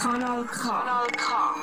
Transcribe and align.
Kanal 0.00 0.46
K. 0.46 0.62
Kanal 0.62 1.08
K. 1.08 1.54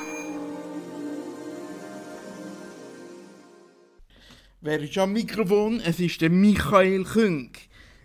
Wer 4.60 4.80
ist 4.80 4.96
am 4.96 5.12
Mikrofon? 5.12 5.80
Es 5.80 5.98
ist 5.98 6.20
der 6.20 6.30
Michael 6.30 7.02
Küng. 7.02 7.50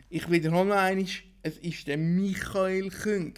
Ich 0.09 0.31
wiederhole 0.31 0.69
noch 0.69 0.75
einmal, 0.75 1.05
es 1.43 1.57
ist 1.59 1.85
der 1.85 1.97
Michael 1.97 2.89
Küng, 2.89 3.35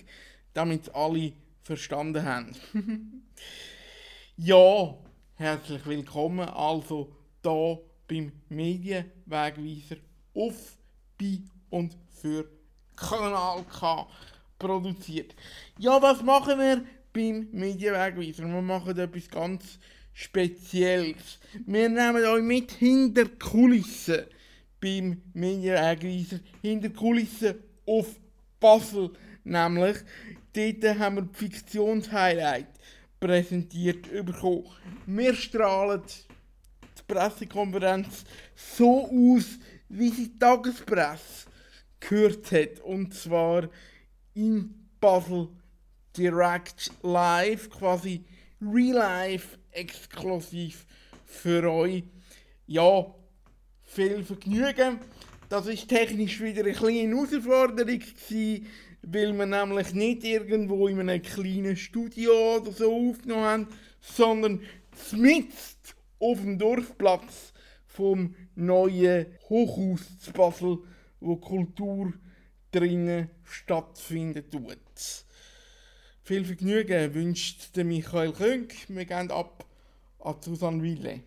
damit 0.54 0.96
alle 0.96 1.34
verstanden 1.64 2.24
haben. 2.24 2.56
ja, 4.38 4.96
herzlich 5.34 5.86
willkommen 5.86 6.48
also 6.48 7.14
da 7.42 7.78
beim 8.08 8.32
Medienwegweiser 8.48 9.98
auf, 10.34 10.78
bei 11.20 11.42
und 11.72 11.98
für 12.22 12.50
Kanal 12.96 13.66
K 13.66 14.08
produziert. 14.58 15.36
Ja, 15.78 16.02
was 16.02 16.22
machen 16.22 16.60
wir 16.60 16.84
beim 17.14 17.48
Medienwegweiser? 17.52 18.46
Wir 18.46 18.62
machen 18.62 18.98
etwas 18.98 19.30
ganz 19.30 19.80
Spezielles. 20.14 21.40
Wir 21.66 21.90
nehmen 21.90 22.24
euch 22.24 22.42
mit 22.42 22.72
hinter 22.72 23.26
Kulissen 23.26 24.26
beim 24.80 25.22
Medienwegweiser. 25.34 26.40
Hinter 26.62 26.90
Kulissen 26.90 27.56
auf 27.86 28.08
Basel. 28.60 29.12
Nämlich, 29.44 29.98
dort 30.54 31.00
haben 31.00 31.16
wir 31.18 31.22
die 31.24 31.38
Fiktionshighlight 31.38 32.68
präsentiert 33.20 34.10
bekommen. 34.26 34.66
Wir 35.06 35.36
strahlen 35.36 36.02
die 36.98 37.14
Pressekonferenz 37.14 38.24
so 38.56 39.06
aus, 39.06 39.60
wie 39.90 40.10
sie 40.10 40.30
die 40.30 40.40
Tagespresse 40.40 41.48
gehört 42.00 42.52
hat. 42.52 42.80
Und 42.82 43.14
zwar 43.14 43.70
in 44.36 44.74
Basel 45.00 45.48
direkt 46.16 46.92
live, 47.02 47.70
quasi 47.70 48.24
real 48.62 48.98
life 48.98 49.58
exklusiv 49.72 50.86
für 51.26 51.70
euch. 51.72 52.04
Ja, 52.68 53.06
viel 53.84 54.24
Vergnügen. 54.24 55.00
Das 55.50 55.68
ist 55.68 55.88
technisch 55.88 56.42
wieder 56.42 56.64
eine 56.64 56.74
kleine 56.74 57.16
Herausforderung 57.16 58.00
gewesen, 58.00 58.68
weil 59.04 59.34
wir 59.34 59.46
nämlich 59.46 59.94
nicht 59.94 60.24
irgendwo 60.24 60.88
in 60.88 61.00
einem 61.00 61.22
kleinen 61.22 61.78
Studio 61.78 62.58
oder 62.58 62.72
so 62.72 63.10
aufgenommen 63.10 63.44
haben, 63.44 63.68
sondern 64.02 64.62
mitten 65.12 65.54
auf 66.20 66.42
dem 66.42 66.58
Dorfplatz 66.58 67.54
vom 67.86 68.36
neuen 68.56 69.28
Hochhaus 69.48 70.20
zu 70.20 70.32
Basel, 70.34 70.80
wo 71.20 71.36
Kultur 71.38 72.14
drinnen 72.76 73.30
stattfinden 73.46 74.50
tut. 74.52 74.78
Viel 76.24 76.44
Vergnügen 76.44 77.14
wünscht 77.14 77.76
der 77.76 77.86
Michael 77.86 78.34
Könk. 78.34 78.74
Wir 78.90 79.06
gehen 79.06 79.32
ab 79.32 79.64
an 80.20 80.36
Susanne 80.42 80.84
Wille. 80.84 81.22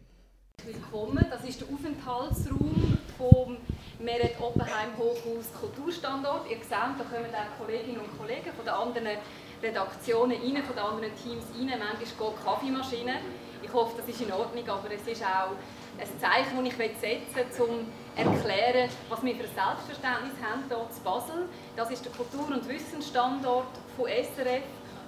Willkommen, 0.65 1.25
das 1.31 1.49
ist 1.49 1.63
der 1.63 1.69
Aufenthaltsraum 1.69 2.99
vom 3.17 3.57
Meret 4.01 4.39
Oppenheim 4.41 4.91
Hochhaus 4.99 5.47
Kulturstandort. 5.59 6.51
Ihr 6.51 6.59
seht, 6.59 6.71
da 6.73 7.05
kommen 7.05 7.33
auch 7.33 7.65
Kolleginnen 7.65 8.01
und 8.01 8.19
Kollegen 8.19 8.53
von 8.55 8.65
den 8.65 8.75
anderen 8.75 9.19
Redaktionen 9.63 10.37
rein, 10.37 10.63
von 10.65 10.77
den 10.77 10.85
anderen 10.85 11.13
Teams 11.17 11.45
rein. 11.57 11.79
Manchmal 11.79 12.31
geht 12.31 12.45
Kaffeemaschine. 12.45 13.21
Ich 13.63 13.73
hoffe, 13.73 13.95
das 13.97 14.09
ist 14.09 14.21
in 14.21 14.33
Ordnung, 14.33 14.69
aber 14.69 14.91
es 14.93 15.07
ist 15.07 15.23
auch 15.23 15.57
ein 15.99 16.21
Zeichen, 16.21 16.65
das 16.65 16.67
ich 16.67 17.01
setzen 17.01 17.59
will, 17.59 17.69
um 17.69 17.87
erklären, 18.19 18.91
was 19.09 19.23
wir 19.23 19.35
für 19.37 19.45
ein 19.45 19.55
Selbstverständnis 19.55 20.35
haben 20.43 20.65
hier 20.67 20.77
in 20.77 21.05
Basel. 21.05 21.49
Das 21.77 21.91
ist 21.91 22.05
der 22.05 22.13
Kultur- 22.13 22.49
und 22.49 22.69
Wissensstandort 22.69 23.69
von 23.97 24.07
SRF 24.07 24.65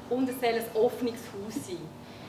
und 0.09 0.29
es 0.29 0.41
soll 0.41 0.51
ein 0.51 0.65
offenes 0.75 1.21
Haus 1.35 1.67
sein. 1.67 1.79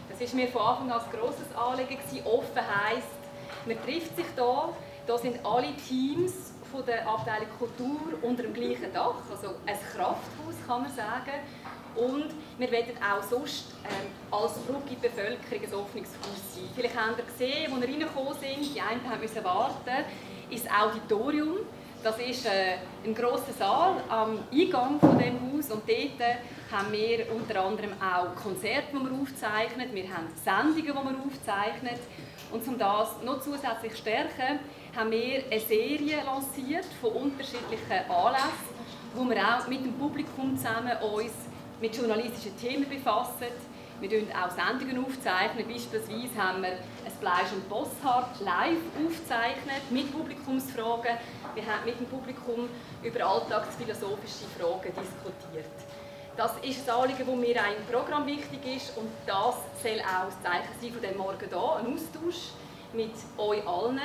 Das 0.09 0.19
war 0.19 0.35
mir 0.35 0.47
von 0.47 0.61
Anfang 0.61 0.91
an 0.91 0.99
ein 0.99 1.19
grosses 1.19 1.55
Anliegen. 1.55 2.25
Offen 2.25 2.57
heisst, 2.57 3.21
man 3.65 3.77
trifft 3.85 4.15
sich 4.15 4.25
hier, 4.35 4.73
da 5.05 5.17
sind 5.17 5.45
alle 5.45 5.75
Teams 5.87 6.53
von 6.71 6.85
der 6.85 7.07
Abteilung 7.07 7.47
Kultur 7.59 7.99
unter 8.23 8.43
dem 8.43 8.53
gleichen 8.53 8.91
Dach, 8.93 9.15
also 9.29 9.55
ein 9.65 9.77
Krafthaus 9.93 10.55
kann 10.65 10.83
man 10.83 10.91
sagen. 10.91 11.37
Und 11.95 12.33
wir 12.57 12.71
werden 12.71 12.93
auch 13.03 13.21
sonst 13.21 13.73
ähm, 13.83 14.07
als 14.31 14.53
Brücke 14.59 14.95
Bevölkerung 14.95 15.61
ein 15.61 15.73
offenes 15.73 16.09
Haus 16.21 16.55
sein. 16.55 16.69
Vielleicht 16.73 16.95
habt 16.95 17.19
ihr 17.19 17.25
gesehen, 17.25 17.73
als 17.73 17.81
wir 17.81 17.87
reingekommen 17.89 18.33
sind, 18.39 18.75
die 18.75 18.79
einen 18.79 19.21
mussten 19.21 19.43
warten, 19.43 20.05
ins 20.51 20.65
Auditorium. 20.69 21.57
Das 22.03 22.17
ist 22.19 22.45
äh, 22.45 22.77
ein 23.05 23.13
grosser 23.13 23.53
Saal 23.57 24.03
am 24.09 24.39
Eingang 24.51 24.99
von 24.99 25.17
dem 25.19 25.39
Haus 25.41 25.69
und 25.69 25.83
dort 25.87 26.37
haben 26.71 26.91
wir 26.91 27.31
unter 27.31 27.63
anderem 27.63 27.91
auch 28.01 28.35
Konzerte, 28.41 28.87
die 28.91 28.97
wir 28.97 29.21
aufzeichnen, 29.21 29.93
wir 29.93 30.09
haben 30.09 30.27
Sendungen, 30.43 30.75
die 30.75 30.87
wir 30.87 31.25
aufzeichnen 31.25 31.99
und 32.51 32.67
um 32.67 32.77
das 32.77 33.21
noch 33.23 33.39
zusätzlich 33.41 33.93
zu 33.93 33.99
stärken, 33.99 34.59
haben 34.95 35.11
wir 35.11 35.43
eine 35.49 35.59
Serie 35.59 36.23
lanciert 36.25 36.85
von 36.99 37.11
unterschiedlichen 37.11 38.09
Anlässen, 38.09 38.75
wo 39.13 39.29
wir 39.29 39.37
auch 39.37 39.67
mit 39.67 39.85
dem 39.85 39.93
Publikum 39.93 40.57
zusammen 40.57 40.97
uns 41.15 41.33
mit 41.79 41.95
journalistischen 41.95 42.57
Themen 42.57 42.89
befassen. 42.89 43.47
Wir 44.01 44.09
zeichnen 44.09 44.31
auch 44.33 44.49
Sendungen 44.49 45.05
aufzeichnen. 45.05 45.67
Beispielsweise 45.67 46.35
haben 46.35 46.63
wir 46.63 46.71
ein 46.71 47.11
Fleisch 47.19 47.53
und 47.53 47.69
Posthart 47.69 48.39
live 48.39 48.81
aufgezeichnet 48.97 49.91
mit 49.91 50.11
Publikumsfragen. 50.11 51.17
Wir 51.53 51.65
haben 51.67 51.85
mit 51.85 51.99
dem 51.99 52.07
Publikum 52.07 52.67
über 53.03 53.23
alltagsphilosophische 53.23 54.49
Fragen 54.57 54.89
diskutiert. 54.89 55.69
Das 56.35 56.53
ist 56.63 56.89
ein 56.89 56.95
Anliegen, 56.95 57.27
das 57.27 57.35
mir 57.35 57.61
auch 57.61 57.77
im 57.77 57.85
Programm 57.93 58.25
wichtig 58.25 58.75
ist 58.75 58.97
und 58.97 59.07
das 59.27 59.55
soll 59.83 60.01
auch 60.01 60.25
das 60.25 60.41
Zeichen 60.41 60.73
sein 60.81 60.91
von 60.91 61.01
dem 61.01 61.17
Morgen 61.17 61.47
hier, 61.47 61.75
ein 61.77 61.93
Austausch 61.93 62.57
mit 62.93 63.13
euch 63.37 63.67
allen. 63.67 64.01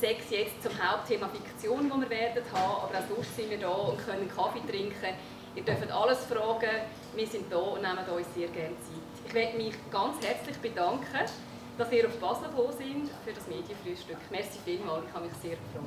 Sechs 0.00 0.28
jetzt 0.30 0.60
zum 0.60 0.72
Hauptthema 0.76 1.28
Fiktion, 1.28 1.88
das 1.88 2.00
wir 2.00 2.10
werden 2.10 2.42
haben, 2.52 2.82
aber 2.82 2.98
auch 2.98 3.14
sonst 3.14 3.36
sind 3.36 3.50
wir 3.50 3.58
da 3.58 3.68
und 3.70 4.04
können 4.04 4.28
Kaffee 4.28 4.66
trinken. 4.68 5.14
Ihr 5.54 5.62
dürft 5.62 5.90
alles 5.92 6.24
fragen, 6.24 6.82
wir 7.14 7.26
sind 7.28 7.50
da 7.50 7.58
und 7.58 7.82
nehmen 7.82 7.98
uns 7.98 8.26
sehr 8.34 8.48
gerne 8.48 8.74
Zeit. 8.80 9.05
Ich 9.26 9.34
möchte 9.34 9.56
mich 9.56 9.74
ganz 9.90 10.24
herzlich 10.24 10.56
bedanken, 10.58 11.26
dass 11.76 11.92
ihr 11.92 12.06
auf 12.06 12.16
Basel 12.20 12.48
gekommen 12.48 12.72
sind 12.78 13.10
für 13.24 13.32
das 13.32 13.46
Medienfrühstück. 13.48 14.18
Merci 14.30 14.58
vielmals, 14.64 15.04
ich 15.08 15.14
habe 15.14 15.26
mich 15.26 15.34
sehr 15.42 15.56
gefreut. 15.56 15.82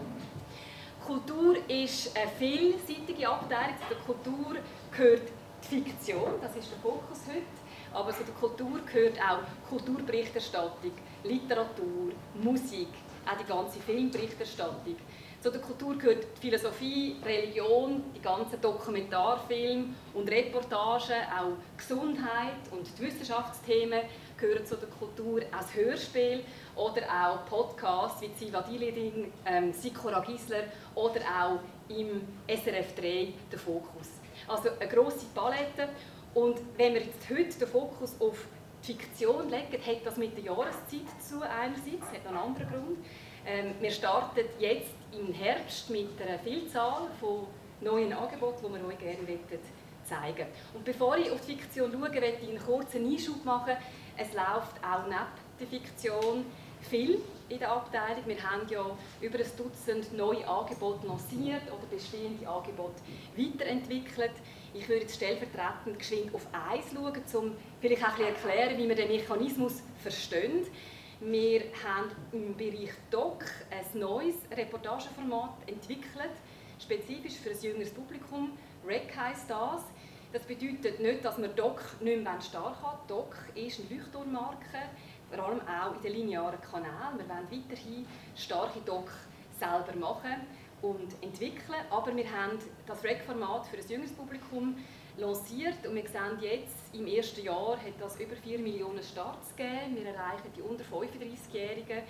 Kultur 1.06 1.56
ist 1.70 2.16
eine 2.18 2.30
vielseitige 2.32 3.30
Abteilung. 3.30 3.76
Zur 3.88 3.98
Kultur 4.00 4.58
gehört 4.92 5.22
die 5.64 5.68
Fiktion, 5.68 6.34
das 6.42 6.54
ist 6.58 6.70
der 6.70 6.80
Fokus 6.80 7.20
heute. 7.28 7.46
Aber 7.94 8.12
zu 8.12 8.26
der 8.26 8.34
Kultur 8.36 8.82
gehört 8.86 9.18
auch 9.22 9.70
Kulturberichterstattung, 9.70 10.92
Literatur, 11.24 12.12
Musik, 12.44 12.90
auch 13.26 13.38
die 13.38 13.46
ganze 13.46 13.80
Filmberichterstattung. 13.80 14.98
Zu 15.42 15.52
der 15.52 15.62
Kultur 15.62 15.98
gehört 15.98 16.26
die 16.36 16.50
Philosophie, 16.50 17.16
Religion, 17.24 18.04
die 18.14 18.22
ganzen 18.22 18.60
Dokumentarfilme 18.60 19.86
und 20.14 20.30
Reportagen, 20.30 21.16
auch 21.34 21.78
Gesundheit 21.78 22.60
und 22.72 22.86
die 22.86 23.04
Wissenschaftsthemen 23.04 24.02
gehören 24.38 24.66
zu 24.66 24.76
der 24.76 24.90
Kultur, 24.90 25.42
auch 25.54 25.62
das 25.62 25.74
Hörspiel 25.74 26.44
oder 26.76 27.04
auch 27.04 27.46
Podcasts 27.46 28.22
wie 28.22 28.34
Ziva 28.36 28.62
Diliding, 28.64 29.32
ähm, 29.46 29.72
Sikora 29.72 30.20
Gisler 30.20 30.64
oder 30.94 31.22
auch 31.22 31.60
im 31.88 32.22
SRF 32.46 32.96
3 32.96 33.34
der 33.50 33.60
Fokus. 33.60 34.10
Also 34.46 34.72
eine 34.78 34.90
grosse 34.90 35.26
Palette. 35.34 35.88
Und 36.34 36.58
wenn 36.76 36.96
wir 36.96 37.02
jetzt 37.02 37.30
heute 37.30 37.60
den 37.60 37.68
Fokus 37.70 38.14
auf 38.20 38.46
die 38.86 38.94
Fiktion 38.94 39.50
legen, 39.50 39.82
hat 39.86 40.06
das 40.06 40.18
mit 40.18 40.36
der 40.36 40.44
Jahreszeit 40.44 41.08
zu 41.22 41.42
einerseits, 41.42 42.12
hat 42.12 42.28
einen 42.28 42.38
anderen 42.38 42.70
Grund. 42.70 42.98
Ähm, 43.50 43.74
wir 43.80 43.90
starten 43.90 44.42
jetzt 44.60 44.94
im 45.12 45.34
Herbst 45.34 45.90
mit 45.90 46.10
einer 46.22 46.38
Vielzahl 46.38 47.08
von 47.20 47.48
neuen 47.82 48.14
Angeboten, 48.14 48.68
die 48.68 48.80
wir 48.80 48.88
euch 48.88 49.00
gerne 49.00 49.18
zeigen 50.06 50.38
möchten. 50.38 50.76
Und 50.76 50.86
bevor 50.86 51.18
ich 51.18 51.32
auf 51.32 51.42
die 51.42 51.56
Fiktion 51.56 51.92
schaue, 51.92 52.10
möchte 52.10 52.44
ich 52.44 52.50
einen 52.50 52.64
kurzen 52.64 53.10
Einschub 53.10 53.44
machen. 53.44 53.74
Es 54.18 54.34
läuft 54.34 54.84
auch 54.84 55.06
neben 55.06 55.26
der 55.60 55.68
Fiktion 55.68 56.46
viel 56.82 57.22
in 57.50 57.58
der 57.58 57.72
Abteilung. 57.72 58.24
Wir 58.28 58.44
haben 58.44 58.68
ja 58.70 58.86
über 59.20 59.40
ein 59.40 59.52
Dutzend 59.58 60.16
neue 60.16 60.48
Angebote 60.48 61.08
lanciert 61.08 61.64
oder 61.68 61.88
bestehende 61.90 62.48
Angebote 62.48 63.02
weiterentwickelt. 63.36 64.34
Ich 64.76 64.88
würde 64.88 65.02
jetzt 65.02 65.16
stellvertretend 65.16 65.98
geschwind 65.98 66.36
auf 66.36 66.46
eins 66.54 66.86
schauen, 66.94 67.24
um 67.34 67.56
vielleicht 67.82 68.04
auch 68.04 68.10
ein 68.10 68.34
bisschen 68.34 68.52
erklären, 68.52 68.78
wie 68.78 68.88
wir 68.88 68.96
den 68.96 69.08
Mechanismus 69.08 69.82
verstehen. 70.04 70.68
Wir 71.22 71.64
haben 71.84 72.12
im 72.32 72.56
Bereich 72.56 72.92
DOC 73.12 73.44
ein 73.72 74.00
neues 74.00 74.36
Reportageformat 74.56 75.68
entwickelt, 75.68 76.32
spezifisch 76.82 77.36
für 77.36 77.50
ein 77.50 77.60
jüngeres 77.62 77.92
Publikum. 77.92 78.58
REC 78.88 79.18
heisst 79.18 79.50
das. 79.50 79.84
Das 80.32 80.44
bedeutet 80.44 81.02
nicht, 81.02 81.26
dass 81.26 81.38
man 81.38 81.54
DOC 81.58 81.82
nicht 82.00 82.24
mehr 82.24 82.40
stark 82.40 82.82
hat. 82.82 83.10
DOC 83.10 83.36
ist 83.56 83.82
eine 83.82 84.00
Leuchtturmmarke 84.00 84.78
vor 85.30 85.46
allem 85.46 85.62
auch 85.62 85.96
in 85.96 86.02
den 86.02 86.14
linearen 86.14 86.60
Kanälen. 86.62 87.18
Wir 87.18 87.30
wollen 87.30 87.48
weiterhin 87.52 88.06
starke 88.36 88.80
Doc 88.86 89.12
selber 89.60 89.96
machen 90.00 90.48
und 90.82 91.22
entwickeln, 91.22 91.82
aber 91.90 92.16
wir 92.16 92.32
haben 92.32 92.58
das 92.88 93.04
Rec-Format 93.04 93.68
für 93.68 93.78
ein 93.78 93.88
jüngeres 93.88 94.14
Publikum 94.14 94.78
lanciert 95.20 95.86
und 95.86 95.96
wir 95.96 96.08
sehen 96.08 96.40
jetzt, 96.42 96.94
im 96.94 97.06
ersten 97.08 97.44
Jahr 97.44 97.78
hat 97.78 97.94
das 98.00 98.20
über 98.20 98.36
4 98.36 98.60
Millionen 98.60 99.04
Starts 99.04 99.56
gegeben. 99.56 99.96
Wir 99.96 100.08
erreichen 100.08 100.52
die 100.56 100.62
unter 100.62 100.84
35-Jährigen 100.84 102.04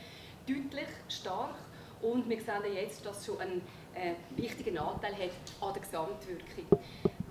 deutlich 0.48 0.90
stark 1.08 1.56
und 2.02 2.30
wir 2.30 2.40
sehen 2.40 2.74
jetzt, 2.74 3.06
dass 3.06 3.20
es 3.20 3.26
schon 3.26 3.40
einen 3.40 3.62
äh, 3.96 4.14
wichtigen 4.36 4.78
Anteil 4.78 5.14
hat 5.14 5.32
an 5.62 5.74
der 5.74 5.82
Gesamtwirkung. 5.82 6.80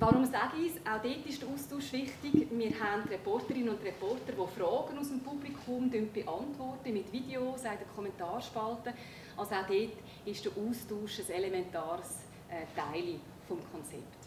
Warum 0.00 0.24
sage 0.24 0.58
ich 0.64 0.76
es? 0.76 0.80
Auch 0.86 1.02
dort 1.02 1.26
ist 1.26 1.42
der 1.42 1.48
Austausch 1.48 1.92
wichtig. 1.92 2.48
Wir 2.50 2.78
haben 2.78 3.02
Reporterinnen 3.08 3.70
und 3.70 3.82
Reporter, 3.82 4.32
die 4.32 4.60
Fragen 4.60 4.98
aus 4.98 5.08
dem 5.08 5.20
Publikum 5.20 5.90
beantworten 5.90 6.92
mit 6.92 7.12
Videos 7.12 7.64
in 7.64 7.70
den 7.70 7.88
Kommentarspalte. 7.96 8.94
Also 9.36 9.54
auch 9.54 9.66
dort 9.66 9.92
ist 10.24 10.44
der 10.44 10.52
Austausch 10.52 11.20
ein 11.20 11.34
elementares 11.34 12.18
äh, 12.48 12.64
Teil 12.76 13.18
des 13.48 13.72
Konzepts. 13.72 14.17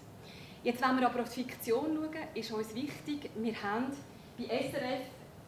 Jetzt, 0.64 0.80
wenn 0.80 1.00
wir 1.00 1.08
aber 1.10 1.22
auf 1.22 1.34
die 1.34 1.44
Fiktion 1.44 1.96
schauen, 1.96 2.28
ist 2.36 2.52
uns 2.52 2.76
wichtig, 2.76 3.32
wir 3.36 3.64
haben 3.64 3.88
bei 4.38 4.44
SRF 4.46 5.02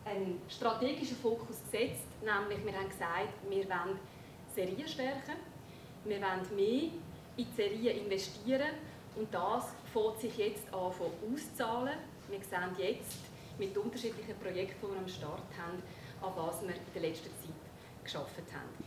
einen 0.05 0.41
strategischen 0.49 1.17
Fokus 1.17 1.61
gesetzt, 1.65 2.07
nämlich 2.21 2.65
wir 2.65 2.73
haben 2.73 2.89
gesagt, 2.89 3.33
wir 3.47 3.63
wollen 3.69 3.99
Serien 4.55 4.87
stärken, 4.87 5.35
wir 6.05 6.19
wollen 6.19 6.55
mehr 6.55 6.89
in 7.37 7.45
die 7.45 7.55
Serien 7.55 8.05
investieren 8.05 8.73
und 9.15 9.31
das 9.31 9.65
fängt 9.93 10.19
sich 10.19 10.35
jetzt 10.35 10.73
an 10.73 10.79
auszahlen. 10.79 11.97
Wir 12.27 12.39
sehen 12.39 12.75
jetzt 12.79 13.19
mit 13.59 13.77
unterschiedlichen 13.77 14.35
Projekten, 14.39 14.77
die 14.81 14.91
wir 14.93 14.99
am 14.99 15.07
Start 15.07 15.47
haben, 15.61 15.83
an 16.23 16.33
was 16.35 16.63
wir 16.63 16.69
in 16.69 16.93
der 16.95 17.01
letzten 17.03 17.29
Zeit 17.29 18.03
geschafft 18.03 18.41
haben. 18.51 18.83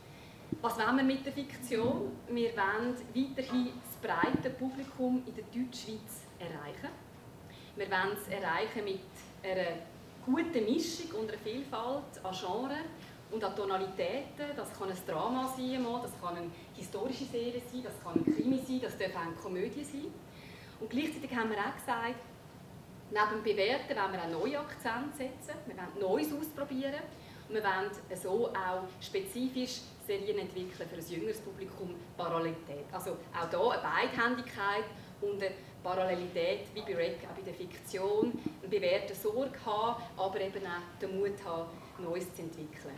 Was 0.61 0.76
wollen 0.76 0.96
wir 0.96 1.05
mit 1.05 1.25
der 1.25 1.32
Fiktion? 1.32 2.11
Wir 2.29 2.50
wollen 2.56 2.96
weiterhin 3.14 3.70
breite 4.06 4.50
Publikum 4.50 5.23
in 5.26 5.35
der 5.35 5.44
Deutschschweiz 5.44 6.23
erreichen. 6.38 6.94
Wir 7.75 7.91
wollen 7.91 8.17
es 8.17 8.29
erreichen 8.29 8.85
mit 8.85 9.00
einer 9.43 9.79
guten 10.25 10.64
Mischung 10.64 11.20
und 11.20 11.29
einer 11.29 11.38
Vielfalt 11.38 12.05
an 12.23 12.35
Genres 12.35 12.87
und 13.32 13.43
an 13.43 13.56
Tonalitäten. 13.56 14.55
Das 14.56 14.79
kann 14.79 14.91
ein 14.91 14.97
Drama 15.06 15.53
sein, 15.56 15.85
das 16.03 16.12
kann 16.20 16.37
eine 16.37 16.50
historische 16.75 17.25
Serie 17.25 17.61
sein, 17.61 17.82
das 17.82 17.94
kann 18.03 18.14
ein 18.14 18.25
Krimi 18.25 18.58
sein, 18.58 18.81
das 18.81 18.97
darf 18.97 19.17
auch 19.17 19.26
eine 19.26 19.32
Komödie 19.32 19.85
sein. 19.85 20.06
Und 20.79 20.88
gleichzeitig 20.88 21.35
haben 21.35 21.50
wir 21.50 21.58
auch 21.58 21.75
gesagt, 21.75 22.20
neben 23.11 23.31
dem 23.31 23.43
Bewerten 23.43 23.97
wollen 23.97 24.12
wir 24.12 24.23
auch 24.23 24.41
neue 24.41 24.61
Akzente 24.61 25.17
setzen, 25.17 25.58
wir 25.67 25.76
wollen 25.76 25.99
Neues 26.00 26.32
ausprobieren 26.32 27.03
und 27.49 27.55
wir 27.56 27.62
wollen 27.64 27.91
so 28.14 28.49
auch 28.50 28.85
spezifisch 29.00 29.81
Serien 30.06 30.38
entwickeln 30.38 30.88
für 30.88 30.97
ein 30.97 31.08
jüngeres 31.08 31.41
Publikum, 31.41 31.94
Parallelität. 32.17 32.87
Also 32.93 33.12
auch 33.35 33.50
hier 33.50 33.70
eine 33.70 33.82
Beidhändigkeit 33.82 34.85
und 35.20 35.43
eine 35.43 35.53
Parallelität, 35.82 36.67
wie 36.75 36.81
bei 36.81 36.97
Rec, 36.97 37.19
auch 37.31 37.35
bei 37.35 37.43
der 37.43 37.55
Fiktion, 37.55 38.32
eine 38.61 38.69
bewährte 38.69 39.14
Sorge 39.14 39.58
haben, 39.64 40.03
aber 40.17 40.41
eben 40.41 40.64
auch 40.64 40.99
den 41.00 41.19
Mut 41.19 41.44
haben, 41.44 41.70
Neues 41.99 42.32
zu 42.35 42.43
entwickeln. 42.43 42.94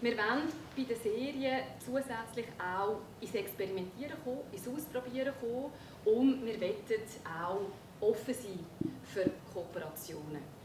Wir 0.00 0.16
wollen 0.18 0.48
bei 0.76 0.82
den 0.82 0.96
Serien 0.96 1.62
zusätzlich 1.78 2.46
auch 2.58 2.98
ins 3.20 3.34
Experimentieren 3.34 4.16
kommen, 4.24 4.40
ins 4.50 4.66
Ausprobieren 4.66 5.32
kommen 5.40 5.72
und 6.04 6.44
wir 6.44 6.60
wollen 6.60 6.74
auch 7.24 7.60
offen 8.00 8.34
sein 8.34 8.66
für 9.04 9.30
Kooperationen. 9.54 10.61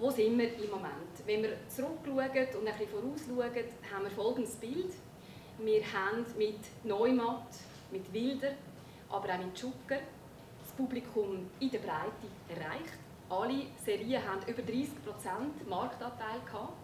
Wo 0.00 0.10
sind 0.10 0.38
wir 0.38 0.54
im 0.54 0.70
Moment? 0.70 1.10
Wenn 1.26 1.42
wir 1.42 1.56
zurückschauen 1.68 2.60
und 2.60 2.68
ein 2.68 2.74
vorausschauen, 2.86 3.64
haben 3.92 4.04
wir 4.04 4.10
folgendes 4.12 4.54
Bild. 4.54 4.92
Wir 5.58 5.82
haben 5.92 6.24
mit 6.36 6.60
Neumatt, 6.84 7.48
mit 7.90 8.12
Wilder, 8.12 8.52
aber 9.10 9.34
auch 9.34 9.38
mit 9.38 9.58
Schucker 9.58 9.98
das 10.62 10.72
Publikum 10.76 11.50
in 11.58 11.70
der 11.72 11.80
Breite 11.80 12.28
erreicht. 12.48 12.96
Alle 13.28 13.66
Serien 13.84 14.22
haben 14.24 14.40
über 14.46 14.62
30% 14.62 15.68
Marktanteil 15.68 16.42
gehabt. 16.46 16.74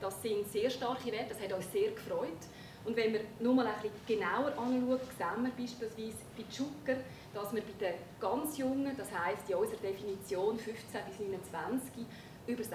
Das 0.00 0.22
sind 0.22 0.48
sehr 0.48 0.70
starke 0.70 1.12
Werte, 1.12 1.34
das 1.34 1.42
hat 1.42 1.52
uns 1.52 1.70
sehr 1.70 1.90
gefreut. 1.90 2.48
Und 2.86 2.96
wenn 2.96 3.12
wir 3.12 3.20
nur 3.40 3.54
mal 3.54 3.66
ein 3.66 3.74
bisschen 3.80 4.20
genauer 4.20 4.48
anschauen, 4.48 5.00
sehen 5.18 5.42
wir 5.42 5.52
beispielsweise 5.56 6.18
bei 6.36 6.44
Zucker, 6.50 7.00
dass 7.32 7.54
wir 7.54 7.62
bei 7.62 7.86
den 7.86 7.94
ganz 8.20 8.58
Jungen, 8.58 8.94
das 8.96 9.08
heisst 9.12 9.48
in 9.48 9.56
unserer 9.56 9.80
Definition 9.80 10.58
15 10.58 11.00
bis 11.06 11.18
29, 11.20 12.06
über 12.46 12.62
36% 12.62 12.68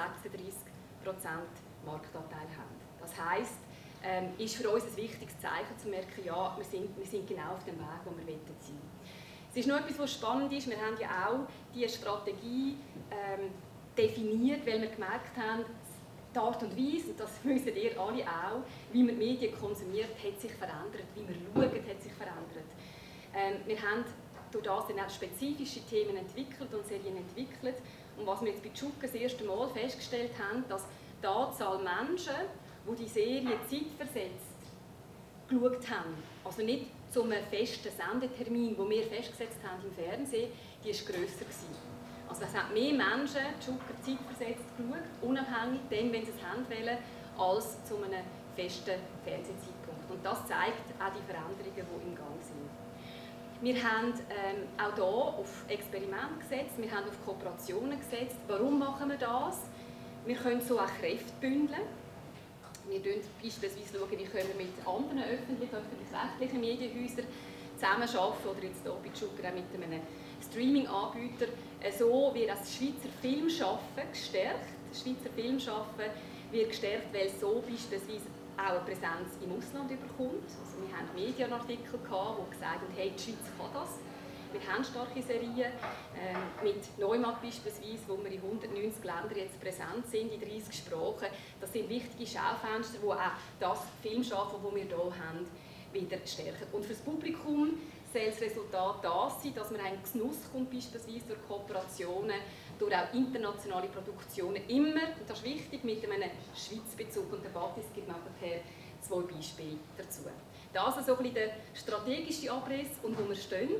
Marktanteil 1.86 2.48
haben. 2.58 2.76
Das 3.00 3.12
heisst, 3.18 3.60
ähm, 4.04 4.30
ist 4.38 4.56
für 4.56 4.70
uns 4.70 4.84
ein 4.86 4.96
wichtiges 4.96 5.38
Zeichen 5.40 5.78
zu 5.78 5.90
merken, 5.90 6.24
ja, 6.24 6.56
wir 6.56 6.66
sind, 6.66 6.98
wir 6.98 7.06
sind 7.06 7.28
genau 7.28 7.54
auf 7.54 7.64
dem 7.66 7.78
Weg, 7.78 8.00
wo 8.06 8.12
wir 8.12 8.26
sein 8.26 8.40
wollen. 8.46 8.80
Es 9.52 9.58
ist 9.58 9.68
noch 9.68 9.78
etwas, 9.78 10.00
was 10.00 10.14
spannend 10.14 10.54
ist, 10.54 10.70
wir 10.70 10.78
haben 10.78 10.96
ja 11.00 11.28
auch 11.28 11.40
diese 11.74 11.90
Strategie 11.98 12.78
ähm, 13.12 13.52
definiert, 13.98 14.66
weil 14.66 14.82
wir 14.82 14.90
gemerkt 14.90 15.36
haben, 15.36 15.66
die 16.34 16.38
Art 16.38 16.62
und 16.62 16.78
Weise, 16.78 17.10
und 17.10 17.20
das 17.20 17.32
wissen 17.44 17.76
ihr 17.76 18.00
alle 18.00 18.24
auch, 18.24 18.62
wie 18.94 19.04
man 19.04 19.18
Medien 19.18 19.58
konsumiert, 19.60 20.10
hat 20.24 20.40
sich 20.40 20.54
verändert, 20.54 21.04
wie 21.16 21.24
man 21.24 21.36
schaut, 21.54 21.74
hat 21.74 22.02
sich 22.02 22.14
verändert. 22.14 22.70
Ähm, 23.36 23.56
wir 23.66 23.78
haben 23.82 24.06
durch 24.52 24.64
das 24.64 24.88
dann 24.88 25.00
auch 25.00 25.10
spezifische 25.10 25.82
Themen 25.82 26.18
entwickelt 26.18 26.74
und 26.74 26.86
Serien 26.86 27.18
entwickelt. 27.18 27.76
Und 28.20 28.28
was 28.28 28.42
wir 28.42 28.50
jetzt 28.50 28.62
bei 28.62 28.70
Tschuka 28.70 29.04
das 29.04 29.14
erste 29.14 29.46
Mal 29.46 29.70
festgestellt 29.70 30.32
haben, 30.38 30.66
dass 30.68 30.84
die 31.22 31.28
Anzahl 31.28 31.78
Menschen, 31.78 32.36
die 32.90 33.04
die 33.04 33.08
Serie 33.08 33.58
zeitversetzt 33.70 34.60
geschaut 35.48 35.90
haben, 35.90 36.22
also 36.44 36.62
nicht 36.62 36.88
zu 37.10 37.24
einem 37.24 37.44
festen 37.50 37.90
Sendetermin, 37.90 38.76
den 38.76 38.90
wir 38.90 39.04
festgesetzt 39.04 39.60
haben 39.64 39.82
im 39.84 39.94
Fernsehen, 39.94 40.52
die 40.84 40.90
war 40.90 41.14
grösser. 41.14 41.46
Gewesen. 41.46 41.76
Also 42.28 42.44
es 42.44 42.56
haben 42.56 42.74
mehr 42.74 42.94
Menschen 42.94 43.42
Schucker 43.64 43.96
zeitversetzt 44.04 44.68
geschaut, 44.78 45.08
unabhängig 45.22 45.82
dann, 45.90 46.12
wenn 46.14 46.26
sie 46.26 46.32
es 46.32 46.44
haben 46.44 46.66
wollen, 46.70 46.98
als 47.38 47.84
zu 47.86 47.96
einem 47.98 48.24
festen 48.56 49.00
Fernsehzeitpunkt. 49.24 50.12
Und 50.12 50.24
das 50.24 50.46
zeigt 50.46 50.92
auch 51.00 51.14
die 51.16 51.24
Veränderungen, 51.26 51.74
die 51.74 52.08
im 52.08 52.16
Gang 52.16 52.38
sind. 52.38 52.39
Wir 53.62 53.76
haben 53.84 54.14
ähm, 54.30 54.70
auch 54.78 54.96
hier 54.96 55.04
auf 55.04 55.66
Experimente 55.68 56.40
gesetzt, 56.40 56.76
wir 56.78 56.90
haben 56.90 57.10
auf 57.10 57.26
Kooperationen 57.26 58.00
gesetzt. 58.00 58.38
Warum 58.48 58.80
machen 58.80 59.10
wir 59.10 59.18
das? 59.18 59.64
Wir 60.26 60.38
können 60.38 60.62
so 60.62 60.80
auch 60.80 60.88
Kräfte 60.88 61.34
bündeln. 61.42 61.82
Wir 62.88 63.02
schauen 63.04 63.22
beispielsweise, 63.44 64.12
wie 64.12 64.24
können 64.24 64.48
wir 64.56 64.66
mit 64.66 64.88
anderen 64.88 65.24
öffentlichen, 65.24 65.76
öffentlich-rechtlichen 65.76 66.60
Medienhäusern 66.62 67.26
zusammenarbeiten 67.76 68.48
oder 68.48 68.64
jetzt 68.64 68.82
hier 68.82 68.96
bei 69.04 69.10
auch 69.10 69.54
mit 69.54 69.84
einem 69.84 70.02
Streaming-Anbieter 70.50 71.48
äh, 71.82 71.92
so 71.92 72.32
wird 72.34 72.50
das 72.50 72.74
Schweizer 72.74 73.10
Filmschaffen 73.22 74.04
gestärkt. 74.10 74.70
Das 74.90 75.02
Schweizer 75.02 75.30
Filmschaffen 75.36 76.06
wird 76.52 76.70
gestärkt, 76.70 77.14
weil 77.14 77.30
so 77.30 77.62
beispielsweise 77.68 78.28
auch 78.56 78.72
eine 78.72 78.80
Präsenz 78.80 79.36
im 79.44 79.52
Ausland 79.58 79.92
überkommt. 79.92 80.48
Haben 81.00 81.16
Medienartikel, 81.16 81.98
die 81.98 82.52
gesagt 82.52 82.82
haben, 82.82 82.94
hey, 82.94 83.14
die 83.16 83.24
Schweiz 83.24 83.48
kann 83.58 83.72
das. 83.74 84.00
Wir 84.52 84.60
haben 84.68 84.84
starke 84.84 85.22
Serien, 85.22 85.72
äh, 85.72 86.64
mit 86.64 86.98
Neumarkt 87.00 87.42
beispielsweise, 87.42 88.04
wo 88.08 88.18
wir 88.18 88.32
in 88.32 88.42
190 88.42 89.04
Ländern 89.06 89.38
jetzt 89.38 89.62
präsent 89.62 90.06
sind, 90.12 90.34
in 90.34 90.42
30 90.42 90.76
Sprachen. 90.76 91.28
Das 91.62 91.72
sind 91.72 91.88
wichtige 91.88 92.26
Schaufenster, 92.26 92.98
die 93.02 93.08
auch 93.08 93.38
das 93.62 93.80
Filmschaffen, 94.02 94.60
das 94.62 94.76
wir 94.76 94.84
hier 94.84 94.98
haben, 94.98 95.48
wieder 95.94 96.18
stärken. 96.26 96.68
Und 96.74 96.84
für 96.84 96.94
das 96.94 97.02
Publikum 97.02 97.78
soll 98.12 98.26
das 98.26 98.42
Resultat 98.42 98.96
das 99.04 99.42
sein, 99.42 99.56
dass 99.56 99.72
man 99.72 99.80
einen 99.82 100.00
Genuss 100.04 100.38
kommt, 100.52 100.70
beispielsweise 100.70 101.26
durch 101.28 101.48
Kooperationen, 101.48 102.42
durch 102.78 102.94
auch 102.94 103.14
internationale 103.14 103.88
Produktionen, 103.88 104.68
immer, 104.68 105.16
und 105.16 105.30
das 105.30 105.38
ist 105.38 105.46
wichtig, 105.46 105.84
mit 105.86 106.04
einem 106.04 106.30
Schweizbezug. 106.56 107.32
Und 107.32 107.46
der 107.46 107.52
Batis 107.52 107.86
gibt 107.96 108.08
nachher 108.10 108.62
zwei 109.00 109.22
Beispiele 109.22 109.78
dazu. 109.98 110.24
Das 110.72 110.98
ist 110.98 111.08
so 111.08 111.14
ein 111.14 111.24
bisschen 111.24 111.34
der 111.34 111.52
strategische 111.74 112.52
Abriss 112.52 112.90
und 113.02 113.18
wo 113.18 113.28
wir 113.28 113.36
stehen. 113.36 113.72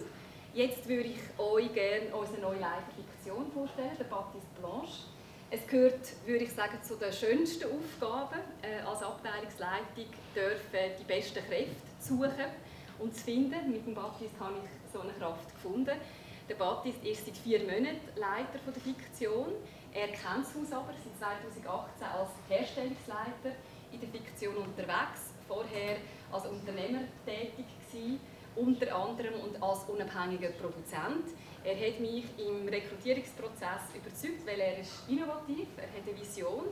Jetzt 0.56 0.90
würde 0.90 1.10
ich 1.10 1.20
euch 1.38 1.72
gerne 1.74 2.08
unsere 2.12 2.42
neue 2.42 2.60
Leiterfiktion 2.60 3.52
vorstellen, 3.52 3.96
der 4.00 4.06
Batis 4.06 4.42
Blanche. 4.60 5.04
Es 5.52 5.68
gehört, 5.68 6.00
würde 6.26 6.44
ich 6.44 6.52
sagen, 6.52 6.82
zu 6.82 6.96
den 6.96 7.14
schönsten 7.14 7.66
Aufgaben 7.66 8.40
äh, 8.64 8.82
als 8.82 9.04
Abteilungsleitung, 9.04 10.06
dürfen 10.36 10.98
die 11.00 11.04
besten 11.04 11.46
Kräfte 11.46 11.76
suchen 12.00 12.50
und 12.98 13.16
zu 13.16 13.24
finden. 13.24 13.72
Mit 13.72 13.86
dem 13.86 13.94
Baptist 13.94 14.34
habe 14.40 14.56
ich 14.64 14.92
so 14.92 15.02
eine 15.02 15.14
Kraft 15.14 15.54
gefunden. 15.54 15.96
Der 16.50 16.56
Baptist 16.56 17.04
ist 17.04 17.26
seit 17.26 17.38
vier 17.38 17.60
Monaten 17.60 18.02
Leiter 18.16 18.60
der 18.66 18.82
Fiktion. 18.82 19.54
Er 19.94 20.08
kennt 20.08 20.46
das 20.46 20.56
Haus 20.56 20.72
aber 20.72 20.94
seit 21.20 21.30
2018 21.64 22.08
als 22.08 22.30
Herstellungsleiter 22.48 23.56
in 23.92 24.00
der 24.02 24.10
Fiktion 24.10 24.58
unterwegs. 24.58 25.29
Vorher 25.50 25.98
als 26.32 26.46
Unternehmer 26.46 27.02
tätig 27.26 27.66
gewesen, 27.92 28.22
unter 28.56 28.96
anderem 28.96 29.34
und 29.42 29.62
als 29.62 29.84
unabhängiger 29.84 30.50
Produzent. 30.52 31.36
Er 31.66 31.76
hat 31.76 32.00
mich 32.00 32.24
im 32.38 32.70
Rekrutierungsprozess 32.70 33.92
überzeugt, 33.94 34.48
weil 34.48 34.60
er 34.62 34.80
ist 34.80 35.04
innovativ, 35.10 35.68
er 35.76 35.92
hat 35.92 36.08
eine 36.08 36.18
Vision 36.18 36.64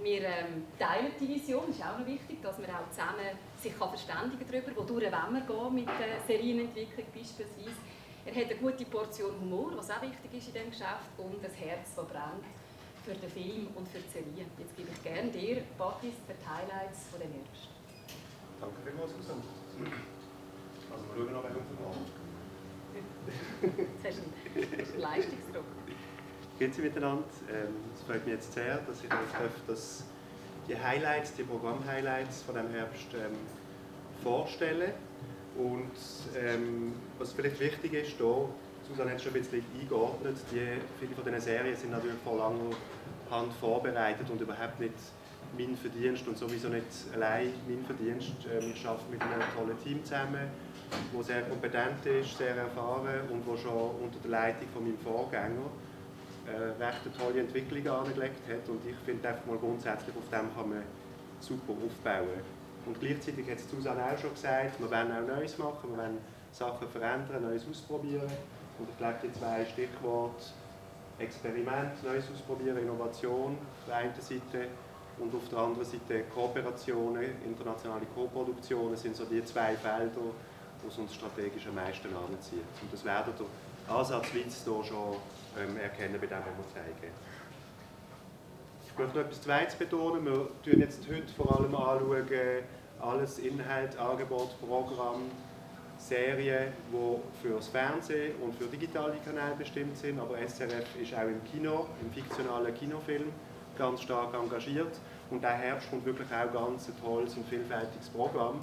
wir 0.00 0.22
ähm, 0.22 0.64
teilen 0.78 1.10
die 1.18 1.28
Vision, 1.28 1.68
ist 1.70 1.82
auch 1.82 1.98
noch 1.98 2.06
wichtig, 2.06 2.40
dass 2.40 2.56
man 2.58 2.70
auch 2.70 2.88
zusammen 2.90 3.34
sich 3.60 3.76
kann 3.76 3.88
verständigen 3.88 4.46
darüber, 4.48 4.76
wodurch 4.76 5.10
wollen 5.10 5.34
wir 5.34 5.40
gehen 5.40 5.74
mit 5.74 5.88
der 5.88 6.20
Serienentwicklung 6.24 7.06
beispielsweise. 7.12 7.82
Er 8.24 8.34
hat 8.34 8.50
eine 8.50 8.60
gute 8.60 8.84
Portion 8.84 9.34
Humor, 9.40 9.72
was 9.76 9.90
auch 9.90 10.02
wichtig 10.02 10.38
ist 10.38 10.48
in 10.48 10.54
diesem 10.54 10.70
Geschäft, 10.70 11.10
und 11.18 11.44
ein 11.44 11.50
Herz, 11.50 11.94
das 11.96 12.06
brennt 12.06 12.46
für 13.04 13.14
den 13.14 13.30
Film 13.30 13.68
und 13.74 13.88
für 13.88 13.98
die 13.98 14.08
Serie. 14.08 14.46
Jetzt 14.58 14.76
gebe 14.76 14.88
ich 14.92 15.02
gerne 15.02 15.30
dir, 15.30 15.62
Patis, 15.76 16.14
für 16.26 16.34
die 16.34 16.46
Highlights 16.46 17.08
von 17.10 17.20
dem 17.20 17.32
Herbst. 17.32 17.77
Danke 18.60 18.76
vielmals, 18.84 19.12
Susanne. 19.12 19.42
Also 20.90 21.04
wir 21.04 21.24
schauen 21.24 21.32
noch 21.32 21.44
während 21.44 21.70
dem 21.70 21.78
Abend. 21.86 22.08
Jetzt 23.62 24.04
hast 24.04 24.18
du 24.18 24.94
einen, 24.94 25.00
Leistungsdruck. 25.00 25.64
Grüezi 26.58 26.80
miteinander. 26.80 27.24
Ähm, 27.52 27.74
es 27.94 28.02
freut 28.02 28.24
mich 28.24 28.34
jetzt 28.34 28.52
sehr, 28.52 28.78
dass 28.78 28.98
ich 28.98 29.04
euch 29.04 29.32
darf, 29.32 29.52
dass 29.66 30.04
die 30.68 30.76
Highlights, 30.76 31.34
die 31.34 31.44
Programm-Highlights 31.44 32.42
von 32.42 32.56
dem 32.56 32.68
Herbst 32.70 33.06
ähm, 33.14 33.36
vorstellen. 34.22 34.92
Und 35.56 35.92
ähm, 36.36 36.92
was 37.18 37.32
vielleicht 37.32 37.60
wichtig 37.60 37.92
ist, 37.92 38.16
hier, 38.16 38.48
Susanne 38.88 39.10
hat 39.10 39.18
es 39.18 39.22
schon 39.22 39.34
ein 39.34 39.40
bisschen 39.40 39.64
eingeordnet, 39.80 40.36
die, 40.50 40.80
viele 40.98 41.14
von 41.14 41.24
diesen 41.24 41.40
Serien 41.40 41.76
sind 41.76 41.90
natürlich 41.90 42.18
vor 42.24 42.38
langer 42.38 42.74
Hand 43.30 43.52
vorbereitet 43.54 44.28
und 44.30 44.40
überhaupt 44.40 44.80
nicht 44.80 44.94
mein 45.56 45.76
Verdienst 45.76 46.26
und 46.26 46.36
sowieso 46.36 46.68
nicht 46.68 46.86
allein 47.14 47.52
mein 47.68 47.84
Verdienst. 47.84 48.32
Ähm, 48.52 48.72
ich 48.74 48.86
arbeite 48.86 49.10
mit 49.10 49.22
einem 49.22 49.42
tollen 49.56 49.78
Team 49.82 50.04
zusammen, 50.04 50.48
das 51.16 51.26
sehr 51.26 51.42
kompetent 51.42 52.04
ist, 52.06 52.36
sehr 52.36 52.56
erfahren 52.56 53.20
und 53.30 53.46
das 53.46 53.60
schon 53.60 53.90
unter 54.02 54.18
der 54.22 54.30
Leitung 54.30 54.68
von 54.72 54.84
meinem 54.84 54.98
Vorgänger 54.98 55.70
äh, 56.46 56.82
recht 56.82 57.00
eine 57.04 57.16
tolle 57.16 57.40
Entwicklung 57.40 57.86
angelegt 57.86 58.42
hat. 58.48 58.68
Und 58.68 58.80
ich 58.86 58.96
finde 59.04 59.28
einfach 59.28 59.46
mal 59.46 59.58
grundsätzlich, 59.58 60.14
auf 60.16 60.28
dem 60.30 60.54
kann 60.54 60.68
man 60.68 60.82
super 61.40 61.72
aufbauen. 61.72 62.42
Und 62.86 63.00
gleichzeitig 63.00 63.50
hat 63.50 63.58
Susanne 63.60 64.02
auch 64.02 64.18
schon 64.18 64.32
gesagt, 64.32 64.80
wir 64.80 64.90
wollen 64.90 65.12
auch 65.12 65.36
Neues 65.36 65.58
machen, 65.58 65.90
wir 65.90 65.98
wollen 65.98 66.18
Sachen 66.52 66.88
verändern, 66.88 67.42
Neues 67.42 67.66
ausprobieren. 67.68 68.30
Und 68.78 68.88
ich 68.88 68.96
glaube, 68.96 69.18
die 69.22 69.32
zwei 69.32 69.64
Stichworte 69.64 70.44
Experiment, 71.18 72.02
Neues 72.04 72.24
ausprobieren, 72.32 72.78
Innovation 72.78 73.58
auf 73.58 73.86
der 73.88 73.96
einen 73.96 74.14
Seite 74.14 74.68
und 75.20 75.34
auf 75.34 75.48
der 75.50 75.58
anderen 75.58 75.84
Seite 75.84 76.24
Kooperationen, 76.32 77.24
internationale 77.44 78.06
Koproduktionen 78.14 78.96
sind 78.96 79.16
so 79.16 79.24
die 79.24 79.44
zwei 79.44 79.76
Felder, 79.76 80.10
die 80.82 81.00
uns 81.00 81.14
strategisch 81.14 81.66
am 81.66 81.74
meisten 81.74 82.08
anziehen. 82.08 82.62
Und 82.80 82.92
das 82.92 83.04
werdet 83.04 83.34
ihr 83.40 83.94
ansatzweise 83.94 84.64
hier 84.64 84.84
schon 84.84 85.16
ähm, 85.58 85.76
erkennen 85.76 86.18
bei 86.20 86.26
dem, 86.26 86.38
was 86.38 86.74
wir 86.74 86.74
zeigen. 86.74 87.12
Ich 88.86 88.98
möchte 88.98 89.18
noch 89.18 89.24
etwas 89.24 89.42
Zweites 89.42 89.74
betonen. 89.76 90.24
Wir 90.24 90.48
schauen 90.64 90.80
jetzt 90.80 91.06
heute 91.08 91.32
vor 91.36 91.58
allem 91.58 91.74
anschauen, 91.74 92.64
alles 93.00 93.38
Inhalt, 93.38 93.96
Angebot, 93.96 94.58
Programm, 94.60 95.22
Serien, 95.98 96.72
die 96.92 97.42
für 97.42 97.54
das 97.54 97.68
Fernsehen 97.68 98.34
und 98.42 98.54
für 98.56 98.66
digitale 98.66 99.16
Kanäle 99.24 99.54
bestimmt 99.56 99.96
sind. 99.96 100.18
Aber 100.18 100.36
SRF 100.38 100.96
ist 101.00 101.14
auch 101.14 101.22
im 101.22 101.42
Kino, 101.44 101.86
im 102.02 102.10
fiktionalen 102.12 102.74
Kinofilm, 102.74 103.32
ganz 103.76 104.02
stark 104.02 104.34
engagiert. 104.34 105.00
Und 105.30 105.42
der 105.42 105.52
Herbst 105.52 105.90
kommt 105.90 106.04
wirklich 106.06 106.28
auch 106.32 106.52
ganz 106.52 106.88
ein 106.88 106.94
tolles 107.00 107.34
und 107.36 107.46
vielfältiges 107.48 108.08
Programm. 108.08 108.60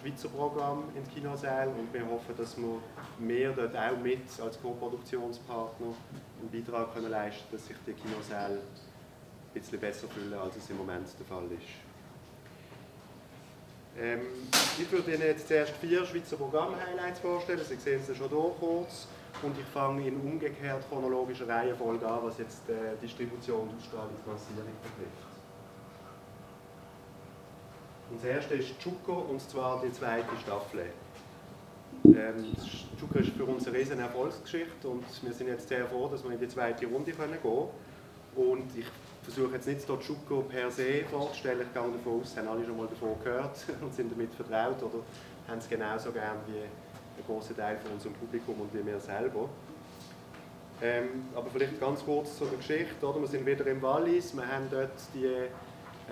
Schweizer 0.00 0.28
Programm 0.28 0.84
in 0.96 1.14
Kinosälen 1.14 1.74
und 1.78 1.92
wir 1.94 2.04
hoffen, 2.06 2.36
dass 2.36 2.56
wir 2.56 2.78
mehr 3.18 3.52
dort 3.52 3.76
auch 3.76 3.96
mit 4.02 4.22
als 4.42 4.60
Co-Produktionspartner 4.60 5.86
einen 5.86 6.50
Beitrag 6.50 6.92
können 6.92 7.10
leisten 7.10 7.44
können, 7.48 7.52
dass 7.52 7.66
sich 7.68 7.76
die 7.86 7.92
Kinosäle 7.92 8.58
ein 8.58 9.60
bisschen 9.60 9.78
besser 9.78 10.08
fühlen, 10.08 10.34
als 10.34 10.56
es 10.56 10.68
im 10.70 10.78
Moment 10.78 11.06
der 11.18 11.26
Fall 11.26 11.44
ist. 11.52 11.92
Ähm, 13.98 14.20
ich 14.78 14.90
würde 14.90 15.12
Ihnen 15.12 15.22
jetzt 15.22 15.46
zuerst 15.48 15.72
vier 15.76 16.04
Schweizer 16.04 16.36
Programm-Highlights 16.36 17.20
vorstellen. 17.20 17.60
Sie 17.64 17.76
sehen 17.76 18.00
sie 18.04 18.14
schon 18.14 18.28
hier 18.28 18.52
kurz. 18.58 19.06
Und 19.42 19.58
ich 19.58 19.66
fange 19.66 20.06
in 20.06 20.20
umgekehrt 20.20 20.84
chronologischer 20.88 21.48
Reihenfolge 21.48 22.06
an, 22.06 22.20
was 22.22 22.38
jetzt 22.38 22.62
die 22.68 22.72
äh, 22.72 22.96
Distribution, 23.00 23.68
Ausstrahlung, 23.76 24.14
Finanzierung 24.24 24.72
betrifft. 24.82 25.31
Und 28.12 28.22
das 28.22 28.28
erste 28.28 28.54
ist 28.56 28.78
Chuko, 28.78 29.24
und 29.30 29.40
zwar 29.40 29.80
die 29.82 29.90
zweite 29.90 30.36
Staffel. 30.42 30.84
Ähm, 32.04 32.52
Chuko 33.00 33.20
ist 33.20 33.30
für 33.30 33.46
uns 33.46 33.66
eine 33.66 33.78
riesen 33.78 33.98
Erfolgsgeschichte 33.98 34.86
und 34.86 35.02
wir 35.22 35.32
sind 35.32 35.48
jetzt 35.48 35.66
sehr 35.66 35.86
froh, 35.86 36.08
dass 36.08 36.22
wir 36.22 36.32
in 36.32 36.38
die 36.38 36.48
zweite 36.48 36.84
Runde 36.84 37.10
gehen 37.10 37.16
können. 37.16 37.68
Und 38.36 38.76
ich 38.76 38.84
versuche 39.22 39.54
jetzt 39.54 39.66
nicht 39.66 39.88
dort 39.88 40.02
Chuko 40.02 40.42
per 40.42 40.70
se 40.70 41.04
vorzustellen, 41.10 41.62
ich 41.62 41.72
gehe 41.72 41.90
davon 41.90 42.20
aus, 42.20 42.36
haben 42.36 42.48
alle 42.48 42.66
schon 42.66 42.76
mal 42.76 42.86
davon 42.86 43.14
gehört 43.24 43.56
und 43.80 43.94
sind 43.94 44.12
damit 44.12 44.34
vertraut 44.34 44.82
oder 44.82 45.02
haben 45.48 45.58
es 45.58 45.68
genauso 45.68 46.12
gern 46.12 46.36
wie 46.48 46.58
ein 46.60 47.26
großer 47.26 47.56
Teil 47.56 47.78
von 47.78 47.92
unserem 47.92 48.12
Publikum 48.12 48.60
und 48.60 48.74
wie 48.74 48.84
wir 48.84 49.00
selber. 49.00 49.48
Ähm, 50.82 51.24
aber 51.34 51.48
vielleicht 51.50 51.80
ganz 51.80 52.04
kurz 52.04 52.36
zur 52.36 52.50
Geschichte. 52.50 53.06
Oder? 53.06 53.20
Wir 53.20 53.28
sind 53.28 53.46
wieder 53.46 53.66
im 53.68 53.80
Wallis, 53.80 54.36
wir 54.36 54.46
haben 54.46 54.66
dort 54.70 54.90
die 55.14 55.48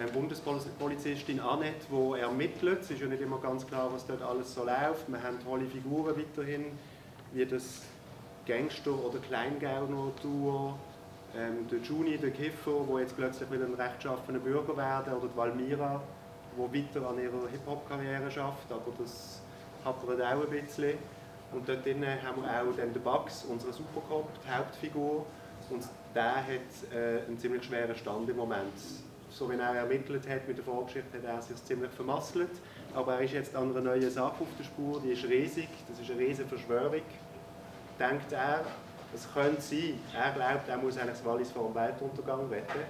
Bundespolizistin 0.09 1.41
Annette, 1.41 1.87
die 1.91 2.21
ermittelt. 2.21 2.81
Es 2.81 2.91
ist 2.91 3.01
ja 3.01 3.07
nicht 3.07 3.23
immer 3.23 3.39
ganz 3.39 3.67
klar, 3.67 3.91
was 3.93 4.07
dort 4.07 4.23
alles 4.23 4.55
so 4.55 4.65
läuft. 4.65 5.09
Wir 5.09 5.23
haben 5.23 5.39
tolle 5.45 5.67
Figuren 5.67 6.17
weiterhin, 6.17 6.67
wie 7.33 7.45
das 7.45 7.83
Gangster- 8.47 8.93
oder 8.93 9.19
Kleingauner-Duo, 9.19 10.79
ähm, 11.37 11.69
der 11.71 11.79
Juni, 11.81 12.17
der 12.17 12.31
Kiffer, 12.31 12.87
wo 12.87 12.99
jetzt 12.99 13.17
plötzlich 13.17 13.51
wieder 13.51 13.65
ein 13.65 13.75
rechtschaffener 13.75 14.39
Bürger 14.39 14.77
werden, 14.77 15.15
oder 15.15 15.29
die 15.29 15.37
Valmira, 15.37 16.03
die 16.57 16.79
weiter 16.79 17.09
an 17.09 17.19
ihrer 17.19 17.49
Hip-Hop-Karriere 17.51 18.31
schafft, 18.31 18.73
aber 18.73 18.93
das 18.99 19.43
hapert 19.85 20.21
auch 20.21 20.45
ein 20.45 20.51
bisschen. 20.51 20.99
Und 21.53 21.69
dort 21.69 21.87
haben 21.87 22.01
wir 22.01 22.19
auch 22.23 22.77
den 22.77 22.93
Bugs, 23.03 23.45
unseren 23.45 23.73
Supercop, 23.73 24.29
die 24.45 24.51
Hauptfigur, 24.51 25.27
und 25.69 25.85
der 26.15 26.37
hat 26.37 26.95
äh, 26.95 27.27
einen 27.27 27.39
ziemlich 27.39 27.65
schweren 27.65 27.95
Stand 27.95 28.29
im 28.31 28.37
Moment 28.37 28.73
so 29.31 29.51
wie 29.51 29.55
er 29.55 29.75
ermittelt 29.75 30.29
hat 30.29 30.47
mit 30.47 30.59
der 30.59 30.65
Vorgeschichte, 30.65 31.19
hat 31.19 31.25
er 31.25 31.43
sich 31.43 31.63
ziemlich 31.65 31.91
vermasselt. 31.91 32.51
Aber 32.95 33.15
er 33.15 33.21
ist 33.23 33.33
jetzt 33.33 33.55
an 33.55 33.71
einer 33.71 33.81
neuen 33.81 34.11
Sache 34.11 34.43
auf 34.43 34.49
der 34.59 34.65
Spur, 34.65 35.01
die 35.05 35.13
ist 35.13 35.25
riesig, 35.25 35.69
das 35.89 36.01
ist 36.01 36.11
eine 36.11 36.21
riesige 36.21 36.49
Verschwörung, 36.49 37.03
denkt 37.99 38.33
er. 38.33 38.65
Es 39.15 39.27
könnte 39.33 39.61
sein, 39.61 39.99
er 40.15 40.33
glaubt, 40.33 40.69
er 40.69 40.79
muss 40.79 40.97
eigentlich 40.97 41.17
das 41.17 41.25
Wallis 41.25 41.51
vor 41.51 41.67
dem 41.67 41.75
Weltuntergang 41.75 42.49
retten. 42.49 42.81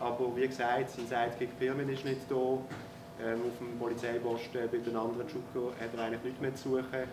Aber 0.00 0.36
wie 0.36 0.46
gesagt, 0.46 0.90
sein 0.90 1.06
Sidekick 1.06 1.50
Firmin 1.58 1.88
ist 1.88 2.04
nicht 2.04 2.20
da. 2.28 2.58
Ähm, 3.22 3.40
auf 3.46 3.58
dem 3.58 3.78
Polizeiposten 3.78 4.68
bei 4.70 4.78
den 4.78 4.96
anderen 4.96 5.28
Juko 5.28 5.72
hat 5.80 5.94
er 5.96 6.04
eigentlich 6.04 6.24
nichts 6.24 6.40
mehr 6.40 6.54
zu 6.54 6.70
suchen. 6.70 7.08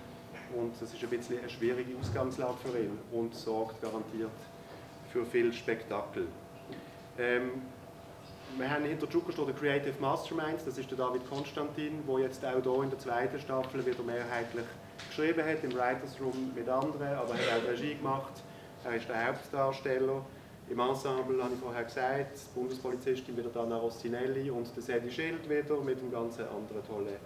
Und 0.55 0.73
das 0.81 0.93
ist 0.93 1.01
ein 1.01 1.09
bisschen 1.09 1.39
eine 1.39 1.49
schwierige 1.49 1.97
Ausgangslage 1.99 2.55
für 2.63 2.77
ihn 2.77 2.97
und 3.11 3.33
sorgt 3.35 3.81
garantiert 3.81 4.31
für 5.11 5.25
viel 5.25 5.53
Spektakel. 5.53 6.27
Ähm, 7.17 7.61
wir 8.57 8.69
haben 8.69 8.85
hinter 8.85 9.07
Juko 9.07 9.31
steht 9.31 9.47
der 9.47 9.55
Creative 9.55 9.93
Masterminds, 9.99 10.65
das 10.65 10.77
ist 10.77 10.89
der 10.89 10.97
David 10.97 11.27
Konstantin, 11.29 12.03
der 12.07 12.19
jetzt 12.19 12.43
auch 12.45 12.61
hier 12.61 12.83
in 12.83 12.89
der 12.89 12.99
zweiten 12.99 13.39
Staffel 13.39 13.85
wieder 13.85 14.03
mehrheitlich 14.03 14.65
geschrieben 15.07 15.43
hat, 15.45 15.63
im 15.63 15.71
Writers 15.73 16.19
Room 16.19 16.51
mit 16.55 16.67
anderen, 16.67 17.13
aber 17.15 17.33
er 17.35 17.55
hat 17.55 17.63
auch 17.63 17.69
Regie 17.69 17.95
gemacht. 17.95 18.33
Er 18.83 18.95
ist 18.95 19.07
der 19.07 19.27
Hauptdarsteller. 19.27 20.25
Im 20.69 20.79
Ensemble 20.79 21.43
habe 21.43 21.53
ich 21.53 21.59
vorher 21.59 21.83
gesagt, 21.83 22.39
Bundespolizistin 22.55 23.35
wieder 23.35 23.49
Dana 23.49 23.77
Rossinelli 23.77 24.49
und 24.49 24.73
der 24.75 24.83
Sedi 24.83 25.11
Schild 25.11 25.49
wieder 25.49 25.77
mit 25.81 25.99
einem 25.99 26.11
ganz 26.11 26.39
anderen 26.39 26.85
tollen 26.87 27.17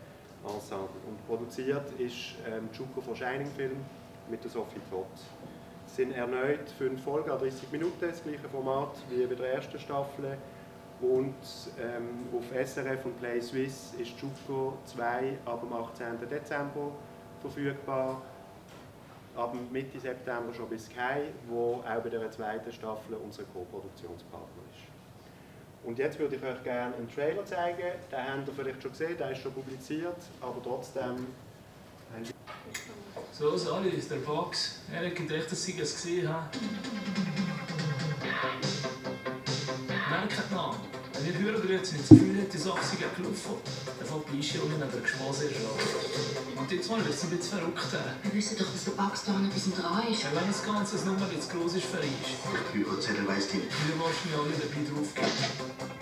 Ensemble. 0.44 1.02
Und 1.08 1.28
produziert 1.28 1.86
ist 2.00 2.36
ähm, 2.48 2.70
Juko 2.74 3.02
von 3.02 3.16
Shining 3.16 3.52
Film 3.56 3.78
mit 4.30 4.44
der 4.44 4.52
Sophie 4.52 4.82
Todd. 4.90 5.06
Es 5.88 5.96
sind 5.96 6.12
erneut 6.12 6.70
fünf 6.78 7.04
Folgen, 7.04 7.30
30 7.30 7.72
Minuten, 7.72 7.94
das 8.02 8.24
gleiche 8.24 8.50
Format 8.50 8.96
wie 9.10 9.26
bei 9.26 9.36
der 9.36 9.54
ersten 9.54 9.80
Staffel. 9.80 10.38
Und 11.02 11.36
ähm, 11.78 12.28
auf 12.34 12.46
SRF 12.52 13.06
und 13.06 13.20
Play 13.20 13.42
Swiss 13.42 13.94
ist 14.00 14.14
Juko 14.20 14.78
2 14.86 15.40
ab 15.46 15.62
dem 15.62 15.74
18. 15.74 16.30
Dezember 16.30 16.92
verfügbar. 17.42 18.22
Ab 19.36 19.54
Mitte 19.72 20.00
September 20.00 20.54
schon 20.54 20.70
bis 20.70 20.86
Sky, 20.86 21.34
wo 21.50 21.84
auch 21.86 22.02
bei 22.02 22.10
der 22.10 22.32
zweiten 22.32 22.72
Staffel 22.72 23.18
unser 23.22 23.44
Co-Produktionspartner 23.44 24.64
ist. 24.72 24.96
Und 25.86 26.00
jetzt 26.00 26.18
würde 26.18 26.38
ich 26.38 26.44
euch 26.44 26.64
gerne 26.64 26.96
einen 26.96 27.12
Trailer 27.14 27.46
zeigen. 27.46 27.92
Den 28.10 28.18
habt 28.18 28.48
ihr 28.48 28.54
vielleicht 28.56 28.82
schon 28.82 28.92
gesehen, 28.92 29.18
der 29.18 29.32
ist 29.32 29.42
schon 29.42 29.54
publiziert, 29.54 30.16
aber 30.40 30.64
trotzdem. 30.64 31.28
So, 33.32 33.58
Sali, 33.58 33.90
ist 33.90 34.10
der 34.10 34.18
Box. 34.18 34.80
Er 34.92 35.06
hat 35.06 35.16
gedacht, 35.16 35.52
dass 35.52 35.68
ich 35.68 35.78
es 35.78 35.94
gesehen 35.96 36.30
habe. 36.30 36.48
Merkt 40.10 40.52
nach. 40.52 40.76
Wenn 41.14 41.26
ihr 41.26 41.40
hören 41.40 41.70
jetzt 41.70 41.94
das 41.94 42.10
Gefühl 42.10 42.42
hat, 42.42 42.54
die 42.54 42.58
Sache 42.58 42.84
sei 42.84 42.98
gelaufen, 42.98 43.56
dann 43.98 44.08
fällt 44.08 44.30
die 44.30 44.38
Einstellungen 44.38 44.84
an 44.84 44.92
der 44.92 45.02
Geschmack 45.02 45.34
sehr. 45.34 45.50
Und 46.56 46.72
jetzt 46.72 46.92
mal 46.92 47.00
wird 47.00 47.16
es 47.16 47.24
ein 47.24 47.30
bisschen 47.32 47.58
verrückt. 47.58 47.88
Wir 48.22 48.34
wissen 48.34 48.58
doch, 48.60 48.70
dass 48.70 48.84
der 48.84 48.92
Bugs 48.92 49.24
da 49.26 49.34
ein 49.34 49.50
bisschen 49.50 49.74
dran 49.74 50.06
ist. 50.12 50.24
Ja, 50.24 50.30
wenn 50.36 50.46
das 50.46 50.62
Ganze 50.62 50.98
Nummer 51.08 51.26
jetzt 51.34 51.50
groß 51.50 51.74
ist 51.76 51.88
für 51.88 51.98
uns. 51.98 52.38
Die 52.38 52.78
Bürozettel 52.78 53.26
weist 53.28 53.50
hin. 53.52 53.64
Wir 53.66 53.98
wahrscheinlich 53.98 54.38
alle 54.38 54.54
dabei 54.62 54.84
draufgehen. 54.86 55.32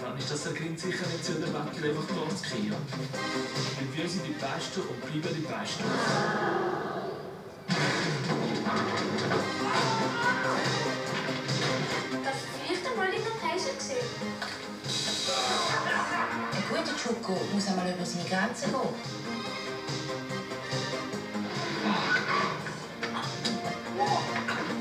Dann 0.02 0.18
ist 0.18 0.32
das 0.32 0.44
der 0.44 0.54
Kind 0.54 0.80
sicher 0.80 1.06
nicht 1.08 1.24
zu 1.24 1.34
der 1.40 1.54
Wette 1.54 1.80
einfach 1.88 2.08
da 2.10 2.36
zu 2.36 2.44
kriegen. 2.44 2.76
Denn 2.76 3.90
wir 3.94 4.10
sind 4.10 4.26
die 4.28 4.36
Besten 4.36 4.82
und 4.82 5.00
bleiben 5.00 5.32
die 5.32 5.48
Besten. 5.48 5.88
gesehen. 13.76 14.08
Der 16.54 16.78
gute 16.78 16.96
Chuko 16.96 17.38
muss 17.54 17.68
einmal 17.68 17.90
über 17.90 18.06
seine 18.06 18.30
Grenze 18.30 18.68
gehen. 18.68 19.24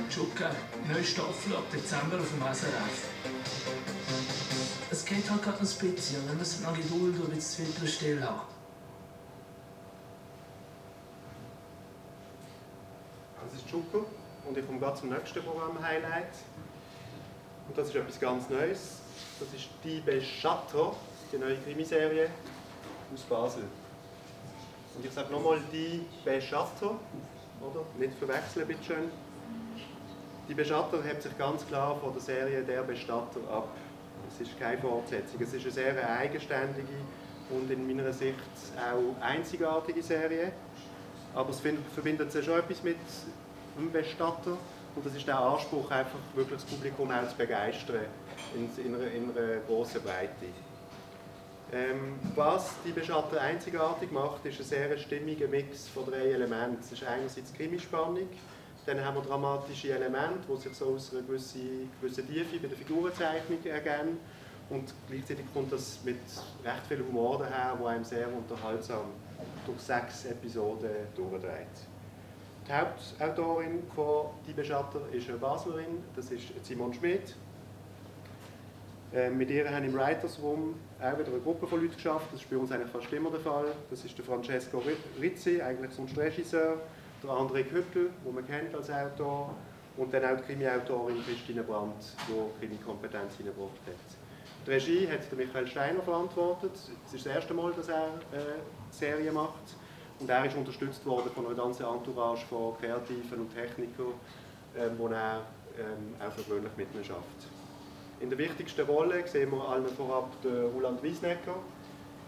Chuka, 0.09 0.51
neue 0.93 1.05
Staffel 1.05 1.57
ab 1.57 1.65
Dezember 1.73 2.19
auf 2.21 2.29
dem 2.29 2.43
SRF. 2.43 3.09
Es 4.91 5.05
geht 5.05 5.31
halt 5.31 5.43
gerade 5.43 5.59
ein 5.59 5.95
bisschen, 5.95 6.27
wir 6.29 6.35
müssen 6.35 6.63
noch 6.63 6.75
Geduld 6.75 7.19
und 7.25 7.35
jetzt 7.35 7.57
Viertel 7.57 7.89
still 7.89 8.23
haben. 8.23 8.43
Das 13.45 13.55
ist 13.61 13.69
Chuko 13.69 14.07
und 14.47 14.59
ich 14.59 14.67
komme 14.67 14.79
gerade 14.79 15.01
zum 15.01 15.09
nächsten 15.09 15.43
Programm 15.43 15.83
Highlight. 15.83 16.35
Und 17.69 17.79
das 17.79 17.89
ist 17.89 17.97
etwas 17.97 18.21
ganz 18.21 18.49
Neues. 18.51 19.01
Das 19.39 19.49
ist 19.55 19.69
Die 19.85 20.01
Beschatter, 20.01 20.95
die 21.33 21.39
neue 21.39 21.57
Krimiserie 21.57 22.29
aus 23.15 23.23
Basel. 23.23 23.65
Und 24.97 25.05
ich 25.05 25.13
sage 25.13 25.33
nochmal 25.33 25.59
Die 25.73 26.05
Beschatter, 26.25 26.97
oder? 27.61 27.85
Nicht 27.99 28.15
verwechseln, 28.19 28.67
bitte 28.67 28.85
schön. 28.85 29.11
Die 30.49 30.55
Beschatter 30.55 31.03
hebt 31.03 31.23
sich 31.23 31.37
ganz 31.39 31.67
klar 31.67 31.97
von 32.01 32.13
der 32.13 32.21
Serie 32.21 32.63
Der 32.63 32.83
Bestatter 32.83 33.41
ab. 33.51 33.69
Es 34.29 34.47
ist 34.47 34.59
keine 34.59 34.81
Fortsetzung. 34.81 35.41
Es 35.41 35.53
ist 35.53 35.63
eine 35.63 35.71
sehr 35.73 36.11
eigenständige 36.19 36.89
und 37.51 37.71
in 37.71 37.87
meiner 37.87 38.13
Sicht 38.13 38.37
auch 38.77 39.23
einzigartige 39.23 40.03
Serie. 40.03 40.53
Aber 41.35 41.51
es 41.51 41.61
verbindet 41.61 42.33
sich 42.33 42.45
schon 42.45 42.59
etwas 42.59 42.83
mit 42.83 42.97
dem 43.79 43.91
Bestatter. 43.91 44.57
Und 44.95 45.07
das 45.07 45.15
ist 45.15 45.27
der 45.27 45.39
Anspruch, 45.39 45.91
einfach 45.91 46.19
wirklich 46.35 46.61
das 46.61 46.71
Publikum 46.71 47.11
auch 47.11 47.29
zu 47.29 47.37
begeistern 47.37 48.05
in, 48.55 48.85
in, 48.85 48.95
einer, 48.95 49.11
in 49.11 49.31
einer 49.31 49.57
grossen 49.67 50.03
Breite. 50.03 50.47
Ähm, 51.73 52.19
was 52.35 52.75
die 52.85 52.93
Bestatter 52.93 53.41
einzigartig 53.41 54.13
macht, 54.13 54.45
ist 54.45 54.61
ein 54.61 54.65
sehr 54.65 54.99
stimmiger 54.99 55.49
Mix 55.49 55.89
von 55.89 56.05
drei 56.05 56.33
Elementen. 56.33 56.79
Es 56.81 56.93
ist 56.93 57.05
einerseits 57.05 57.55
Krimispannung, 57.55 58.29
dann 58.85 59.03
haben 59.03 59.17
wir 59.17 59.23
dramatische 59.23 59.93
Elemente, 59.95 60.41
die 60.49 60.61
sich 60.61 60.75
so 60.75 60.95
aus 60.95 61.13
einer 61.13 61.23
gewissen, 61.23 61.91
gewissen 62.01 62.27
Tiefe 62.27 62.59
bei 62.59 62.69
der 62.69 62.77
Figurenzeichnung 62.77 63.65
ergeben. 63.65 64.19
Und 64.69 64.93
gleichzeitig 65.09 65.47
kommt 65.55 65.73
das 65.73 65.99
mit 66.05 66.19
recht 66.65 66.87
viel 66.89 66.99
Humor 67.07 67.39
daher, 67.39 67.79
wo 67.79 67.87
einem 67.87 68.05
sehr 68.05 68.27
unterhaltsam 68.29 69.07
durch 69.67 69.81
sechs 69.81 70.25
Episoden 70.27 70.91
durchdreht. 71.15 71.92
Hauptautorin 72.73 73.83
von 73.95 74.27
Die 74.47 74.53
Beschatter 74.53 75.01
ist 75.13 75.29
eine 75.29 75.39
Baslerin, 75.39 76.03
das 76.17 76.31
ist 76.31 76.45
Simon 76.63 76.93
Schmidt. 76.95 77.35
Äh, 79.13 79.29
mit 79.29 79.51
ihr 79.51 79.71
haben 79.71 79.85
im 79.85 79.93
Writers 79.93 80.39
Room 80.43 80.75
auch 80.99 81.19
wieder 81.19 81.29
eine 81.29 81.41
Gruppe 81.41 81.67
von 81.67 81.83
Leuten 81.83 81.95
geschafft. 81.95 82.29
Das 82.33 82.41
ist 82.41 82.49
bei 82.49 82.57
uns 82.57 82.73
eigentlich 82.73 82.91
fast 82.91 83.13
immer 83.13 83.31
der 83.31 83.41
Fall. 83.41 83.67
Das 83.91 84.03
ist 84.05 84.17
der 84.17 84.25
Francesco 84.25 84.79
Ri- 84.79 85.21
Rizzi, 85.21 85.61
eigentlich 85.61 85.93
sonst 85.93 86.17
Regisseur, 86.17 86.79
der 87.23 87.31
André 87.31 87.63
Hüttel, 87.71 88.09
den 88.25 88.35
man 88.35 88.47
kennt 88.47 88.75
als 88.75 88.91
Autor, 88.91 89.55
und 89.99 90.15
dann 90.15 90.25
auch 90.25 90.39
die 90.41 90.45
Krimi-Autorin 90.55 91.23
Christine 91.27 91.63
Brandt, 91.63 92.03
die 92.27 92.59
Krimi-Kompetenz 92.67 93.37
hineingebracht 93.37 93.73
hat. 93.87 94.17
Die 94.67 94.71
Regie 94.71 95.07
hat 95.09 95.31
Michael 95.37 95.67
Steiner 95.67 96.01
verantwortet. 96.01 96.71
Es 96.75 97.13
ist 97.13 97.27
das 97.27 97.35
erste 97.35 97.53
Mal, 97.53 97.73
dass 97.77 97.89
er 97.89 98.07
äh, 98.33 98.39
Serie 98.91 99.31
macht. 99.31 99.77
Und 100.23 100.31
er 100.31 100.45
ist 100.45 100.57
unterstützt 100.57 101.05
worden 101.05 101.33
von 101.35 101.47
einer 101.47 101.57
ganzen 101.57 101.85
Entourage 101.85 102.47
von 102.47 102.79
Kreativen 102.79 103.41
und 103.41 103.53
Technikern, 103.53 104.15
ähm, 104.79 104.93
wo 104.97 105.09
er 105.09 105.43
ähm, 105.77 106.15
auch 106.21 106.33
persönlich 106.33 106.71
mit 106.77 106.95
mir 106.95 107.03
schafft. 107.03 107.49
In 108.21 108.31
der 108.31 108.39
wichtigsten 108.39 108.87
Rolle 108.87 109.27
sehen 109.27 109.51
wir 109.51 109.69
allen 109.69 109.89
vorab 109.89 110.41
den 110.43 110.67
Roland 110.67 111.03
Wiesnecker. 111.03 111.57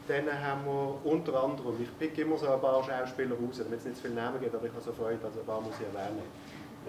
Dann 0.09 0.27
haben 0.27 0.65
wir 0.65 0.99
unter 1.05 1.41
anderem, 1.41 1.81
ich 1.81 1.99
pick 1.99 2.19
immer 2.19 2.37
so 2.37 2.49
ein 2.49 2.61
paar 2.61 2.83
Schauspieler 2.83 3.37
raus, 3.37 3.59
damit 3.59 3.79
es 3.79 3.85
nicht 3.85 3.97
zu 3.99 4.03
viele 4.03 4.15
Namen 4.15 4.41
gibt, 4.41 4.57
aber 4.57 4.67
ich 4.67 4.73
habe 4.73 4.83
so 4.83 4.93
Freude, 4.93 5.25
also 5.25 5.39
ein 5.39 5.47
paar 5.47 5.61
muss 5.61 5.75
ich 5.79 5.87
erwähnen. 5.87 6.23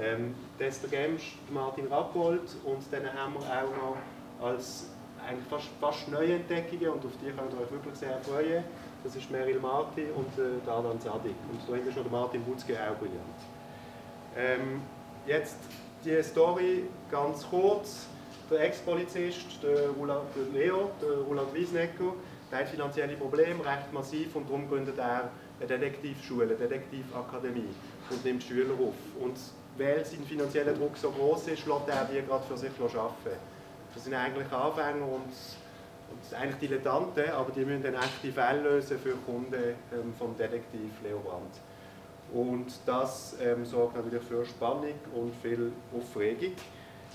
Ähm, 0.02 0.34
der 0.60 0.72
Gemsch, 0.90 1.38
Martin 1.54 1.86
Rappold 1.86 2.50
und 2.66 2.82
dann 2.92 3.14
haben 3.14 3.36
wir 3.36 3.42
auch 3.42 3.70
noch 3.78 4.44
als 4.44 4.88
eigentlich 5.24 5.48
fast, 5.50 5.68
fast 5.80 6.08
neue 6.10 6.34
Entdeckungen 6.34 6.90
und 6.90 7.06
auf 7.06 7.12
die 7.22 7.32
könnt 7.32 7.54
ihr 7.54 7.62
euch 7.62 7.72
wirklich 7.72 7.96
sehr 7.96 8.18
freuen. 8.22 8.64
Das 9.06 9.16
ist 9.16 9.30
Meryl 9.30 9.60
Marti 9.60 10.08
und 10.16 10.28
äh, 10.40 10.60
der 10.66 10.74
Adan 10.74 11.00
Zadig. 11.00 11.36
Und 11.52 11.62
da 11.68 11.76
hinten 11.76 11.90
noch 11.90 12.02
der 12.02 12.12
Martin 12.12 12.44
Butzke, 12.44 12.74
auch 12.74 12.98
brillant. 12.98 13.40
Ähm, 14.36 14.82
jetzt 15.28 15.58
die 16.04 16.24
Story 16.24 16.86
ganz 17.12 17.48
kurz. 17.48 18.08
Der 18.50 18.62
Ex-Polizist, 18.62 19.62
der, 19.62 19.90
der 19.90 20.24
Leo, 20.54 20.90
der 21.00 21.18
Roland 21.20 21.54
Wiesnecker, 21.54 22.14
der 22.52 22.60
hat 22.60 22.70
finanzielle 22.70 23.16
Probleme, 23.16 23.64
recht 23.64 23.94
massiv, 23.94 24.36
und 24.36 24.50
darum 24.50 24.68
gründet 24.68 24.98
er 24.98 25.30
eine 25.60 25.68
Detektivschule, 25.68 26.46
eine 26.46 26.56
Detektivakademie 26.56 27.70
und 28.10 28.26
nimmt 28.26 28.42
Schüler 28.42 28.74
auf. 28.74 28.96
Und 29.24 29.38
weil 29.78 30.04
sein 30.04 30.24
finanzieller 30.24 30.74
Druck 30.74 30.98
so 30.98 31.12
groß 31.12 31.48
ist, 31.50 31.68
lässt 31.68 31.88
er 31.88 32.06
die 32.06 32.26
gerade 32.26 32.44
für 32.46 32.58
sich 32.58 32.72
arbeiten. 32.80 33.40
Das 33.94 34.04
sind 34.04 34.16
eigentlich 34.16 34.52
Anfänger 34.52 35.06
und, 35.06 35.32
und 36.12 36.38
eigentlich 36.38 36.70
Dilettanten, 36.70 37.30
aber 37.32 37.52
die 37.52 37.66
müssen 37.66 37.84
dann 37.84 37.96
echte 37.96 38.32
Fälle 38.32 38.62
lösen 38.62 39.00
für 39.00 39.16
Kunden 39.26 39.54
ähm, 39.54 40.14
vom 40.18 40.38
Detektiv 40.38 40.92
Leo 41.04 41.20
Brandt. 41.20 41.60
Und 42.34 42.68
das 42.86 43.36
ähm, 43.42 43.66
sorgt 43.66 43.96
natürlich 43.96 44.24
für 44.24 44.46
Spannung 44.46 44.96
und 45.14 45.34
viel 45.42 45.72
Aufregung. 45.96 46.54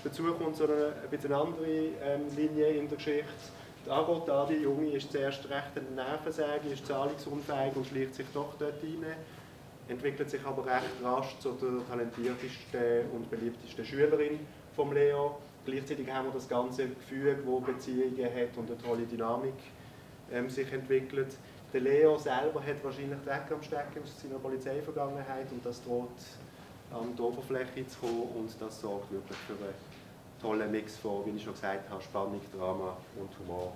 Dazu 0.03 0.23
kommt 0.35 0.57
so 0.57 0.65
eine, 0.65 0.95
ein 1.11 1.33
andere 1.33 1.67
ähm, 1.67 2.23
Linie 2.37 2.69
in 2.71 2.89
der 2.89 2.97
Geschichte. 2.97 3.27
Die 3.85 3.91
Agota, 3.91 4.47
die 4.47 4.63
Junge, 4.63 4.93
ist 4.93 5.11
zuerst 5.11 5.49
recht 5.49 5.71
eine 5.75 5.91
Nervensäge, 5.95 6.69
ist 6.73 6.87
zahlungsunfähig 6.87 7.75
und 7.75 7.87
schleicht 7.87 8.15
sich 8.15 8.27
doch 8.33 8.55
dort 8.59 8.83
rein. 8.83 9.05
Entwickelt 9.89 10.31
sich 10.31 10.45
aber 10.45 10.65
recht 10.65 11.03
rasch 11.03 11.39
zu 11.41 11.53
der 11.53 11.87
talentiertesten 11.89 13.11
und 13.13 13.31
beliebtesten 13.31 13.85
Schülerin 13.85 14.39
vom 14.77 14.93
Leo. 14.93 15.39
Gleichzeitig 15.67 16.11
haben 16.11 16.27
wir 16.27 16.33
das 16.33 16.49
ganze 16.49 16.89
Gefühl, 16.89 17.39
wo 17.45 17.61
Beziehungen 17.61 18.25
hat 18.25 18.57
und 18.57 18.71
eine 18.71 18.79
tolle 18.79 19.03
Dynamik 19.03 19.55
ähm, 20.33 20.49
sich 20.49 20.73
entwickelt. 20.73 21.37
Der 21.73 21.81
Leo 21.83 22.19
selber 22.19 22.61
hat 22.65 22.83
wahrscheinlich 22.83 23.19
Dreck 23.25 23.53
am 23.53 23.63
Stecken 23.63 24.03
aus 24.03 24.21
seiner 24.21 24.39
Polizeivergangenheit 24.39 25.47
und 25.53 25.65
das 25.65 25.83
droht 25.85 26.09
an 26.91 27.15
die 27.17 27.23
Oberfläche 27.23 27.87
zu 27.87 28.01
kommen 28.01 28.23
und 28.37 28.51
das 28.61 28.81
sorgt 28.81 29.13
wirklich 29.13 29.39
für 29.47 29.53
einen 29.53 29.75
tollen 30.41 30.71
Mix 30.71 30.97
von, 30.97 31.25
wie 31.27 31.37
ich 31.37 31.45
schon 31.45 31.53
gesagt 31.53 31.89
habe, 31.89 32.03
Spannung, 32.03 32.41
Drama 32.57 32.97
und 33.17 33.31
Humor. 33.39 33.73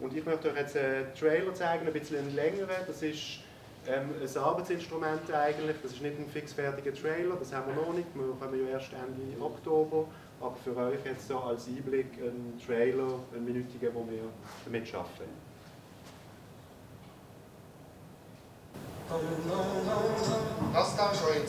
Und 0.00 0.16
ich 0.16 0.24
möchte 0.24 0.50
euch 0.50 0.56
jetzt 0.56 0.76
einen 0.76 1.12
Trailer 1.14 1.54
zeigen, 1.54 1.86
ein 1.86 1.92
bisschen 1.92 2.18
einen 2.18 2.34
längeren. 2.34 2.76
Das 2.86 3.02
ist 3.02 3.40
ähm, 3.86 4.10
ein 4.20 4.42
Arbeitsinstrument 4.42 5.32
eigentlich. 5.32 5.76
Das 5.82 5.92
ist 5.92 6.02
nicht 6.02 6.18
ein 6.18 6.28
fixfertiger 6.28 6.94
Trailer, 6.94 7.36
das 7.36 7.52
haben 7.52 7.74
wir 7.74 7.82
noch 7.82 7.92
nicht. 7.92 8.08
Wir 8.14 8.34
kommen 8.40 8.64
ja 8.64 8.72
erst 8.72 8.92
Ende 8.92 9.42
Oktober. 9.42 10.06
Aber 10.40 10.54
für 10.62 10.76
euch 10.76 11.04
jetzt 11.04 11.26
so 11.26 11.40
als 11.40 11.66
Einblick 11.66 12.12
ein 12.18 12.60
Trailer, 12.64 13.18
ein 13.34 13.44
minütiger, 13.44 13.92
wo 13.92 14.06
wir 14.08 14.22
damit 14.64 14.94
arbeiten. 14.94 15.48
Das 20.72 20.96
da 20.96 21.12
schon 21.14 21.34
in 21.34 21.46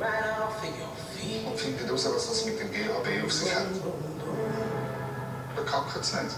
right 0.00 0.40
off 0.42 0.60
of 0.60 0.64
your 0.64 0.88
feet. 1.14 1.46
und 1.46 1.58
findet 1.58 1.86
heraus, 1.86 2.04
was 2.12 2.28
das 2.28 2.44
mit 2.44 2.58
dem 2.58 2.70
GHB 2.70 3.24
auf 3.24 3.32
sich 3.32 3.54
hat. 3.54 3.66
Oder 5.54 5.64
kackt 5.64 5.96
es 5.96 6.12
nicht? 6.12 6.36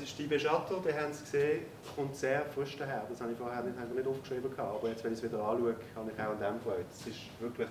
Das 0.00 0.08
ist 0.08 0.18
die 0.18 0.26
Beschatter, 0.26 0.76
den 0.76 0.98
haben 0.98 1.12
Sie 1.12 1.24
gesehen, 1.24 1.66
kommt 1.94 2.16
sehr 2.16 2.46
frisch 2.54 2.74
daher. 2.78 3.04
Das 3.10 3.20
habe 3.20 3.32
ich 3.32 3.38
vorher 3.38 3.62
nicht, 3.62 3.94
nicht 3.94 4.08
aufgeschrieben, 4.08 4.50
gehabt, 4.50 4.76
aber 4.76 4.88
jetzt, 4.88 5.04
wenn 5.04 5.12
ich 5.12 5.18
es 5.18 5.24
wieder 5.24 5.44
anschaue, 5.44 5.76
habe 5.94 6.10
ich 6.10 6.22
auch 6.22 6.30
an 6.30 6.38
dem 6.38 6.54
gefreut. 6.54 6.86
Es 6.90 7.06
ist 7.06 7.18
wirklich 7.38 7.68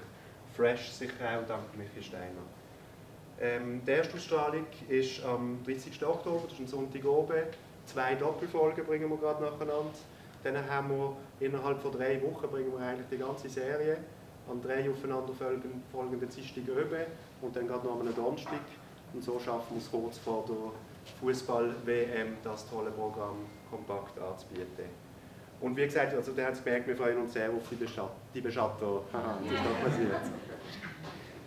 fresh, 0.55 0.91
sicher 0.91 1.13
auch 1.25 1.47
dank 1.47 1.63
Michi 1.75 2.03
Steiner. 2.03 2.45
Ähm, 3.41 3.81
die 3.83 3.89
erste 3.89 4.15
Ausstrahlung 4.15 4.67
ist 4.87 5.25
am 5.25 5.57
30. 5.65 6.05
Oktober, 6.05 6.41
das 6.43 6.53
ist 6.53 6.59
ein 6.59 6.67
Sonntag 6.67 7.03
oben. 7.03 7.41
Zwei 7.87 8.13
Doppelfolgen 8.13 8.85
bringen 8.85 9.09
wir 9.09 9.17
gerade 9.17 9.41
nacheinander. 9.45 9.89
Dann 10.43 10.69
haben 10.69 10.89
wir 10.89 11.17
innerhalb 11.39 11.81
von 11.81 11.91
drei 11.93 12.21
Wochen 12.21 12.47
bringen 12.47 12.71
wir 12.71 12.85
eigentlich 12.85 13.07
die 13.09 13.17
ganze 13.17 13.49
Serie 13.49 13.97
an 14.47 14.61
drei 14.61 14.87
aufeinander 14.87 15.33
folgenden, 15.33 15.81
folgenden 15.91 16.29
Dienstagen 16.29 16.69
oben 16.69 17.05
und 17.41 17.55
dann 17.55 17.67
gerade 17.67 17.87
noch 17.87 17.99
am 17.99 18.15
Donnerstag. 18.15 18.61
Und 19.15 19.23
so 19.23 19.39
schaffen 19.39 19.73
wir 19.73 19.81
es 19.81 19.89
kurz 19.89 20.19
vor 20.19 20.45
der 20.47 20.71
Fußball-WM, 21.19 22.37
das 22.43 22.69
tolle 22.69 22.91
Programm 22.91 23.37
kompakt 23.69 24.19
anzubieten. 24.19 24.85
Und 25.61 25.75
wie 25.75 25.83
gesagt, 25.85 26.13
also 26.13 26.31
der 26.31 26.47
hat 26.47 26.53
es 26.53 26.63
gemerkt, 26.63 26.87
wir 26.87 26.95
freuen 26.95 27.17
uns 27.19 27.33
sehr 27.33 27.49
auf 27.49 27.67
die, 27.69 27.75
Beschat 27.75 28.11
die 28.33 28.41
Beschatter. 28.41 29.01
Haha, 29.11 29.37
das 29.43 29.51
ist 29.53 29.63
noch 29.63 29.81
passiert. 29.83 30.21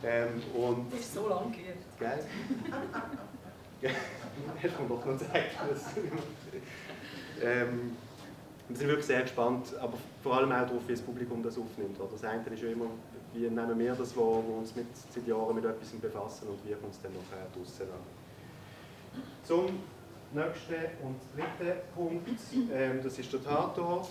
Ähm, 0.04 0.42
und, 0.54 0.92
Das 0.92 1.00
ist 1.00 1.14
so 1.14 1.28
lang 1.28 1.50
gehen. 1.52 1.78
gell? 1.98 2.18
Hast 4.62 4.64
du 4.64 4.82
mir 4.82 4.88
doch 4.88 5.04
noch 5.06 5.18
gezeigt. 5.18 5.56
dass- 5.70 5.94
ähm, 7.42 7.96
wir 8.68 8.76
sind 8.76 8.88
wirklich 8.88 9.06
sehr 9.06 9.22
gespannt, 9.22 9.74
aber 9.80 9.94
vor 10.22 10.36
allem 10.36 10.52
auch 10.52 10.66
darauf, 10.66 10.86
wie 10.86 10.92
das 10.92 11.02
Publikum 11.02 11.42
das 11.42 11.58
aufnimmt. 11.58 11.98
Oder? 12.00 12.08
Das 12.12 12.24
eine 12.24 12.42
ist 12.46 12.62
ja 12.62 12.68
immer, 12.70 12.86
wie 13.34 13.40
nehmen 13.48 13.78
wir 13.78 13.94
das 13.94 14.16
wahr, 14.16 14.42
wo 14.46 14.58
uns 14.58 14.74
mit, 14.76 14.86
seit 15.12 15.26
Jahren 15.26 15.54
mit 15.54 15.64
etwas 15.64 15.88
befassen 15.90 16.48
und 16.48 16.58
wie 16.64 16.72
kommt 16.74 16.92
es 16.92 17.00
dann 17.02 17.12
nachher 17.12 17.46
draussen 17.54 17.82
an. 17.90 18.21
Zum 19.44 19.66
nächsten 20.32 20.74
und 21.02 21.16
dritten 21.34 21.78
Punkt, 21.94 22.28
ähm, 22.72 23.00
das 23.02 23.18
ist 23.18 23.32
der 23.32 23.42
Tatort. 23.42 24.08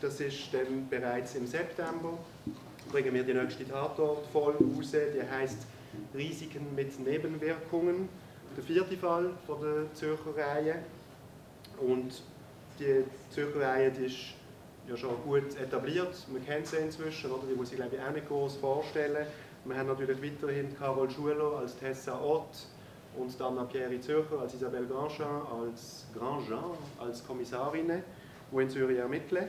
Das 0.00 0.20
ist 0.20 0.52
dann 0.52 0.88
bereits 0.88 1.34
im 1.34 1.46
September. 1.46 2.18
Bringen 2.90 3.14
wir 3.14 3.24
die 3.24 3.34
nächste 3.34 3.66
Tatort-Folge 3.66 4.62
raus, 4.62 4.92
die 4.92 5.22
heißt 5.22 5.66
Risiken 6.14 6.74
mit 6.74 6.98
Nebenwirkungen. 7.00 8.08
Der 8.56 8.62
vierte 8.62 8.96
Fall 8.96 9.30
von 9.46 9.60
der 9.60 9.92
Zürcher 9.94 10.36
Reihe. 10.36 10.76
Und 11.80 12.22
die 12.78 13.04
Zürcher 13.30 13.60
Reihe 13.60 13.90
die 13.90 14.06
ist 14.06 14.34
ja 14.88 14.96
schon 14.96 15.16
gut 15.24 15.58
etabliert. 15.60 16.14
Man 16.32 16.44
kennt 16.44 16.66
sie 16.66 16.76
inzwischen, 16.76 17.30
oder? 17.30 17.44
die 17.50 17.54
muss 17.54 17.70
ich 17.72 17.76
glaube 17.76 17.96
ich 17.96 18.02
auch 18.02 18.12
nicht 18.12 18.28
groß 18.28 18.56
vorstellen. 18.56 19.26
Wir 19.64 19.76
haben 19.76 19.88
natürlich 19.88 20.22
weiterhin 20.22 20.76
Carol 20.76 21.10
Schuler 21.10 21.58
als 21.58 21.76
Tessa 21.76 22.20
Ott 22.20 22.66
und 23.18 23.38
dann 23.40 23.68
Pierre 23.68 24.00
Zürcher 24.00 24.40
als 24.40 24.54
Isabelle 24.54 24.86
Grandjean 24.86 25.42
als 25.46 26.06
Grandjean, 26.16 26.70
als 26.98 27.26
Kommissarinnen, 27.26 28.02
die 28.50 28.62
in 28.62 28.70
Zürich 28.70 28.98
ermitteln. 28.98 29.48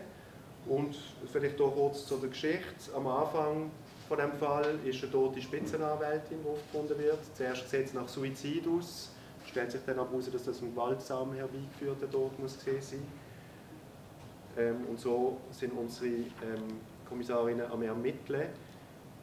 Und 0.68 0.96
vielleicht 1.32 1.62
auch 1.62 1.76
kurz 1.76 2.08
zu 2.08 2.18
der 2.18 2.30
Geschichte. 2.30 2.96
Am 2.96 3.06
Anfang 3.08 3.70
von 4.08 4.18
dem 4.18 4.34
Fall 4.34 4.80
ist 4.84 5.04
eine 5.04 5.12
tote 5.12 5.42
Spitzenanwältin, 5.42 6.40
die 6.44 6.50
aufgefunden 6.50 6.98
wird. 6.98 7.20
Zuerst 7.36 7.70
sieht 7.70 7.86
es 7.86 7.94
nach 7.94 8.08
Suizid 8.08 8.68
aus, 8.68 9.12
stellt 9.48 9.72
sich 9.72 9.82
dann 9.86 10.00
aber 10.00 10.10
heraus, 10.12 10.30
dass 10.32 10.44
das 10.44 10.62
ein 10.62 10.72
gewaltsam 10.72 11.34
herbeigeführter 11.34 12.10
Tod 12.10 12.38
muss 12.40 12.58
gewesen 12.64 12.82
sein. 12.82 14.66
Ähm, 14.66 14.78
und 14.90 15.00
so 15.00 15.38
sind 15.52 15.74
unsere 15.74 16.08
ähm, 16.08 16.80
Kommissarinnen 17.08 17.70
am 17.72 17.82
Ermitteln. 17.82 18.50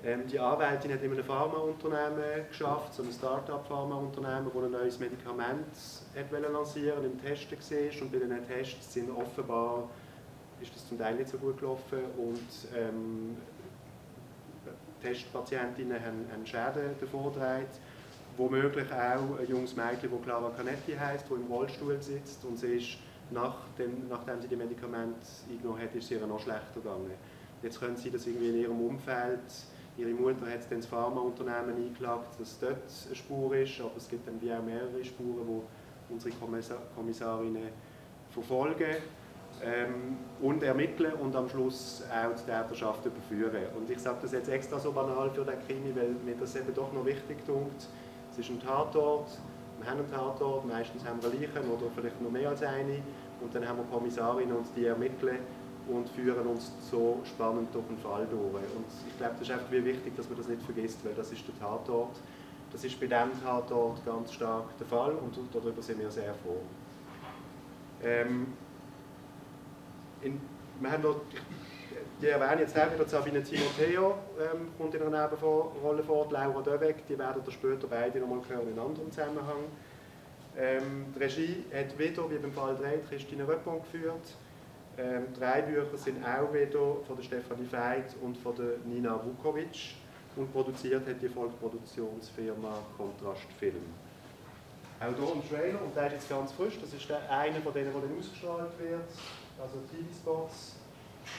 Ähm, 0.05 0.27
die 0.27 0.39
Anwältin 0.39 0.93
hat 0.93 1.03
in 1.03 1.13
einem 1.13 1.25
Pharmaunternehmen 1.25 2.49
geschafft, 2.49 2.95
so 2.95 3.03
ein 3.03 3.13
Start-up-Pharmaunternehmen, 3.13 4.51
das 4.53 4.65
ein 4.65 4.71
neues 4.71 4.99
Medikament 4.99 5.67
hat 6.17 6.53
lancieren 6.53 7.05
im 7.05 7.23
Testen 7.23 7.57
war. 7.59 8.03
Und 8.03 8.13
bei 8.13 8.19
diesen 8.19 8.49
Tests 8.49 8.95
sind 8.95 9.11
offenbar 9.11 9.89
ist 10.63 10.75
das 10.75 10.89
zum 10.89 10.99
Teil 10.99 11.17
nicht 11.17 11.29
so 11.29 11.39
gut 11.39 11.59
gelaufen 11.59 11.99
und 12.17 12.39
ähm, 12.77 13.37
Testpatientinnen 15.03 15.99
haben, 16.01 16.27
haben 16.33 16.47
Schäden 16.47 16.95
davon 17.01 17.33
getragen. 17.33 17.67
Womöglich 18.37 18.91
auch 18.93 19.39
ein 19.39 19.47
junges 19.49 19.77
Mädchen, 19.77 20.11
das 20.11 20.23
Clara 20.25 20.51
Canetti 20.57 20.95
heisst, 20.95 21.27
das 21.29 21.37
im 21.37 21.47
Rollstuhl 21.51 22.01
sitzt 22.01 22.45
und 22.45 22.59
sie 22.59 22.77
ist 22.77 22.99
nach 23.31 23.57
dem, 23.79 24.09
nachdem 24.09 24.41
sie 24.41 24.49
die 24.49 24.57
Medikamente 24.57 25.19
eingenommen 25.51 25.83
hat, 25.83 25.95
ist 25.95 26.05
es 26.05 26.11
ihr 26.13 26.27
noch 26.27 26.41
schlechter 26.41 26.81
gegangen. 26.81 27.11
Jetzt 27.63 27.79
können 27.79 27.97
sie 27.97 28.11
das 28.11 28.27
irgendwie 28.27 28.49
in 28.49 28.57
ihrem 28.57 28.81
Umfeld, 28.81 29.41
ihre 29.97 30.11
Mutter 30.11 30.47
hat 30.47 30.71
dann 30.71 30.79
das 30.79 30.87
Pharmaunternehmen 30.87 31.77
eingeklagt, 31.77 32.41
dass 32.41 32.59
dort 32.59 32.77
eine 33.07 33.15
Spur 33.15 33.55
ist, 33.57 33.81
aber 33.81 33.97
es 33.97 34.09
gibt 34.09 34.27
dann 34.27 34.41
wie 34.41 34.53
auch 34.53 34.63
mehrere 34.63 35.05
Spuren, 35.05 35.47
die 35.47 36.13
unsere 36.13 36.35
Kommissar 36.37 36.79
Kommissarinnen 36.95 37.69
verfolgen 38.31 38.97
ähm, 39.63 40.17
und 40.41 40.63
ermitteln 40.63 41.13
und 41.15 41.37
am 41.37 41.49
Schluss 41.49 42.03
auch 42.11 42.35
die 42.35 42.51
Täterschaft 42.51 43.05
überführen. 43.05 43.67
Und 43.77 43.91
ich 43.91 43.99
sage 43.99 44.19
das 44.23 44.33
jetzt 44.33 44.49
extra 44.49 44.79
so 44.79 44.93
banal 44.93 45.31
für 45.31 45.45
den 45.45 45.59
Krimi, 45.67 45.95
weil 45.95 46.11
mir 46.25 46.35
das 46.39 46.57
eben 46.57 46.75
doch 46.75 46.93
noch 46.93 47.05
wichtig 47.05 47.45
tut. 47.47 47.89
Es 48.31 48.39
ist 48.39 48.51
ein 48.51 48.61
Tatort, 48.61 49.29
wir 49.81 49.91
haben 49.91 49.99
einen 49.99 50.11
Tatort, 50.11 50.67
meistens 50.67 51.05
haben 51.05 51.23
wir 51.23 51.29
Leichen 51.29 51.69
oder 51.71 51.91
vielleicht 51.95 52.21
noch 52.23 52.31
mehr 52.31 52.49
als 52.49 52.63
eine 52.63 53.03
und 53.41 53.55
dann 53.55 53.69
haben 53.69 53.79
wir 53.79 53.85
Kommissarinnen 53.85 54.57
und 54.57 54.67
die 54.77 54.87
ermitteln 54.87 55.39
und 55.89 56.09
führen 56.11 56.47
uns 56.47 56.73
so 56.91 57.21
spannend 57.25 57.75
durch 57.75 57.87
den 57.87 57.99
Fall 57.99 58.27
durch. 58.31 58.55
Und 58.55 58.87
ich 59.09 59.17
glaube, 59.19 59.35
das 59.39 59.49
ist 59.49 59.51
einfach 59.51 59.71
wie 59.71 59.85
wichtig, 59.85 60.17
dass 60.17 60.29
man 60.29 60.39
das 60.39 60.49
nicht 60.49 60.63
vergisst, 60.63 61.05
weil 61.05 61.15
das 61.15 61.33
ist 61.33 61.47
der 61.47 61.59
Tatort. 61.59 62.17
Das 62.73 62.85
ist 62.85 62.99
bei 62.99 63.07
diesem 63.07 63.43
Tatort 63.43 64.05
ganz 64.05 64.33
stark 64.33 64.77
der 64.79 64.87
Fall 64.87 65.13
und 65.13 65.37
darüber 65.53 65.83
sind 65.83 66.01
wir 66.01 66.11
sehr 66.11 66.35
froh. 66.43 66.61
Ähm, 68.03 68.47
in, 70.23 70.41
wir 70.81 70.91
haben 70.91 71.03
noch, 71.03 71.21
die 72.21 72.27
erwähne 72.27 72.63
jetzt 72.63 72.79
auch 72.79 72.93
wieder 72.93 73.07
Sabine 73.07 73.43
Timoteo, 73.43 74.15
ähm, 74.39 74.69
kommt 74.79 74.95
in 74.95 75.03
einer 75.03 75.29
Nebenrolle 75.29 76.03
vor, 76.03 76.31
Laura 76.31 76.63
Döweg, 76.63 77.07
die 77.07 77.19
werden 77.19 77.43
ihr 77.45 77.53
später 77.53 77.87
beide 77.89 78.21
nochmal 78.21 78.41
hören 78.49 78.69
in 78.69 78.79
einem 78.79 78.89
anderen 78.89 79.13
Zusammenhang. 79.13 79.65
Ähm, 80.57 81.07
die 81.15 81.19
Regie 81.19 81.65
hat 81.75 81.99
wieder, 81.99 82.31
wie 82.31 82.37
beim 82.37 82.53
Fall 82.53 82.77
3, 82.77 82.99
Christine 83.09 83.47
Röppon 83.47 83.81
geführt. 83.81 84.37
Ähm, 84.99 85.27
drei 85.39 85.63
Bücher 85.63 85.97
sind 85.97 86.23
auch 86.25 86.53
wieder 86.53 86.97
von 87.07 87.17
der 87.17 87.23
Stefanie 87.23 87.67
Veit 87.71 88.15
und 88.21 88.37
von 88.37 88.55
der 88.57 88.77
Nina 88.85 89.19
Vukovic 89.25 89.95
und 90.37 90.53
produziert 90.53 91.07
hat 91.09 91.21
die 91.21 91.29
Volkproduktionsfirma 91.29 92.79
Kontrast 92.97 93.49
Film. 93.59 93.87
Auch 95.01 95.17
hier 95.17 95.35
ein 95.35 95.49
Trailer, 95.49 95.83
und 95.83 95.97
der 95.97 96.07
ist 96.09 96.13
jetzt 96.13 96.29
ganz 96.29 96.53
frisch, 96.53 96.79
das 96.81 96.93
ist 96.93 97.09
der 97.09 97.29
eine 97.31 97.61
von 97.61 97.73
denen, 97.73 97.93
der 97.93 98.03
dann 98.03 98.19
ausgestrahlt 98.19 98.79
wird, 98.79 99.11
also 99.61 99.79
TV-Spots, 99.91 100.77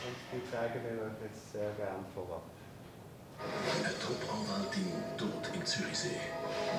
und 0.03 0.15
die 0.33 0.51
zeigen 0.51 0.81
wir 0.83 1.05
euch 1.05 1.21
jetzt 1.23 1.51
sehr 1.53 1.71
gerne 1.77 2.03
vorab. 2.13 2.43
Eine 3.39 3.93
Top-Anwältin 3.99 4.91
tot 5.17 5.51
im 5.53 5.65
Zürichsee. 5.65 6.17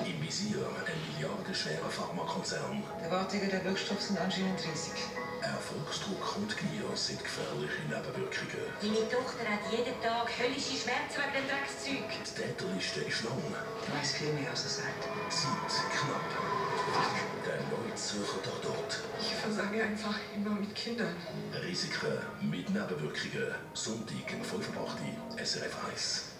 Im 0.05 0.21
Visier 0.21 0.57
ein 0.57 0.99
milliardenschwerer 1.13 1.89
Pharmakonzern. 1.89 2.83
Die 2.99 3.03
Erwartungen 3.03 3.49
der 3.49 3.63
Wirkstoff 3.63 4.01
sind 4.01 4.19
anscheinend 4.19 4.59
riesig. 4.59 5.09
Erfolgsdruck 5.45 6.37
und 6.37 6.57
Gier 6.57 6.89
sind 6.95 7.23
gefährliche 7.23 7.81
Nebenwirkungen. 7.87 8.65
Deine 8.81 9.09
Tochter 9.09 9.45
hat 9.45 9.63
jeden 9.71 10.01
Tag 10.01 10.27
höllische 10.39 10.75
Schmerzen 10.75 11.21
wegen 11.21 11.33
dem 11.37 11.47
Dreckszeug. 11.47 12.09
Die 12.09 12.41
Täterliste 12.41 13.01
ist 13.01 13.23
lang. 13.23 13.41
Ich 13.81 13.93
weiß 13.93 14.11
viel 14.13 14.33
mehr, 14.33 14.49
als 14.49 14.63
er 14.63 14.83
sagt. 14.83 15.03
Zeit 15.29 15.91
knapp. 15.91 16.29
Der 17.45 17.59
neue 17.69 17.95
Zürcher 17.95 18.41
Tatort. 18.41 19.01
Ich 19.19 19.33
versage 19.35 19.83
einfach 19.83 20.17
immer 20.35 20.55
mit 20.55 20.73
Kindern. 20.75 21.15
Risiken 21.63 22.17
mit 22.41 22.69
Nebenwirkungen. 22.69 23.55
Sonntag, 23.73 24.29
5 24.29 24.69
Uhr, 24.77 25.43
SRF 25.43 25.77
1. 25.91 26.35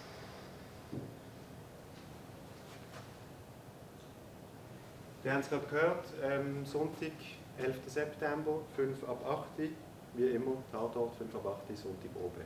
Wir 5.26 5.32
haben 5.32 5.40
es 5.40 5.48
gerade 5.48 5.66
gehört, 5.66 6.04
ähm, 6.22 6.64
Sonntag, 6.64 7.10
11. 7.58 7.76
September, 7.86 8.60
5 8.74 9.08
ab 9.08 9.46
8 9.58 9.70
wie 10.14 10.28
immer, 10.28 10.52
Tatort 10.72 11.14
5 11.16 11.34
ab 11.34 11.60
8 11.68 11.76
Sonntag 11.76 12.10
oben. 12.16 12.42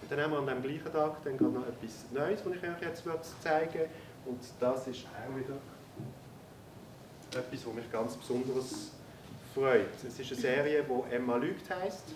Und 0.00 0.10
dann 0.10 0.20
haben 0.20 0.32
wir 0.32 0.38
an 0.38 0.46
dem 0.46 0.62
gleichen 0.62 0.92
Tag 0.92 1.22
dann 1.24 1.38
gerade 1.38 1.52
noch 1.52 1.66
etwas 1.66 2.06
Neues, 2.12 2.40
was 2.44 2.54
ich 2.54 2.62
euch 2.62 2.82
jetzt 2.82 3.06
würde 3.06 3.22
zeigen 3.40 3.82
Und 4.26 4.40
das 4.58 4.86
ist 4.88 5.06
auch 5.06 5.36
wieder 5.36 5.58
etwas, 7.30 7.66
was 7.66 7.74
mich 7.74 7.92
ganz 7.92 8.16
besonders 8.16 8.90
freut. 9.54 9.86
Es 10.04 10.18
ist 10.18 10.32
eine 10.32 10.40
Serie, 10.40 10.84
die 10.84 11.14
Emma 11.14 11.36
lügt 11.36 11.70
heisst. 11.70 12.14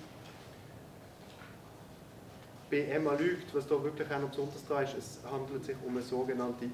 Bei 2.71 2.81
Emma 2.81 3.15
lügt, 3.15 3.55
was 3.55 3.69
da 3.69 3.83
wirklich 3.83 4.11
auch 4.11 4.21
noch 4.21 4.31
besonders 4.31 4.67
dran 4.67 4.85
ist, 4.85 4.99
es 4.99 5.21
handelt 5.31 5.65
sich 5.65 5.77
um 5.87 5.93
eine 5.93 6.03
sogenannte 6.03 6.69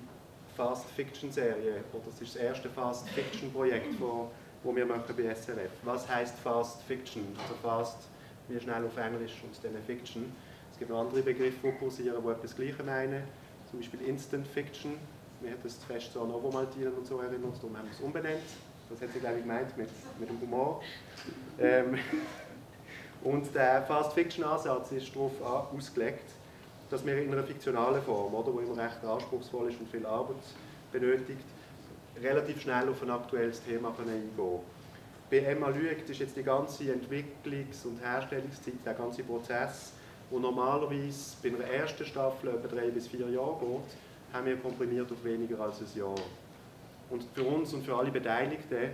Fast 0.57 0.89
Fiction 0.91 1.31
Serie. 1.31 1.85
Oder 1.93 2.09
es 2.09 2.21
ist 2.23 2.35
das 2.35 2.43
erste 2.43 2.71
Fast 2.71 3.09
Fiction 3.11 3.53
Projekt, 3.53 4.01
wo, 4.63 4.75
wir 4.75 4.87
machen 4.87 5.15
bei 5.17 5.35
SRF. 5.35 5.71
Was 5.83 6.09
heißt 6.09 6.39
Fast 6.39 6.83
Fiction? 6.83 7.25
Also 7.41 7.55
Fast 7.63 7.99
wie 8.49 8.61
schnell 8.61 8.85
auf 8.85 8.97
Englisch 8.97 9.41
und 9.43 9.53
dann 9.63 9.83
Fiction. 9.83 10.33
Es 10.73 10.79
gibt 10.79 10.91
noch 10.91 11.01
andere 11.01 11.23
Begriffe, 11.23 11.59
die 11.65 11.73
kursieren, 11.79 12.23
die 12.25 12.31
etwas 12.31 12.57
Gleiches 12.57 12.85
meinen. 12.85 13.23
Zum 13.71 13.81
Beispiel 13.81 14.01
Instant 14.03 14.47
Fiction. 14.47 14.99
Wir 15.41 15.53
haben 15.53 15.61
das 15.63 15.77
fest 15.85 16.13
so 16.13 16.23
an 16.23 16.29
Novomaltinen 16.29 16.93
und 16.93 17.07
so 17.07 17.19
erinnert, 17.19 17.57
darum 17.57 17.77
haben 17.77 17.87
wir 17.87 17.93
es 17.93 18.01
umbenannt. 18.01 18.39
Das 18.89 19.01
hat 19.01 19.13
sie, 19.13 19.21
glaube 19.21 19.39
ich, 19.39 19.43
gemeint 19.43 19.77
mit, 19.77 19.89
mit 20.21 20.29
dem 20.29 20.41
Humor. 20.41 20.83
Ähm, 21.59 21.99
und 23.25 23.55
der 23.55 23.83
Fast-Fiction-Ansatz 23.83 24.93
ist 24.93 25.15
darauf 25.15 25.33
ausgelegt, 25.75 26.31
dass 26.91 27.05
wir 27.05 27.17
in 27.17 27.33
einer 27.33 27.43
fiktionalen 27.43 28.03
Form, 28.03 28.35
oder, 28.35 28.53
wo 28.53 28.61
immer 28.61 28.77
recht 28.77 29.03
anspruchsvoll 29.03 29.71
ist 29.71 29.81
und 29.81 29.89
viel 29.91 30.05
Arbeit 30.05 30.37
benötigt, 30.93 31.45
relativ 32.21 32.61
schnell 32.61 32.89
auf 32.89 33.03
ein 33.03 33.11
aktuelles 33.11 33.63
Thema 33.63 33.95
eingehen. 33.99 34.61
Bei 35.31 35.39
Emma 35.39 35.69
Lügt 35.69 36.11
ist 36.11 36.21
jetzt 36.21 36.37
die 36.37 36.43
ganze 36.43 36.85
Entwicklungs- 36.85 37.87
und 37.87 37.99
Herstellungszeit, 38.03 38.75
der 38.85 38.95
ganze 38.95 39.23
Prozess, 39.23 39.93
wo 40.31 40.39
normalerweise 40.39 41.37
bei 41.43 41.49
einer 41.49 41.65
ersten 41.65 42.05
Staffel 42.05 42.51
etwa 42.51 42.69
drei 42.69 42.91
bis 42.91 43.07
vier 43.07 43.29
Jahre 43.31 43.57
geht, 43.61 43.97
haben 44.35 44.47
wir 44.47 44.57
komprimiert 44.57 45.11
auf 45.11 45.25
weniger 45.25 45.61
als 45.61 45.81
ein 45.81 45.99
Jahr. 45.99 46.21
Und 47.11 47.25
für 47.35 47.45
uns 47.45 47.73
und 47.73 47.85
für 47.85 47.95
alle 47.95 48.11
Beteiligten, 48.11 48.91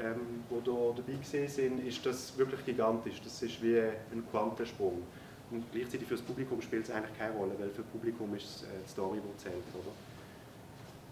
ähm, 0.00 0.44
die 0.50 0.54
hier 0.64 0.94
dabei 0.96 1.12
gewesen 1.12 1.48
sind, 1.48 1.86
ist 1.86 2.04
das 2.04 2.36
wirklich 2.36 2.64
gigantisch. 2.64 3.20
Das 3.22 3.42
ist 3.42 3.62
wie 3.62 3.78
ein 3.78 4.24
Quantensprung. 4.30 5.02
Und 5.50 5.64
gleichzeitig 5.72 6.06
für 6.06 6.14
das 6.14 6.22
Publikum 6.22 6.60
spielt 6.60 6.84
es 6.84 6.90
eigentlich 6.90 7.16
keine 7.16 7.34
Rolle, 7.34 7.52
weil 7.58 7.70
für 7.70 7.82
das 7.82 7.90
Publikum 7.90 8.34
ist 8.34 8.44
es 8.44 8.62
äh, 8.62 8.66
die 8.84 8.90
Story, 8.90 9.18
die 9.18 9.42
zählt. 9.42 9.54
Oder? 9.74 9.92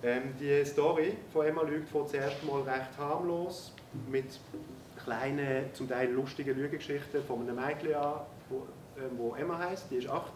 Ähm, 0.02 0.34
die 0.38 0.64
Story 0.64 1.16
von 1.32 1.46
Emma 1.46 1.62
Lügt 1.62 1.88
fängt 1.88 2.10
zuerst 2.10 2.44
mal 2.44 2.62
recht 2.62 2.96
harmlos 2.98 3.72
mit 4.10 4.38
kleinen, 5.02 5.72
zum 5.72 5.88
Teil 5.88 6.10
lustigen 6.10 6.54
Lügengeschichten 6.56 7.22
von 7.22 7.40
einem 7.40 7.56
Mädchen 7.56 7.94
an, 7.94 8.20
wo, 8.50 8.66
ähm, 8.98 9.10
wo 9.16 9.34
Emma 9.34 9.58
heißt, 9.58 9.90
die 9.90 9.96
ist 9.96 10.08
8. 10.08 10.32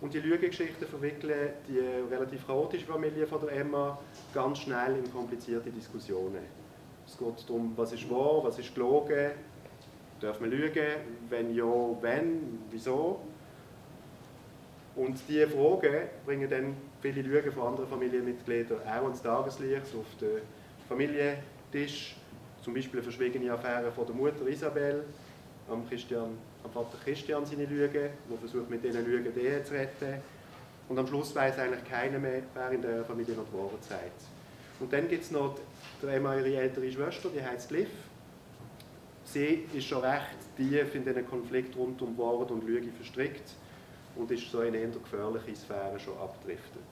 Und 0.00 0.12
die 0.14 0.20
Lügengeschichten 0.20 0.86
verwickeln 0.86 1.50
die 1.66 1.78
relativ 2.12 2.46
chaotische 2.46 2.86
Familie 2.86 3.26
von 3.26 3.40
der 3.40 3.52
Emma 3.52 3.98
ganz 4.32 4.58
schnell 4.58 4.96
in 4.96 5.12
komplizierte 5.12 5.70
Diskussionen. 5.70 6.44
Es 7.06 7.18
geht 7.18 7.48
darum, 7.48 7.72
was 7.76 7.92
ist 7.92 8.08
wahr, 8.10 8.44
was 8.44 8.58
ist 8.58 8.74
gelogen, 8.74 9.32
darf 10.20 10.40
man 10.40 10.50
lügen, 10.50 10.86
wenn 11.28 11.54
ja, 11.54 11.64
wenn, 12.00 12.60
wieso. 12.70 13.20
Und 14.96 15.18
diese 15.28 15.48
Fragen 15.48 16.08
bringen 16.24 16.48
dann 16.48 16.76
viele 17.04 17.20
Lügen 17.20 17.52
von 17.52 17.66
anderen 17.66 17.86
Familienmitgliedern 17.86 18.78
auch 18.80 19.04
ans 19.04 19.20
Tageslicht, 19.20 19.94
auf 19.94 20.06
den 20.18 20.40
Familientisch. 20.88 22.16
Zum 22.62 22.72
Beispiel 22.72 23.00
eine 23.00 23.02
verschwiegene 23.02 23.52
Affäre 23.52 23.92
von 23.92 24.06
der 24.06 24.14
Mutter 24.14 24.46
Isabel, 24.46 25.04
am, 25.70 25.86
Christian, 25.86 26.30
am 26.64 26.70
Vater 26.70 26.96
Christian 27.04 27.44
seine 27.44 27.66
Lügen, 27.66 28.08
der 28.30 28.38
versucht 28.40 28.70
mit 28.70 28.82
diesen 28.82 29.04
Lügen 29.04 29.30
die 29.34 29.62
zu 29.64 29.74
retten. 29.74 30.22
Und 30.88 30.98
am 30.98 31.06
Schluss 31.06 31.34
weiß 31.34 31.58
eigentlich 31.58 31.84
keiner 31.84 32.18
mehr, 32.18 32.40
wer 32.54 32.70
in 32.70 32.80
der 32.80 33.04
Familie 33.04 33.34
noch 33.34 33.44
die 33.52 33.58
Wahrheit. 33.58 34.12
Und 34.80 34.90
dann 34.90 35.06
gibt 35.06 35.24
es 35.24 35.30
noch 35.30 35.58
die 36.02 36.06
Emma, 36.06 36.34
ihre 36.36 36.56
ältere 36.56 36.90
Schwester, 36.90 37.28
die 37.28 37.44
heißt 37.44 37.70
Liv. 37.70 37.88
Sie 39.26 39.66
ist 39.74 39.84
schon 39.84 40.02
recht 40.02 40.38
tief 40.56 40.94
in 40.94 41.04
diesen 41.04 41.28
Konflikt 41.28 41.76
rund 41.76 42.00
um 42.00 42.16
Wahrheit 42.16 42.50
und 42.50 42.66
Lüge 42.66 42.90
verstrickt 42.92 43.50
und 44.16 44.30
ist 44.30 44.50
so 44.50 44.60
in 44.62 44.74
eher 44.74 44.88
gefährliche 44.88 45.56
Sphäre 45.56 45.98
schon 45.98 46.16
abgedriftet. 46.18 46.82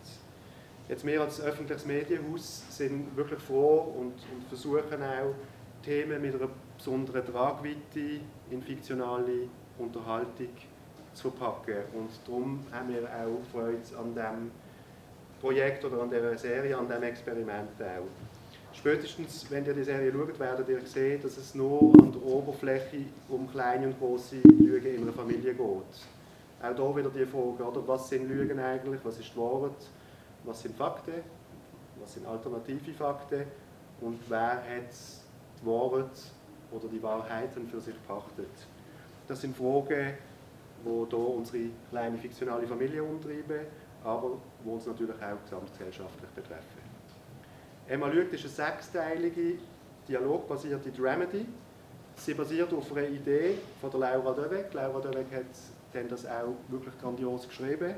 Jetzt 0.89 1.07
wir 1.07 1.21
als 1.21 1.41
öffentliches 1.41 1.87
Medienhaus 1.87 2.65
sind 2.69 3.17
wirklich 3.17 3.41
froh 3.41 3.95
und, 3.99 4.15
und 4.15 4.45
versuchen 4.49 5.03
auch 5.03 5.35
Themen 5.83 6.21
mit 6.21 6.35
einer 6.35 6.49
besonderen 6.77 7.25
Tragweite 7.25 8.21
in 8.51 8.63
fiktionale 8.63 9.49
Unterhaltung 9.79 10.49
zu 11.15 11.31
verpacken. 11.31 11.85
Und 11.95 12.11
darum 12.27 12.65
haben 12.73 12.89
wir 12.89 13.03
auch 13.05 13.41
Freude 13.53 13.79
an 13.99 14.15
diesem 14.15 14.51
Projekt 15.41 15.85
oder 15.85 16.03
an 16.03 16.11
dieser 16.11 16.37
Serie, 16.37 16.77
an 16.77 16.87
diesem 16.87 17.03
Experiment 17.05 17.71
auch. 17.81 18.09
Spätestens, 18.75 19.47
wenn 19.51 19.67
ihr 19.67 19.75
die 19.75 19.85
Serie 19.85 20.13
schaut, 20.13 20.39
werdet 20.39 20.69
ihr 20.69 20.81
sehen, 20.87 21.21
dass 21.23 21.37
es 21.37 21.55
nur 21.55 21.93
an 22.01 22.13
der 22.13 22.23
Oberfläche 22.23 23.05
um 23.29 23.51
kleine 23.51 23.89
und 23.89 23.99
große 23.99 24.37
Lügen 24.59 24.95
in 24.95 25.03
einer 25.03 25.13
Familie 25.13 25.55
geht. 25.55 26.22
Auch 26.63 26.77
hier 26.77 26.97
wieder 26.97 27.11
die 27.11 27.27
Frage, 27.27 27.65
oder? 27.65 27.89
was 27.89 28.09
sind 28.09 28.29
Lügen 28.29 28.59
eigentlich, 28.61 29.01
was 29.05 29.19
ist 29.19 29.35
die 29.35 29.39
Wahrheit, 29.39 29.77
was 30.45 30.63
sind 30.63 30.77
Fakten, 30.77 31.23
was 32.01 32.15
sind 32.15 32.25
alternative 32.25 32.93
Fakten 32.93 33.45
und 34.01 34.19
wer 34.29 34.63
hat 34.63 34.93
die 35.61 35.67
Wahrheit 35.67 36.11
oder 36.71 36.89
die 36.89 37.03
Wahrheiten 37.03 37.67
für 37.67 37.81
sich 37.81 37.97
pachtet. 38.07 38.51
Das 39.27 39.41
sind 39.41 39.57
Fragen, 39.57 40.15
die 40.85 41.07
hier 41.11 41.19
unsere 41.19 41.65
kleine 41.91 42.17
fiktionale 42.19 42.67
Familie 42.67 43.03
umtreiben, 43.03 43.67
aber 44.05 44.39
die 44.65 44.71
uns 44.71 44.87
natürlich 44.87 45.17
auch 45.17 45.43
gesamtgesellschaftlich 45.45 46.31
betreffen. 46.31 46.93
Emma 47.89 48.07
Lügt 48.07 48.33
ist 48.35 48.45
eine 48.45 48.71
sechsteilige, 48.71 49.59
dialogbasierte 50.09 50.91
Dramedy. 50.91 51.45
Sie 52.15 52.35
basiert 52.35 52.73
auf 52.73 52.93
einer 52.93 53.09
Idee 53.09 53.59
von 53.81 53.91
der 53.91 54.01
Laura 54.01 54.33
Döweg. 54.33 54.73
Laura 54.73 55.01
Döweg 55.01 55.27
hat 55.33 55.47
dann 55.93 56.09
das 56.09 56.27
auch 56.27 56.55
wirklich 56.69 56.99
grandios 57.01 57.49
geschrieben. 57.49 57.95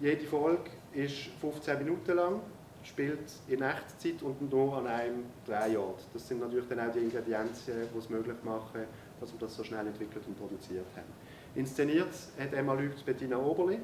Jede 0.00 0.26
Folge 0.26 0.70
ist 0.92 1.16
15 1.40 1.78
Minuten 1.78 2.16
lang, 2.16 2.40
spielt 2.82 3.30
in 3.48 3.62
Echtzeit 3.62 4.22
und 4.22 4.50
nur 4.50 4.78
an 4.78 4.86
einem 4.86 5.24
Drehort. 5.46 6.00
Das 6.12 6.26
sind 6.26 6.40
natürlich 6.40 6.66
dann 6.68 6.80
auch 6.80 6.92
die 6.92 7.00
Ingredienzen, 7.00 7.74
die 7.94 7.98
es 7.98 8.08
möglich 8.08 8.36
machen, 8.44 8.86
dass 9.20 9.32
wir 9.32 9.38
das 9.38 9.54
so 9.54 9.62
schnell 9.62 9.86
entwickelt 9.86 10.24
und 10.26 10.38
produziert 10.38 10.86
haben. 10.96 11.12
Inszeniert 11.54 12.14
hat 12.38 12.52
Emma 12.54 12.74
Lügt 12.74 13.04
Bettina 13.04 13.36
Oberli. 13.36 13.78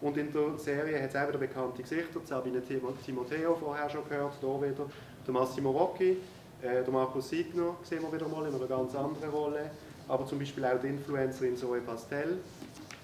Und 0.00 0.16
in 0.16 0.32
der 0.32 0.56
Serie 0.56 1.02
hat 1.02 1.10
es 1.10 1.16
auch 1.16 1.28
wieder 1.28 1.38
bekannte 1.38 1.82
Gesichter, 1.82 2.20
Sabine 2.24 2.62
Timoteo, 2.62 3.54
vorher 3.54 3.90
schon 3.90 4.08
gehört, 4.08 4.32
hier 4.40 4.62
wieder, 4.62 4.86
der 5.26 5.34
Massimo 5.34 5.70
Rocchi, 5.72 6.16
äh, 6.62 6.82
der 6.82 6.90
Markus 6.90 7.28
Signer 7.28 7.76
sehen 7.82 8.00
wir 8.02 8.12
wieder 8.12 8.26
mal 8.26 8.46
in 8.46 8.54
einer 8.54 8.66
ganz 8.66 8.94
anderen 8.94 9.30
Rolle, 9.30 9.70
aber 10.10 10.26
zum 10.26 10.40
Beispiel 10.40 10.64
auch 10.64 10.80
die 10.80 10.88
Influencerin 10.88 11.56
Zoe 11.56 11.80
Pastel, 11.80 12.38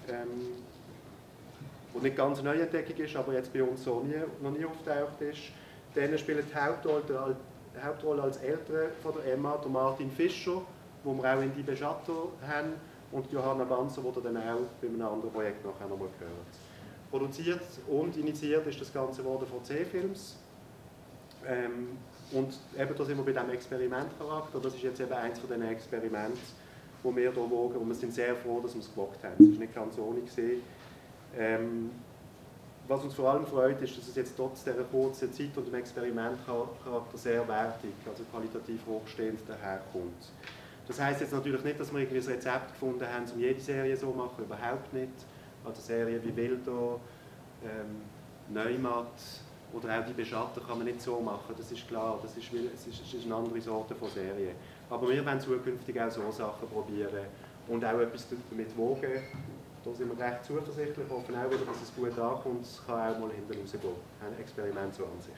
ähm, 0.09 0.27
die 1.95 2.03
nicht 2.03 2.17
ganz 2.17 2.39
eine 2.39 2.49
Neuentdeckung 2.49 2.97
ist, 2.97 3.15
aber 3.15 3.33
jetzt 3.33 3.51
bei 3.53 3.63
uns 3.63 3.83
so 3.83 4.01
nie, 4.01 4.15
noch 4.41 4.51
nie 4.51 4.65
auftaucht 4.65 5.21
ist. 5.21 5.39
Dann 5.95 6.17
spielt 6.17 6.51
die 6.51 6.55
Hauptrolle, 6.55 7.35
die 7.73 7.81
Hauptrolle 7.81 8.21
als 8.21 8.37
Ältere 8.37 8.89
von 9.01 9.13
der 9.13 9.33
Emma, 9.33 9.57
der 9.57 9.71
Martin 9.71 10.11
Fischer, 10.11 10.61
wo 11.03 11.13
wir 11.13 11.33
auch 11.33 11.41
in 11.41 11.55
die 11.55 11.63
Beschatto 11.63 12.33
haben, 12.45 12.73
und 13.09 13.31
Johanna 13.31 13.63
Banzer, 13.63 14.01
die 14.01 14.21
dann 14.21 14.35
auch 14.35 14.67
bei 14.81 14.87
einem 14.89 15.01
anderen 15.01 15.31
Projekt 15.31 15.65
nachher 15.65 15.87
nochmal 15.87 16.09
gehört. 16.19 16.33
Produziert 17.09 17.61
und 17.87 18.17
initiiert 18.17 18.67
ist 18.67 18.81
das 18.81 18.91
Ganze 18.91 19.23
worden 19.23 19.47
von 19.47 19.63
C-Films. 19.63 20.35
Ähm, 21.47 21.97
und 22.33 22.59
eben 22.77 22.97
da 22.97 23.05
sind 23.05 23.17
wir 23.17 23.23
bei 23.23 23.31
diesem 23.31 23.49
Experimentcharakter. 23.51 24.59
Das 24.59 24.75
ist 24.75 24.83
jetzt 24.83 24.99
eben 24.99 25.13
eins 25.13 25.39
von 25.39 25.47
diesen 25.47 25.69
Experimenten, 25.69 26.37
wo 27.07 27.15
wir 27.15 27.31
hier 27.31 27.49
wogen. 27.49 27.77
Und 27.77 27.87
wir 27.87 27.95
sind 27.95 28.13
sehr 28.13 28.35
froh, 28.35 28.59
dass 28.61 28.73
wir 28.73 28.81
es 28.81 28.93
gewagt 28.93 29.23
haben. 29.23 29.35
Es 29.39 29.51
war 29.51 29.59
nicht 29.59 29.75
ganz 29.75 29.97
ohne. 29.97 30.19
Ähm, 31.37 31.91
was 32.87 33.03
uns 33.03 33.13
vor 33.13 33.31
allem 33.31 33.45
freut, 33.45 33.81
ist, 33.81 33.97
dass 33.97 34.07
es 34.07 34.15
jetzt 34.15 34.35
trotz 34.35 34.63
dieser 34.63 34.83
kurzen 34.83 35.31
Zeit 35.31 35.57
und 35.57 35.67
dem 35.67 35.75
Experimentcharakter 35.75 37.17
sehr 37.17 37.47
wertig, 37.47 37.91
also 38.09 38.23
qualitativ 38.31 38.79
hochstehend 38.87 39.39
daherkommt. 39.47 40.31
Das 40.87 40.99
heißt 40.99 41.19
jetzt 41.19 41.33
natürlich 41.33 41.63
nicht, 41.65 41.79
dass 41.79 41.91
wir 41.91 41.99
irgendwie 41.99 42.19
ein 42.19 42.35
Rezept 42.35 42.71
gefunden 42.71 43.05
haben, 43.05 43.25
um 43.33 43.39
jede 43.39 43.59
Serie 43.59 43.95
so 43.97 44.11
zu 44.11 44.17
machen, 44.17 44.45
überhaupt 44.45 44.93
nicht. 44.93 45.11
Also 45.65 45.81
Serien 45.81 46.21
wie 46.23 46.33
Wildo, 46.33 47.01
ähm, 47.61 48.53
Neumatt 48.53 49.19
oder 49.73 49.99
auch 49.99 50.05
die 50.05 50.13
Beschatter 50.13 50.61
kann 50.61 50.77
man 50.77 50.87
nicht 50.87 51.01
so 51.01 51.19
machen, 51.19 51.53
das 51.57 51.69
ist 51.73 51.85
klar, 51.89 52.17
das 52.21 52.37
ist, 52.37 52.47
es 52.53 53.13
ist, 53.13 53.25
eine 53.25 53.35
andere 53.35 53.59
Sorte 53.59 53.95
von 53.95 54.09
Serie. 54.09 54.53
Aber 54.89 55.09
wir 55.09 55.25
werden 55.25 55.39
zukünftig 55.39 55.99
auch 56.01 56.09
so 56.11 56.31
Sachen 56.31 56.67
probieren 56.69 57.25
und 57.67 57.83
auch 57.83 57.99
etwas 57.99 58.27
damit 58.49 58.77
wogen. 58.77 59.21
Da 59.83 59.93
sind 59.93 60.17
wir 60.17 60.25
recht 60.25 60.45
zuversichtlich, 60.45 61.09
hoffen 61.09 61.35
auch 61.35 61.49
wieder, 61.49 61.65
dass 61.65 61.81
es 61.81 61.95
gut 61.95 62.17
ankommt, 62.19 62.65
es 62.65 62.81
kann 62.85 63.13
auch 63.13 63.19
mal 63.19 63.29
hinten 63.31 63.61
rausgehen. 63.61 63.93
Ein 64.21 64.39
Experiment 64.39 64.93
so 64.93 65.03
an 65.03 65.21
sich. 65.21 65.33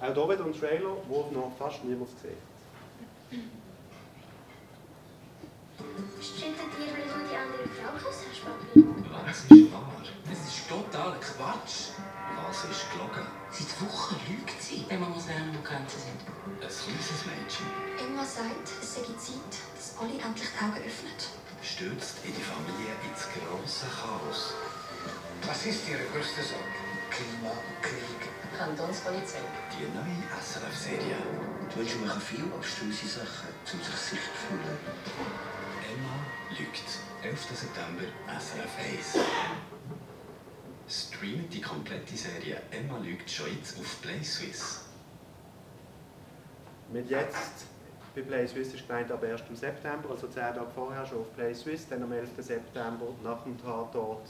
Auch 0.00 0.14
hier 0.14 0.36
wieder 0.36 0.44
ein 0.46 0.52
Trailer, 0.52 0.96
wo 1.08 1.26
noch 1.32 1.52
fast 1.58 1.84
niemand 1.84 2.10
gesehen 2.14 2.36
Streitet 6.20 6.72
ihr, 6.78 6.92
weil 6.92 7.08
du 7.08 7.28
die 7.28 7.36
andere 7.36 7.68
Frau 7.68 7.92
hast, 7.94 8.44
Papi? 8.44 8.84
Was 9.26 9.38
ist 9.38 9.72
wahr? 9.72 10.15
Es 10.46 10.58
ist 10.58 10.68
totaler 10.68 11.18
Quatsch. 11.18 11.90
Was 12.38 12.62
ist 12.70 12.86
gelogen? 12.92 13.26
Seit 13.50 13.66
Wochen 13.82 14.14
lügt 14.30 14.62
sie. 14.62 14.86
Emma 14.88 15.08
muss 15.08 15.26
lernen, 15.26 15.50
wo 15.50 15.62
Grenzen 15.66 15.98
sind. 15.98 16.22
Ein 16.22 16.70
kleines 16.70 17.26
Mädchen 17.26 17.66
Emma 17.98 18.22
sagt, 18.22 18.70
es 18.80 18.94
sei 18.94 19.02
Zeit, 19.18 19.52
dass 19.74 19.98
Olli 19.98 20.22
endlich 20.22 20.46
die 20.46 20.62
Augen 20.62 20.78
öffnet. 20.86 21.20
stürzt 21.62 22.22
in 22.22 22.30
die 22.30 22.46
Familie 22.46 22.94
ins 23.02 23.26
große 23.26 23.90
Chaos. 23.90 24.54
Was 25.42 25.66
ist 25.66 25.88
Ihre 25.88 26.06
größte 26.14 26.42
Sorge? 26.46 26.78
Klima, 27.10 27.50
Krieg. 27.82 28.22
Kantonspolizei. 28.56 29.42
Die 29.74 29.90
neue 29.90 30.22
SRF-Serie 30.30 31.26
Die 31.74 31.78
Menschen 31.78 32.06
machen 32.06 32.22
viel 32.22 32.46
abstruse 32.54 33.08
Sachen, 33.18 33.50
um 33.50 33.82
sich 33.82 33.98
sicher 33.98 34.30
zu 34.30 34.46
fühlen. 34.46 34.78
Emma 35.90 36.14
lügt. 36.54 36.86
11. 37.22 37.34
September, 37.50 38.06
SRF 38.30 38.78
1. 38.78 39.75
Streamt 40.88 41.52
die 41.52 41.60
komplette 41.60 42.16
Serie 42.16 42.62
Emma 42.70 42.98
lügt 42.98 43.28
schon 43.28 43.46
jetzt 43.56 43.78
auf 43.78 44.02
PlaySwiss. 44.02 44.82
Mit 46.92 47.10
jetzt 47.10 47.66
bei 48.14 48.22
Play 48.22 48.46
Swiss 48.46 48.72
ist 48.72 48.86
gemeint 48.86 49.10
ab 49.10 49.22
1. 49.22 49.42
September, 49.52 50.10
also 50.10 50.28
10 50.28 50.54
Tage 50.54 50.66
vorher 50.74 51.04
schon 51.04 51.18
auf 51.18 51.34
Play 51.34 51.52
Swiss, 51.52 51.88
dann 51.88 52.02
am 52.04 52.12
11. 52.12 52.28
September 52.38 53.06
nach 53.24 53.42
dem 53.42 53.60
Tatort 53.60 54.28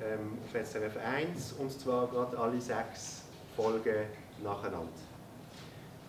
ähm, 0.00 0.38
auf 0.44 0.66
SRF 0.66 0.96
1 0.96 1.54
und 1.54 1.70
zwar 1.72 2.06
gerade 2.06 2.38
alle 2.38 2.60
sechs 2.60 3.22
Folgen 3.56 4.06
nacheinander. 4.42 4.88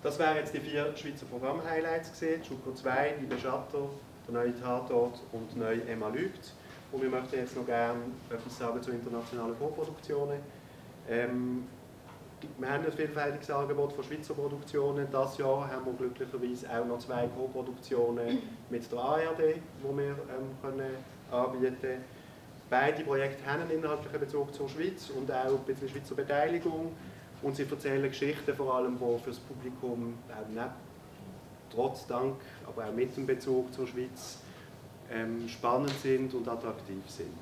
Das 0.04 0.20
wären 0.20 0.38
jetzt 0.38 0.54
die 0.54 0.60
vier 0.60 0.96
Schweizer 0.96 1.26
Programm-Highlights 1.26 2.12
gesehen. 2.12 2.44
Schuko 2.44 2.74
2, 2.74 3.16
die 3.22 3.26
Beschatter, 3.26 3.90
der 4.28 4.34
neue 4.34 4.60
Tatort 4.60 5.20
und 5.32 5.58
neu 5.58 5.80
Emma 5.88 6.10
lügt. 6.10 6.54
Und 6.94 7.02
wir 7.02 7.10
möchten 7.10 7.36
jetzt 7.36 7.56
noch 7.58 7.66
gerne 7.66 8.00
etwas 8.30 8.56
sagen 8.56 8.80
zu 8.82 8.92
internationalen 8.92 9.56
Vorproduktionen. 9.56 10.38
Ähm, 11.10 11.68
wir 12.60 12.70
haben 12.70 12.86
ein 12.86 12.92
vielfältiges 12.92 13.50
Angebot 13.50 13.94
von 13.94 14.04
Schweizer 14.04 14.36
Produktionen. 14.36 15.08
Dieses 15.08 15.38
Jahr 15.40 15.72
haben 15.72 15.86
wir 15.88 15.94
glücklicherweise 15.94 16.70
auch 16.70 16.86
noch 16.86 17.00
zwei 17.00 17.28
Co-Produktionen 17.36 18.44
mit 18.70 18.92
der 18.92 19.00
ARD, 19.00 19.40
die 19.40 19.98
wir 19.98 20.04
ähm, 20.04 20.16
können 20.62 20.92
anbieten 21.32 21.78
können. 21.82 22.04
Beide 22.70 23.04
Projekte 23.04 23.44
haben 23.46 23.64
einen 23.64 23.72
inhaltlichen 23.72 24.20
Bezug 24.20 24.54
zur 24.54 24.70
Schweiz 24.70 25.10
und 25.10 25.32
auch 25.32 25.46
ein 25.46 25.66
bisschen 25.66 25.90
Schweizer 25.90 26.14
Beteiligung. 26.14 26.92
Und 27.42 27.56
sie 27.56 27.64
erzählen 27.64 28.08
Geschichten, 28.08 28.54
vor 28.56 28.76
allem, 28.76 29.00
die 29.00 29.24
für 29.24 29.32
das 29.32 29.40
Publikum 29.40 30.14
auch 30.30 30.48
nicht, 30.48 30.70
trotz 31.74 32.06
Dank, 32.06 32.36
aber 32.68 32.86
auch 32.86 32.94
mit 32.94 33.18
dem 33.18 33.26
Bezug 33.26 33.74
zur 33.74 33.88
Schweiz 33.88 34.38
ähm, 34.38 34.43
spannend 35.48 35.94
sind 36.02 36.34
und 36.34 36.48
attraktiv 36.48 37.04
sind. 37.08 37.38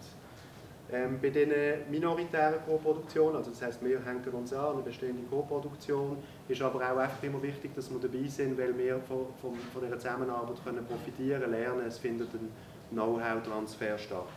Ähm, 0.94 1.20
bei 1.22 1.30
diesen 1.30 1.54
minoritären 1.90 2.60
Co-Produktionen, 2.66 3.38
also 3.38 3.52
das 3.52 3.62
heißt, 3.62 3.84
wir 3.84 4.04
hängen 4.04 4.28
uns 4.34 4.52
an 4.52 4.74
eine 4.74 4.82
bestehende 4.82 5.24
Co-Produktion, 5.30 6.18
ist 6.50 6.62
aber 6.62 6.80
auch 6.82 7.24
immer 7.24 7.42
wichtig, 7.42 7.74
dass 7.76 7.90
wir 7.90 8.00
dabei 8.00 8.28
sind, 8.28 8.58
weil 8.58 8.78
wir 8.78 9.00
von, 9.08 9.28
von, 9.42 9.56
von 9.72 9.82
dieser 9.82 9.98
Zusammenarbeit 9.98 10.62
können 10.66 10.86
profitieren 10.86 11.50
lernen. 11.50 11.86
Es 11.88 11.98
findet 11.98 12.34
ein 12.34 12.52
Know-how-Transfer 12.90 13.98
statt, 13.98 14.34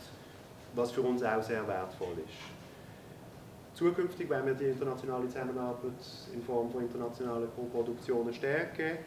was 0.76 0.92
für 0.92 1.02
uns 1.02 1.24
auch 1.24 1.42
sehr 1.42 1.66
wertvoll 1.66 2.18
ist. 2.24 3.74
Zukünftig 3.74 4.30
werden 4.30 4.46
wir 4.46 4.54
die 4.54 4.66
internationale 4.66 5.26
Zusammenarbeit 5.26 5.92
in 6.32 6.40
Form 6.40 6.70
von 6.70 6.82
internationalen 6.82 7.48
Co-Produktionen 7.56 8.32
stärken. 8.32 8.98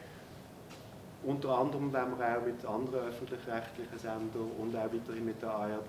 Unter 1.24 1.58
anderem 1.58 1.92
werden 1.92 2.18
wir 2.18 2.38
auch 2.38 2.44
mit 2.44 2.64
anderen 2.64 3.08
öffentlich-rechtlichen 3.08 3.98
Sendern 3.98 4.50
und 4.58 4.76
auch 4.76 4.84
weiterhin 4.84 5.24
mit 5.24 5.42
der 5.42 5.50
ARD 5.50 5.88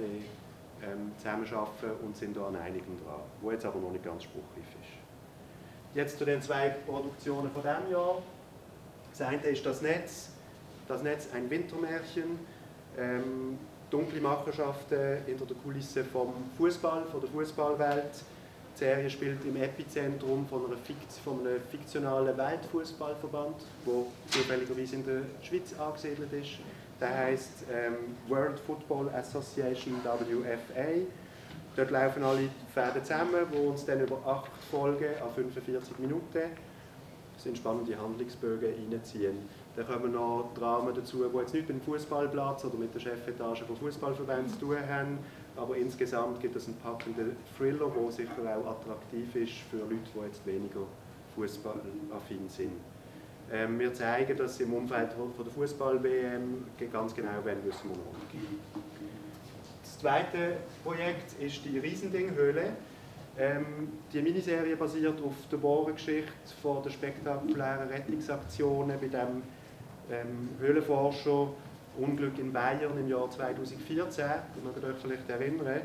ähm, 0.82 1.12
zusammenarbeiten 1.18 1.92
und 2.04 2.18
sind 2.18 2.36
da 2.36 2.48
an 2.48 2.56
einigen 2.56 2.98
dran, 3.04 3.22
wo 3.42 3.52
jetzt 3.52 3.66
aber 3.66 3.80
noch 3.80 3.92
nicht 3.92 4.04
ganz 4.04 4.24
spruchreif 4.24 4.66
ist. 4.82 5.96
Jetzt 5.96 6.18
zu 6.18 6.26
den 6.26 6.42
zwei 6.42 6.70
Produktionen 6.70 7.52
von 7.52 7.62
diesem 7.62 7.92
Jahr. 7.92 8.22
Das 9.12 9.22
eine 9.22 9.42
ist 9.44 9.66
das 9.66 9.82
Netz, 9.82 10.30
das 10.88 11.04
Netz 11.04 11.28
ein 11.34 11.50
Wintermärchen, 11.50 12.40
ähm, 12.98 13.58
dunkle 13.90 14.22
Machenschaften 14.22 15.24
hinter 15.26 15.46
der 15.46 15.58
Kulisse 15.58 16.04
vom 16.04 16.34
Fußball, 16.58 17.06
von 17.06 17.22
der 17.22 17.30
Fußballwelt. 17.30 18.24
Die 18.80 18.86
Serie 18.86 19.10
spielt 19.10 19.44
im 19.44 19.62
Epizentrum 19.62 20.48
von, 20.48 20.68
einer 20.68 20.78
Fikt 20.78 21.12
von 21.12 21.42
einem 21.42 21.60
fiktionalen 21.70 22.38
Weltfußballverband, 22.38 23.56
der 23.86 23.94
zufälligerweise 24.30 24.96
in 24.96 25.06
der 25.06 25.22
Schweiz 25.42 25.78
angesiedelt 25.78 26.32
ist. 26.32 26.60
Der 27.02 27.14
heißt 27.14 27.66
ähm, 27.70 28.16
World 28.30 28.58
Football 28.58 29.10
Association 29.10 29.96
WFA. 30.02 31.06
Dort 31.76 31.92
laufen 31.92 32.24
alle 32.24 32.50
Pferde 32.74 33.04
zusammen, 33.04 33.46
die 33.54 33.58
uns 33.58 33.84
dann 33.84 34.00
über 34.00 34.26
acht 34.26 34.52
Folgen 34.72 35.10
an 35.22 35.34
45 35.36 36.00
Minuten 36.00 36.40
sind 37.40 37.58
spannende 37.58 37.98
Handlungsbögen 37.98 38.70
reinziehen. 38.92 39.38
Dann 39.76 39.88
kommen 39.88 40.12
noch 40.12 40.52
Dramen 40.56 40.94
dazu, 40.94 41.24
die 41.24 41.38
jetzt 41.38 41.54
nicht 41.54 41.70
mit 41.70 41.80
dem 41.80 41.82
Fußballplatz 41.82 42.66
oder 42.66 42.78
mit 42.78 42.94
der 42.94 43.00
Chefetage 43.00 43.64
von 43.64 43.78
Fußballverbänden 43.78 44.50
zu 44.50 44.60
tun 44.60 44.78
haben, 44.90 45.20
aber 45.60 45.76
insgesamt 45.76 46.40
gibt 46.40 46.56
es 46.56 46.68
einen 46.68 46.78
packenden 46.78 47.36
Thriller, 47.58 47.92
der 47.96 48.12
sicher 48.12 48.58
auch 48.58 48.72
attraktiv 48.72 49.36
ist 49.36 49.54
für 49.70 49.78
Leute, 49.78 49.98
die 50.16 50.26
jetzt 50.26 50.46
weniger 50.46 50.82
fußballaffin 51.36 52.48
sind. 52.48 52.72
Ähm, 53.52 53.80
wir 53.80 53.94
zeigen 53.94 54.38
das 54.38 54.60
im 54.60 54.74
Umfeld 54.74 55.12
von 55.14 55.32
der 55.44 55.54
Fußball-WM 55.54 56.66
ganz 56.92 57.16
genau, 57.16 57.32
wenn 57.44 57.64
wissen 57.66 57.90
wir 57.90 57.98
noch. 57.98 58.04
Das 59.82 60.00
zweite 60.00 60.58
Projekt 60.84 61.42
ist 61.42 61.66
die 61.66 61.80
Riesending-Höhle. 61.80 62.74
Ähm, 63.38 63.90
die 64.14 64.22
Miniserie 64.22 64.76
basiert 64.76 65.22
auf 65.22 65.34
der 65.52 65.64
wahren 65.64 65.96
Geschichte 65.96 66.32
von 66.62 66.84
der 66.84 66.90
spektakulären 66.90 67.88
Rettungsaktionen 67.88 69.00
bei 69.00 69.08
dem 69.08 69.42
ähm, 70.12 70.50
Höhlenforscher 70.60 71.50
Unglück 71.98 72.38
in 72.40 72.54
Bayern 72.54 72.98
im 72.98 73.08
Jahr 73.08 73.30
2014. 73.30 74.26
Ihr 74.26 74.64
mögt 74.64 74.84
euch 74.84 75.02
vielleicht 75.02 75.30
erinnern. 75.30 75.82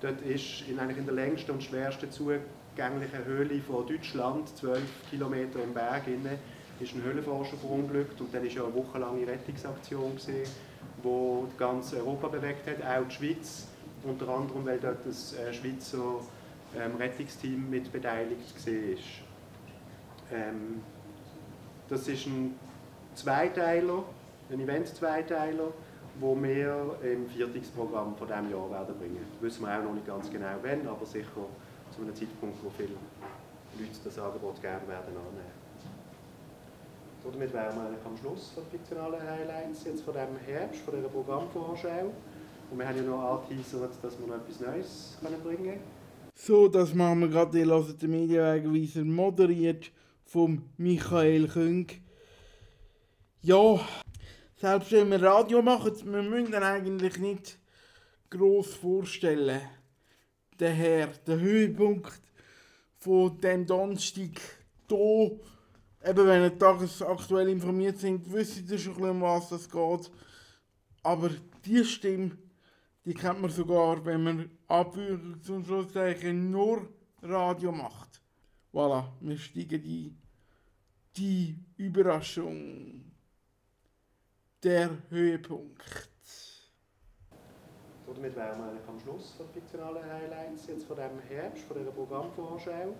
Dort 0.00 0.20
ist 0.22 0.68
in, 0.68 0.78
eigentlich 0.78 0.98
in 0.98 1.06
der 1.06 1.14
längsten 1.14 1.52
und 1.52 1.62
schwersten 1.62 2.10
zugänglichen 2.10 3.24
Höhle 3.24 3.60
von 3.60 3.86
Deutschland, 3.86 4.48
12 4.56 4.82
Kilometer 5.10 5.62
im 5.62 5.72
Berg, 5.72 6.06
inne, 6.08 6.38
ist 6.80 6.94
ein 6.94 7.02
Höhlenforscher 7.02 7.56
verunglückt 7.56 8.20
und 8.20 8.34
dann 8.34 8.42
war 8.42 8.50
ja 8.50 8.64
eine 8.64 8.74
wochenlange 8.74 9.26
Rettungsaktion, 9.26 10.16
gewesen, 10.16 10.50
die 11.02 11.58
ganz 11.58 11.94
Europa 11.94 12.28
bewegt 12.28 12.66
hat, 12.66 12.82
auch 12.84 13.08
die 13.08 13.14
Schweiz, 13.14 13.68
unter 14.02 14.28
anderem, 14.28 14.66
weil 14.66 14.78
dort 14.78 15.06
das 15.06 15.34
äh, 15.34 15.52
Schweizer 15.54 16.20
ähm, 16.76 16.96
Rettungsteam 16.98 17.70
mit 17.70 17.90
beteiligt 17.92 18.66
war. 18.66 20.38
Ähm, 20.38 20.82
das 21.88 22.08
ist 22.08 22.26
ein 22.26 22.54
Zweiteiler, 23.14 24.04
ein 24.50 24.60
Event-Zweiteiler, 24.60 25.72
wo 26.20 26.40
wir 26.40 26.96
im 27.02 27.28
Viertungsprogramm 27.28 28.16
von 28.16 28.28
diesem 28.28 28.50
Jahr 28.50 28.70
werden 28.70 28.94
bringen. 28.98 29.18
Das 29.32 29.42
wissen 29.42 29.66
wir 29.66 29.78
auch 29.78 29.82
noch 29.82 29.94
nicht 29.94 30.06
ganz 30.06 30.30
genau 30.30 30.54
wann, 30.62 30.86
aber 30.86 31.06
sicher 31.06 31.46
zu 31.90 32.02
einem 32.02 32.14
Zeitpunkt, 32.14 32.56
wo 32.62 32.70
viele 32.70 32.96
Leute 33.78 33.98
das 34.04 34.18
Angebot 34.18 34.60
gerne 34.60 34.86
werden 34.86 35.08
annehmen. 35.08 35.64
So, 37.22 37.30
damit 37.30 37.52
wären 37.52 37.74
wir 37.74 37.98
am 38.04 38.16
Schluss 38.18 38.52
von 38.54 38.64
fiktionalen 38.70 39.20
Highlights 39.20 39.84
jetzt 39.86 40.02
von 40.02 40.12
diesem 40.12 40.36
Herbst, 40.46 40.80
von 40.82 40.94
dieser 40.94 41.08
Programmvorschau. 41.08 42.12
Und 42.70 42.78
wir 42.78 42.86
haben 42.86 42.96
ja 42.96 43.02
noch 43.02 43.42
angeteasert, 43.42 43.92
dass 44.02 44.18
wir 44.18 44.26
noch 44.26 44.36
etwas 44.36 44.60
Neues 44.60 45.18
können 45.22 45.40
bringen 45.42 45.64
können. 45.64 45.80
So, 46.34 46.68
das 46.68 46.92
machen 46.92 47.20
wir 47.20 47.28
gerade, 47.28 47.58
ihr 47.58 47.66
hört 47.66 48.02
den 48.02 48.10
Medienwegweiser 48.10 49.04
moderiert 49.04 49.90
von 50.24 50.62
Michael 50.76 51.48
Küng. 51.48 51.86
Ja, 53.40 53.80
selbst 54.64 54.92
wenn 54.92 55.10
wir 55.10 55.22
Radio 55.22 55.60
machen, 55.60 55.92
wir 56.10 56.22
müssen 56.22 56.54
eigentlich 56.54 57.18
nicht 57.18 57.58
gross 58.30 58.72
vorstellen. 58.72 59.60
Der 60.58 60.70
Herr, 60.70 61.08
der 61.26 61.38
Höhepunkt 61.38 62.22
von 62.96 63.38
dem 63.42 63.66
Donnerstag 63.66 64.40
hier 64.88 65.38
eben 66.02 66.26
wenn 66.26 66.44
ihr 66.44 66.58
tagesaktuell 66.58 67.50
informiert 67.50 67.98
sind, 67.98 68.32
wisst 68.32 68.70
ihr 68.70 68.78
schon 68.78 68.94
ein 68.94 69.00
bisschen, 69.00 69.20
was 69.20 69.52
es 69.52 69.68
geht. 69.68 70.10
Aber 71.02 71.28
diese 71.62 71.84
Stimme, 71.84 72.30
die 73.04 73.12
kennt 73.12 73.42
man 73.42 73.50
sogar, 73.50 74.02
wenn 74.06 74.22
man 74.22 74.50
Abwürgen 74.66 75.42
zum 75.42 75.62
Schlusszeichen 75.62 76.50
nur 76.50 76.88
Radio 77.20 77.70
macht. 77.70 78.22
Voilà, 78.72 79.12
wir 79.20 79.36
steigen 79.36 79.82
die, 79.82 80.16
die 81.18 81.54
Überraschung. 81.76 83.13
Der 84.64 84.88
Höhepunkt. 85.10 86.08
Damit 88.06 88.34
wären 88.34 88.58
wir 88.58 88.88
am 88.88 88.98
Schluss 88.98 89.34
von 89.36 89.46
fiktionalen 89.50 90.02
Highlights 90.02 90.66
jetzt 90.68 90.86
von 90.86 90.96
diesem 90.96 91.20
Herbst, 91.28 91.64
von 91.64 91.76
dieser 91.76 91.90
Programmvorschau. 91.90 92.94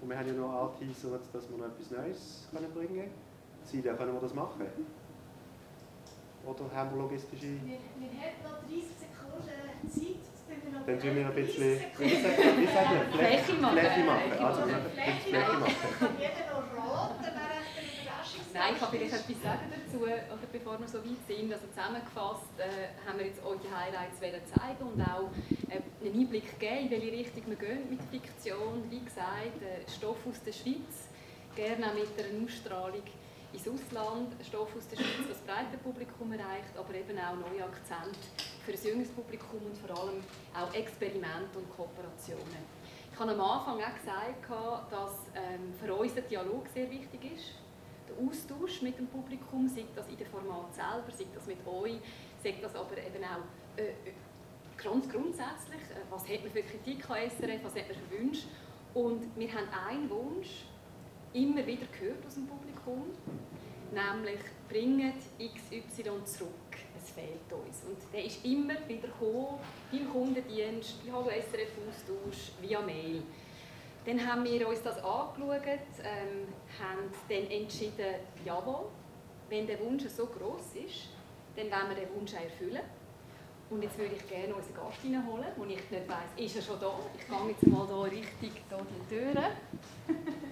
Und 0.00 0.08
wir 0.08 0.18
haben 0.18 0.26
ja 0.26 0.32
noch 0.32 0.72
angeteasert, 0.72 1.20
dass 1.34 1.50
wir 1.50 1.58
noch 1.58 1.66
etwas 1.66 1.90
Neues 1.90 2.48
können 2.50 2.72
bringen 2.72 2.96
können. 2.96 3.10
Silja, 3.62 3.92
können 3.92 4.14
wir 4.14 4.20
das 4.22 4.32
machen? 4.32 4.66
Oder 6.46 6.74
haben 6.74 6.90
wir 6.92 7.02
logistische... 7.02 7.42
Wir, 7.42 7.60
wir 7.60 8.08
haben 8.16 8.42
noch 8.42 8.64
30 8.64 8.82
Sekunden 8.96 9.90
Zeit. 9.90 10.86
Dann 10.86 10.98
tun 10.98 11.14
wir 11.14 11.26
ein 11.26 11.34
bisschen... 11.34 11.78
Fläche 11.92 13.52
machen. 13.60 13.76
Fläche 13.76 14.04
machen. 14.04 14.32
Also, 14.40 14.62
Fläche 14.62 15.28
Fläche 15.28 15.52
machen. 15.60 16.16
Jeder 16.18 16.44
noch 16.48 16.64
wer 16.72 17.52
echt 17.60 17.76
eine 17.76 17.92
Überraschung 18.00 18.41
Nein, 18.54 18.74
ich 18.74 18.80
kann 18.80 18.90
vielleicht 18.90 19.14
etwas 19.14 19.42
sagen 19.42 19.72
dazu, 19.72 20.02
oder 20.04 20.46
bevor 20.52 20.78
wir 20.78 20.86
so 20.86 20.98
weit 20.98 21.24
sind. 21.26 21.52
Also 21.52 21.66
zusammengefasst 21.68 22.52
äh, 22.58 22.92
haben 23.08 23.18
wir 23.18 23.26
jetzt 23.26 23.42
euch 23.44 23.60
die 23.64 23.72
Highlights 23.72 24.20
zeigen 24.20 24.84
und 24.84 25.00
auch 25.00 25.30
äh, 25.72 25.80
einen 26.04 26.20
Einblick 26.20 26.60
geben, 26.60 26.84
in 26.84 26.90
welche 26.90 27.12
Richtung 27.12 27.44
wir 27.46 27.56
gehen 27.56 27.88
mit 27.88 28.00
Fiktion. 28.10 28.84
Wie 28.90 29.00
gesagt, 29.00 29.56
äh, 29.64 29.88
Stoff 29.88 30.18
aus 30.28 30.42
der 30.44 30.52
Schweiz, 30.52 31.08
gerne 31.56 31.88
auch 31.88 31.94
mit 31.94 32.12
einer 32.12 32.44
Ausstrahlung 32.44 33.02
ins 33.52 33.68
Ausland, 33.68 34.36
Stoff 34.44 34.68
aus 34.76 34.88
der 34.88 34.96
Schweiz, 34.96 35.28
das 35.28 35.40
breite 35.48 35.78
Publikum 35.80 36.32
erreicht, 36.32 36.76
aber 36.76 36.92
eben 36.92 37.16
auch 37.16 37.36
neue 37.40 37.64
Akzente 37.64 38.20
für 38.64 38.72
ein 38.72 38.84
junges 38.84 39.08
Publikum 39.12 39.60
und 39.64 39.76
vor 39.80 39.96
allem 39.96 40.20
auch 40.52 40.72
Experimente 40.74 41.56
und 41.56 41.68
Kooperationen. 41.76 42.68
Ich 43.12 43.18
habe 43.18 43.32
am 43.32 43.40
Anfang 43.40 43.80
auch 43.80 43.96
gesagt, 43.96 44.90
dass 44.90 45.12
ähm, 45.36 45.72
für 45.80 45.94
uns 45.94 46.14
der 46.14 46.24
Dialog 46.24 46.66
sehr 46.74 46.90
wichtig 46.90 47.32
ist 47.36 47.61
der 48.12 48.26
Austausch 48.26 48.82
mit 48.82 48.98
dem 48.98 49.06
Publikum, 49.06 49.68
sei 49.68 49.84
das 49.94 50.08
in 50.08 50.16
dem 50.16 50.26
Format 50.26 50.74
selber, 50.74 51.10
sei 51.16 51.26
das 51.34 51.46
mit 51.46 51.66
euch, 51.66 51.98
sei 52.42 52.54
das 52.60 52.74
aber 52.74 52.96
eben 52.98 53.24
auch 53.24 53.80
äh, 53.80 54.12
ganz 54.82 55.08
grundsätzlich, 55.08 55.80
äh, 55.90 56.02
was 56.10 56.28
hat 56.28 56.42
man 56.42 56.50
für 56.50 56.62
Kritik 56.62 57.08
an 57.10 57.30
SRF, 57.30 57.64
was 57.64 57.74
hat 57.76 57.88
man 57.88 57.96
für 57.96 58.18
Wünsche. 58.18 58.46
Und 58.94 59.36
wir 59.36 59.52
haben 59.52 59.68
einen 59.88 60.10
Wunsch 60.10 60.64
immer 61.32 61.66
wieder 61.66 61.86
gehört 61.98 62.26
aus 62.26 62.34
dem 62.34 62.46
Publikum, 62.46 63.04
nämlich 63.90 64.40
bringt 64.68 65.16
XY 65.38 66.24
zurück. 66.24 66.50
Es 67.02 67.10
fehlt 67.10 67.50
uns. 67.50 67.82
Und 67.88 67.98
der 68.12 68.24
ist 68.24 68.44
immer 68.44 68.74
wieder 68.86 69.08
gekommen, 69.08 69.58
beim 69.90 70.10
Kundendienst, 70.10 71.04
bei 71.04 71.12
Hallo 71.12 71.30
SRF 71.30 71.72
Austausch, 71.88 72.52
via 72.60 72.80
Mail. 72.82 73.22
Dann 74.04 74.26
haben 74.26 74.44
wir 74.44 74.68
uns 74.68 74.82
das 74.82 74.96
angeschaut, 74.96 75.62
ähm, 76.02 76.48
haben 76.80 77.10
dann 77.28 77.50
entschieden, 77.50 78.16
jawohl, 78.44 78.86
wenn 79.48 79.66
der 79.66 79.78
Wunsch 79.80 80.04
so 80.08 80.26
groß 80.26 80.74
ist, 80.86 81.08
dann 81.54 81.70
wollen 81.70 81.96
wir 81.96 82.06
den 82.06 82.14
Wunsch 82.16 82.32
erfüllen. 82.32 82.82
Und 83.70 83.82
jetzt 83.82 83.96
würde 83.96 84.14
ich 84.16 84.28
gerne 84.28 84.54
unseren 84.54 84.74
Gast 84.74 84.98
reinholen, 85.04 85.46
wo 85.56 85.64
ich 85.64 85.76
nicht 85.76 86.08
weiss, 86.08 86.30
ist 86.36 86.56
er 86.56 86.62
schon 86.62 86.80
da? 86.80 86.92
Ich 87.18 87.26
gehe 87.26 87.48
jetzt 87.48 87.66
mal 87.66 87.86
hier 87.86 88.20
richtig 88.20 88.62
da 88.68 88.78
die 88.78 89.14
Türen. 89.14 89.44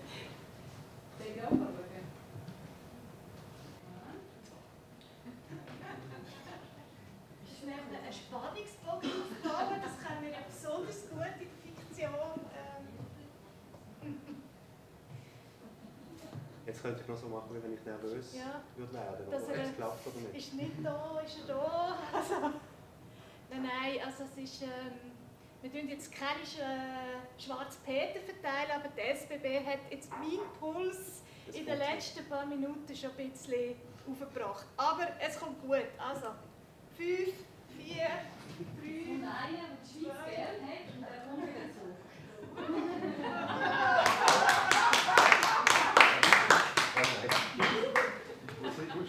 jetzt 16.80 16.82
könnte 16.82 17.02
ich 17.02 17.08
noch 17.08 17.16
so 17.16 17.28
machen, 17.28 17.48
wie 17.54 17.62
wenn 17.62 17.74
ich 17.74 17.84
nervös 17.84 18.34
ja. 18.34 18.62
würde 18.76 18.92
werden. 18.94 19.30
Dass 19.30 19.44
oder 19.44 19.54
es 19.54 19.76
klappt 19.76 20.06
oder 20.06 20.16
nicht. 20.16 20.34
Ist 20.34 20.54
nicht 20.54 20.76
da, 20.82 21.20
ist 21.24 21.38
er 21.40 21.54
da? 21.54 21.98
Also, 22.12 22.34
nein, 23.50 23.62
nein, 23.62 24.00
also 24.04 24.24
es 24.24 24.42
ist. 24.42 24.62
Ähm, 24.62 24.68
wir 25.62 25.70
tun 25.70 25.90
jetzt 25.90 26.10
keine 26.10 26.40
äh, 26.40 27.38
schwarzen 27.38 27.82
Peter 27.84 28.20
verteilen, 28.20 28.70
aber 28.76 28.88
der 28.96 29.14
SBB 29.14 29.66
hat 29.66 29.80
jetzt 29.90 30.10
meinen 30.10 30.48
Puls 30.58 31.22
das 31.46 31.54
in 31.54 31.66
den 31.66 31.76
letzten 31.76 32.24
paar 32.30 32.46
Minuten 32.46 32.96
schon 32.96 33.10
ein 33.18 33.30
bisschen 33.30 33.74
aufgebracht. 34.10 34.64
Aber 34.78 35.06
es 35.20 35.38
kommt 35.38 35.60
gut. 35.60 35.84
Also, 35.98 36.28
5, 36.96 37.34
4, 37.76 38.06
3, 38.80 39.20
2, 39.84 40.10
1. 40.10 40.60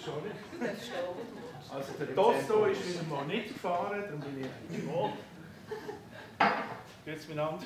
du 0.06 0.60
willst. 0.60 0.92
Also 1.74 1.94
der 2.00 2.16
Tosto 2.16 2.66
ist 2.66 2.88
wieder 2.88 3.04
mal 3.16 3.26
nicht 3.26 3.48
gefahren, 3.50 4.04
darum 4.04 4.20
bin 4.20 4.42
ich 4.42 4.48
eigentlich 4.48 4.94
wohl. 4.94 5.12
Grüezi 7.06 7.30
miteinander. 7.30 7.66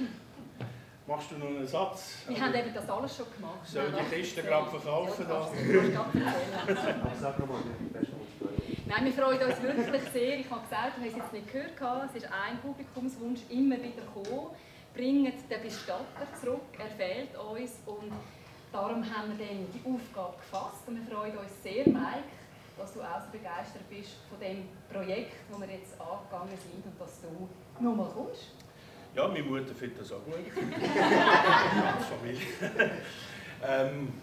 Machst 1.07 1.31
du 1.31 1.37
noch 1.37 1.47
einen 1.47 1.67
Satz? 1.67 2.15
Wir 2.27 2.41
haben 2.41 2.53
eben 2.55 2.73
das 2.73 2.89
alles 2.89 3.15
schon 3.15 3.25
gemacht. 3.35 3.59
Soll 3.65 3.91
Nein, 3.91 4.05
die 4.09 4.15
Kiste 4.15 4.41
gerade 4.41 4.69
verkaufen? 4.69 5.25
Ja. 5.29 6.05
Aber 7.03 7.15
sag 7.19 7.39
nochmal, 7.39 7.59
wie 7.79 7.99
bist 7.99 8.11
Nein, 8.87 9.05
wir 9.05 9.13
freuen 9.13 9.41
uns 9.41 9.61
wirklich 9.61 10.03
sehr. 10.11 10.39
Ich 10.39 10.49
habe 10.49 10.61
gesagt, 10.61 10.97
du 10.97 11.01
hast 11.01 11.09
es 11.09 11.15
jetzt 11.15 11.33
nicht 11.33 11.51
gehört. 11.51 11.77
gehabt. 11.77 12.09
Es 12.09 12.23
ist 12.23 12.31
ein 12.31 12.59
Publikumswunsch 12.59 13.41
immer 13.49 13.77
wieder 13.77 14.01
gekommen. 14.01 14.47
Bringt 14.93 15.51
den 15.51 15.61
Bestatter 15.61 16.27
zurück. 16.41 16.61
Er 16.79 16.89
fehlt 16.89 17.35
uns. 17.37 17.71
Und 17.85 18.11
darum 18.75 19.03
haben 19.03 19.37
wir 19.37 19.45
dann 19.47 19.65
die 19.73 19.81
Aufgabe 19.87 20.35
gefasst. 20.37 20.83
Und 20.87 20.97
wir 20.97 21.15
freuen 21.15 21.37
uns 21.37 21.51
sehr, 21.63 21.87
Mike, 21.87 22.29
dass 22.77 22.93
du 22.93 23.01
auch 23.01 23.21
so 23.21 23.31
begeistert 23.31 23.87
bist 23.89 24.17
von 24.29 24.39
dem 24.39 24.67
Projekt, 24.91 25.33
das 25.49 25.59
wir 25.59 25.67
jetzt 25.67 25.93
angegangen 25.99 26.57
sind 26.61 26.85
und 26.85 26.99
dass 26.99 27.21
du 27.21 27.83
nochmal 27.83 28.09
kommst. 28.13 28.51
Ja, 29.15 29.27
meine 29.29 29.43
Mutter 29.43 29.73
findet 29.73 30.01
das 30.01 30.11
auch 30.11 30.23
gut. 30.25 30.35
Als 31.95 32.05
Familie. 32.07 32.41
ähm, 33.65 34.13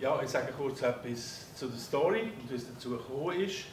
ja, 0.00 0.20
ich 0.22 0.28
sage 0.28 0.52
kurz 0.56 0.82
etwas 0.82 1.54
zu 1.54 1.68
der 1.68 1.78
Story 1.78 2.32
und 2.40 2.50
wie 2.50 2.56
es 2.56 2.66
dazu 2.66 2.90
gekommen 2.90 3.40
ist. 3.40 3.66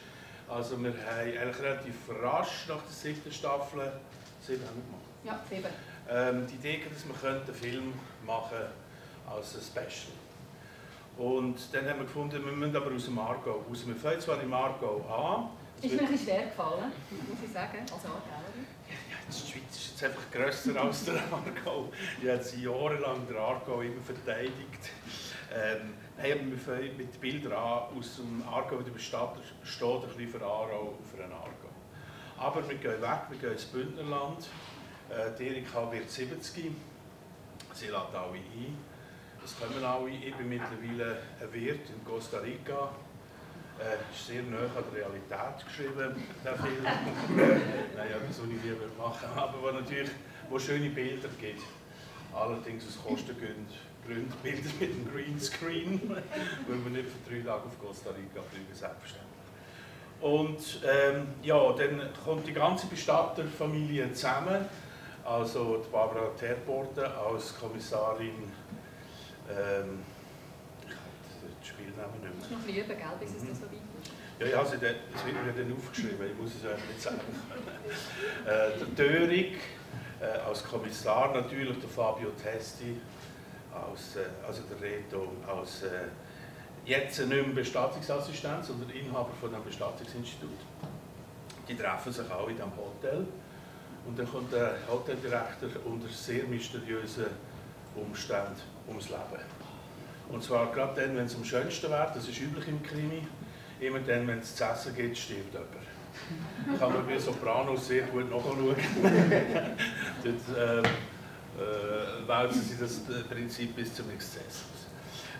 Also 0.48 0.80
wir 0.82 0.90
haben 0.90 1.18
eigentlich 1.18 1.58
relativ 1.62 1.94
rasch 2.22 2.68
nach 2.68 2.80
der 2.80 2.92
siebten 2.92 3.32
Staffel, 3.32 3.92
sieben 4.40 4.62
haben 4.64 4.76
wir 4.76 4.84
gemacht, 4.86 5.04
Ja, 5.24 5.40
sieben. 5.50 5.68
ähm, 6.08 6.46
die 6.46 6.54
Idee 6.54 6.80
dass 6.88 7.04
wir 7.22 7.30
einen 7.30 7.54
Film 7.54 7.92
machen 8.24 8.56
als 9.28 9.56
ein 9.56 9.62
Special. 9.62 10.12
Und 11.18 11.56
dann 11.72 11.88
haben 11.88 11.98
wir 11.98 12.04
gefunden, 12.04 12.44
wir 12.44 12.52
müssen 12.52 12.76
aber 12.76 12.94
aus 12.94 13.06
dem 13.06 13.18
Aargau 13.18 13.64
raus. 13.68 13.84
Wir 13.84 13.96
fangen 13.96 14.20
zwar 14.20 14.40
im 14.40 14.52
Aargau 14.52 15.04
an. 15.08 15.50
Ist 15.82 15.92
mir 15.94 16.02
ein 16.02 16.12
bisschen 16.12 16.26
schwer 16.26 16.44
gefallen, 16.44 16.92
muss 17.10 17.38
ich 17.44 17.52
sagen, 17.52 17.78
als 17.80 17.92
Aargauerin. 17.92 18.66
Die 19.28 19.52
Schweiz 19.52 19.76
ist 19.76 19.90
jetzt 19.90 20.04
einfach 20.04 20.30
grösser 20.30 20.80
als 20.80 21.04
der 21.04 21.16
Aargau. 21.16 21.88
Ich 22.22 22.28
habe 22.28 22.42
sie 22.42 22.62
jahrelang 22.62 23.26
den 23.26 23.36
Aargau 23.36 23.80
immer 23.80 24.00
verteidigt. 24.00 24.90
Ähm, 25.52 25.94
nein, 26.16 26.32
aber 26.32 26.50
wir 26.50 26.58
fangen 26.58 26.96
mit 26.96 27.20
Bildern 27.20 27.52
an 27.52 27.98
aus 27.98 28.16
dem 28.16 28.44
Aargau, 28.48 28.76
der 28.76 28.92
Bestatter 28.92 29.40
steht 29.64 29.88
ein 29.88 30.00
bisschen 30.16 30.28
für 30.28 30.44
Aarau 30.44 30.94
und 30.98 31.06
für 31.06 31.22
einen 31.22 31.32
Aargau. 31.32 31.68
Aber 32.38 32.68
wir 32.68 32.76
gehen 32.76 33.02
weg, 33.02 33.20
wir 33.28 33.38
gehen 33.38 33.52
ins 33.52 33.64
Bündnerland. 33.64 34.46
Äh, 35.10 35.36
die 35.36 35.48
Erika 35.48 35.90
wird 35.90 36.08
70. 36.08 36.70
Sie 37.74 37.86
lädt 37.86 37.94
alle 37.94 38.34
ein. 38.34 38.87
Es 39.48 39.58
kommen 39.58 39.82
alle. 39.82 40.10
Ich 40.10 40.34
bin 40.34 40.50
mittlerweile 40.50 41.22
ein 41.40 41.52
Wirt 41.54 41.88
in 41.88 42.04
Costa 42.04 42.36
Rica. 42.38 42.90
Äh, 43.80 43.96
ist 44.12 44.26
sehr 44.26 44.42
nah 44.42 44.58
an 44.58 44.84
der 44.92 45.00
Realität 45.00 45.64
geschrieben, 45.64 46.22
der 46.44 46.54
Film. 46.54 46.82
Nein, 47.36 48.08
ja, 48.10 48.18
das, 48.28 48.42
was 48.42 48.46
ich 48.46 48.62
lieber 48.62 48.84
machen 48.98 49.28
aber 49.34 49.62
wo 49.62 49.70
natürlich 49.70 50.10
wo 50.50 50.58
schöne 50.58 50.90
Bilder 50.90 51.28
gibt. 51.40 51.62
Allerdings 52.34 52.86
aus 52.88 52.98
Kostengründen 53.02 53.66
Gründen 54.06 54.32
Bilder 54.42 54.68
mit 54.80 54.90
dem 54.90 55.10
Greenscreen, 55.10 56.00
weil 56.10 56.84
wir 56.84 56.90
nicht 56.90 57.08
für 57.08 57.30
drei 57.30 57.40
Tage 57.40 57.64
auf 57.64 57.78
Costa 57.80 58.10
Rica 58.10 58.42
fliegen, 58.50 58.74
selbstverständlich. 58.74 59.28
Und 60.20 60.82
ähm, 60.84 61.28
ja, 61.42 61.72
dann 61.72 62.02
kommt 62.22 62.46
die 62.46 62.52
ganze 62.52 62.86
Bestatterfamilie 62.88 64.12
zusammen. 64.12 64.66
Also 65.24 65.82
die 65.86 65.90
Barbara 65.90 66.28
Terborte 66.38 67.06
als 67.06 67.58
Kommissarin, 67.58 68.50
ähm, 69.50 70.00
ich 70.86 70.94
habe 70.94 71.42
den 71.42 71.64
Spielnamen 71.64 72.20
nicht 72.20 72.34
mehr. 72.34 72.42
ist 72.42 72.50
noch 72.50 72.68
üben, 72.68 72.98
gell, 72.98 73.16
bis 73.20 73.30
es 73.30 73.44
dann 73.46 73.54
so 73.54 73.62
weit 73.62 73.82
ist. 74.02 74.12
Ja, 74.40 74.46
ja, 74.46 74.58
also 74.60 74.76
der- 74.76 74.94
es 75.14 75.24
wird 75.26 75.34
mir 75.44 75.52
dann 75.52 75.76
aufgeschrieben, 75.76 76.26
ich 76.30 76.36
muss 76.38 76.52
es 76.54 76.64
euch 76.64 76.88
nicht 76.88 77.02
sagen. 77.02 77.20
äh, 78.46 78.78
der 78.78 78.86
Dörig 78.96 79.56
äh, 80.20 80.24
als 80.46 80.64
Kommissar 80.64 81.32
natürlich, 81.34 81.78
der 81.80 81.88
Fabio 81.88 82.30
Testi, 82.40 82.96
als, 83.72 84.16
äh, 84.16 84.20
also 84.46 84.62
der 84.70 84.80
Reto 84.80 85.32
als 85.46 85.82
äh, 85.82 85.88
jetzt 86.84 87.18
nicht 87.18 87.28
mehr 87.28 87.42
Bestattungsassistent, 87.54 88.64
sondern 88.64 88.90
Inhaber 88.90 89.30
von 89.40 89.52
dem 89.52 89.62
Bestattungsinstitut. 89.64 90.50
Die 91.68 91.76
treffen 91.76 92.12
sich 92.12 92.30
auch 92.30 92.48
in 92.48 92.56
diesem 92.56 92.72
Hotel. 92.76 93.26
Und 94.06 94.18
dann 94.18 94.30
kommt 94.30 94.52
der 94.52 94.76
Hoteldirektor 94.88 95.68
unter 95.84 96.08
sehr 96.08 96.44
mysteriösen 96.44 97.26
Umständen 97.94 98.54
ums 98.88 99.08
Leben. 99.08 99.44
Und 100.30 100.42
zwar 100.42 100.70
gerade 100.72 101.00
dann, 101.00 101.16
wenn 101.16 101.24
es 101.24 101.34
am 101.34 101.44
schönsten 101.44 101.90
wird, 101.90 102.16
das 102.16 102.28
ist 102.28 102.40
üblich 102.40 102.68
im 102.68 102.82
Krimi, 102.82 103.22
immer 103.80 104.00
dann, 104.00 104.26
wenn 104.26 104.40
es 104.40 104.54
zu 104.54 104.64
essen 104.64 104.94
geht, 104.94 105.16
stirbt 105.16 105.52
jemand. 105.54 106.78
Kann 106.78 106.92
man 106.92 107.06
bei 107.06 107.18
Sopranos 107.18 107.88
sehr 107.88 108.02
gut 108.06 108.30
nachschauen. 108.30 108.58
Dort 110.24 110.58
äh, 110.58 110.80
äh, 110.80 112.28
wälzen 112.28 112.62
sie 112.62 112.76
das 112.78 113.00
Prinzip 113.28 113.76
bis 113.76 113.94
zum 113.94 114.10
Exzess. 114.10 114.64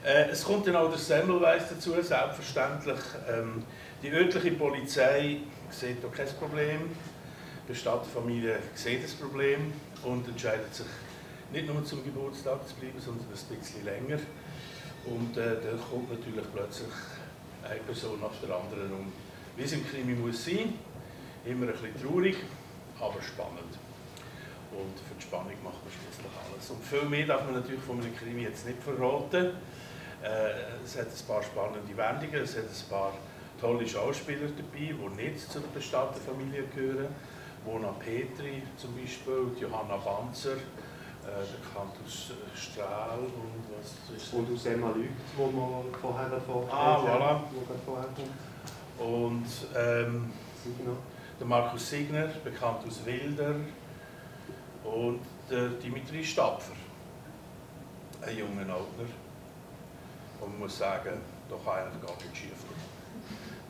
Äh, 0.05 0.31
es 0.31 0.45
kommt 0.45 0.67
dann 0.67 0.77
auch 0.77 0.89
der 0.89 0.99
Semmelweis 0.99 1.69
dazu, 1.69 2.01
selbstverständlich. 2.01 3.01
Ähm, 3.29 3.65
die 4.03 4.11
örtliche 4.11 4.53
Polizei 4.53 5.39
sieht 5.71 6.03
da 6.03 6.09
kein 6.09 6.29
Problem. 6.39 6.91
Die 7.69 7.75
Stadtfamilie 7.75 8.59
sieht 8.75 9.05
das 9.05 9.13
Problem 9.13 9.73
und 10.05 10.27
entscheidet 10.29 10.75
sich 10.75 10.87
nicht 11.53 11.67
nur 11.67 11.85
zum 11.85 12.05
Geburtstag 12.05 12.67
zu 12.69 12.75
bleiben, 12.75 13.01
sondern 13.01 13.27
ein 13.27 13.59
bisschen 13.59 13.85
länger. 13.85 14.19
Und 15.05 15.37
äh, 15.37 15.57
dann 15.63 15.81
kommt 15.91 16.11
natürlich 16.11 16.45
plötzlich 16.53 16.93
eine 17.65 17.81
Person 17.81 18.21
nach 18.21 18.35
der 18.43 18.55
anderen 18.55 18.93
um. 18.93 19.13
Wie 19.57 19.63
es 19.65 19.73
im 19.73 19.87
Krimi 19.87 20.15
muss 20.15 20.45
sein, 20.45 20.75
immer 21.45 21.67
ein 21.67 21.73
bisschen 21.73 22.03
traurig, 22.03 22.37
aber 23.01 23.21
spannend. 23.23 23.73
Und 24.71 24.99
für 25.09 25.15
die 25.17 25.23
Spannung 25.23 25.57
macht 25.65 25.81
man 25.83 25.91
schließlich 25.91 26.33
alles. 26.37 26.71
Und 26.71 26.85
viel 26.85 27.09
mehr 27.09 27.27
darf 27.27 27.45
man 27.45 27.55
natürlich 27.55 27.83
von 27.83 28.01
einem 28.01 28.15
Krimi 28.15 28.43
jetzt 28.43 28.67
nicht 28.67 28.83
verraten. 28.83 29.53
Äh, 30.23 30.85
es 30.85 30.97
hat 30.97 31.07
ein 31.07 31.27
paar 31.27 31.43
spannende 31.43 31.97
Wendungen, 31.97 32.43
es 32.43 32.57
hat 32.57 32.65
ein 32.65 32.91
paar 32.91 33.13
tolle 33.61 33.89
Schauspieler 33.89 34.49
dabei, 34.49 34.95
die 34.95 35.23
nicht 35.23 35.51
zu 35.51 35.61
der 35.61 35.69
Bestatterfamilie 35.69 36.65
gehören. 36.75 37.09
Mona 37.65 37.93
Petri 37.99 38.63
zum 38.77 38.95
Beispiel, 38.97 39.51
Johanna 39.61 39.97
Banzer, 39.97 40.57
äh, 41.29 41.45
bekannt 41.63 41.95
aus 42.05 42.31
äh, 42.31 42.57
Strahl 42.57 43.19
und 43.21 43.65
was 43.77 44.17
ist 44.17 44.33
Und 44.33 44.55
aus 44.55 44.67
Emma 44.67 44.91
Lügt, 44.91 45.21
wo 45.37 45.47
wir 45.49 45.85
vorher 46.01 46.41
vorgestellt 46.41 46.73
Ah, 46.73 46.99
voilà. 46.99 47.41
vorher. 47.85 48.09
Und 48.99 49.47
ähm, 49.77 50.33
der 51.39 51.47
Markus 51.47 51.89
Signer, 51.91 52.27
bekannt 52.43 52.79
aus 52.87 53.05
Wilder. 53.05 53.55
Und 54.85 55.21
der 55.51 55.69
Dimitri 55.69 56.25
Stapfer, 56.25 56.73
ein 58.23 58.37
junger 58.37 58.63
Altner. 58.63 59.09
Und 60.41 60.51
man 60.53 60.59
muss 60.61 60.79
sagen, 60.79 61.21
doch 61.49 61.67
eigentlich 61.67 62.03
gar 62.07 62.17
nicht 62.17 62.37
schief. 62.37 62.53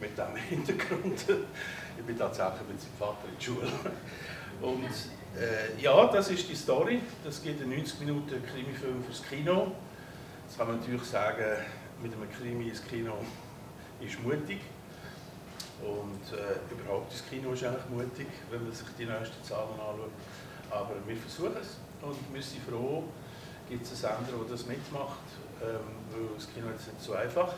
Mit 0.00 0.10
diesem 0.12 0.36
Hintergrund. 0.48 1.24
Ich 1.98 2.04
bin 2.04 2.16
tatsächlich 2.16 2.68
mit 2.68 2.80
seinem 2.80 2.94
Vater 2.98 3.28
in 3.28 3.38
die 3.38 3.44
Schule. 3.44 3.66
Und 4.62 4.84
äh, 5.36 5.80
ja, 5.80 6.06
das 6.06 6.30
ist 6.30 6.48
die 6.48 6.54
Story. 6.54 7.00
Das 7.24 7.42
gibt 7.42 7.60
einen 7.60 7.70
90 7.70 8.00
Minuten 8.00 8.42
Krimifilm 8.46 9.04
fürs 9.04 9.22
Kino. 9.28 9.72
Jetzt 10.46 10.56
kann 10.56 10.68
man 10.68 10.78
natürlich 10.78 11.02
sagen, 11.02 11.44
mit 12.02 12.12
einem 12.12 12.30
Krimi 12.30 12.68
ins 12.68 12.84
Kino 12.86 13.14
ist 14.00 14.22
mutig. 14.22 14.60
Und 15.82 16.36
äh, 16.36 16.72
überhaupt 16.72 17.12
das 17.12 17.28
Kino 17.28 17.52
ist 17.52 17.64
eigentlich 17.64 17.88
mutig, 17.90 18.26
wenn 18.50 18.64
man 18.64 18.72
sich 18.72 18.86
die 18.98 19.04
neuesten 19.04 19.42
Zahlen 19.44 19.78
anschaut. 19.78 20.10
Aber 20.70 20.94
wir 21.06 21.16
versuchen 21.16 21.56
es 21.60 21.78
und 22.02 22.16
wir 22.32 22.42
sind 22.42 22.62
froh, 22.64 23.04
gibt 23.68 23.84
es 23.84 24.04
einen 24.04 24.16
Sender, 24.26 24.38
der 24.38 24.50
das 24.50 24.66
mitmacht, 24.66 25.26
ähm, 25.62 25.78
weil 26.10 26.34
das 26.34 26.52
Kino 26.52 26.66
ist 26.74 26.86
nicht 26.88 27.02
so 27.02 27.14
einfach. 27.14 27.54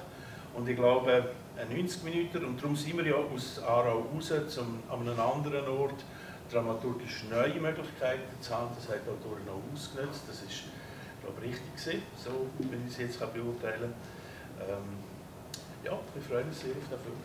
Und 0.55 0.69
ich 0.69 0.77
glaube, 0.77 1.31
ein 1.57 1.77
90 1.77 2.03
Minuten, 2.03 2.45
und 2.45 2.61
darum 2.61 2.77
sind 2.77 2.97
wir 2.99 3.07
ja 3.07 3.15
aus 3.15 3.63
Aarau 3.63 4.07
raus, 4.15 4.33
zum, 4.49 4.83
an 4.91 5.01
einem 5.01 5.19
anderen 5.19 5.69
Ort 5.69 6.05
dramaturgisch 6.53 7.25
neue 7.31 7.61
Möglichkeiten 7.61 8.31
zu 8.41 8.55
haben. 8.55 8.71
Das 8.77 8.89
hat 8.89 9.07
die 9.07 9.11
Autorin 9.11 9.47
auch 9.49 9.63
ausgenutzt. 9.73 10.23
Das 10.27 10.43
ist, 10.43 10.65
glaube 11.23 11.39
ich, 11.43 11.55
richtig 11.55 11.77
gewesen, 11.77 12.03
so, 12.17 12.47
wenn 12.71 12.87
ich 12.87 12.93
es 12.93 12.99
jetzt 12.99 13.21
kann 13.21 13.33
beurteilen 13.33 13.95
kann. 14.59 14.69
Ähm, 14.69 15.01
ja, 15.85 15.93
wir 15.93 16.23
freuen 16.23 16.47
uns 16.49 16.61
sehr 16.61 16.73
auf 16.73 16.89
den 16.91 17.01
Film. 17.01 17.21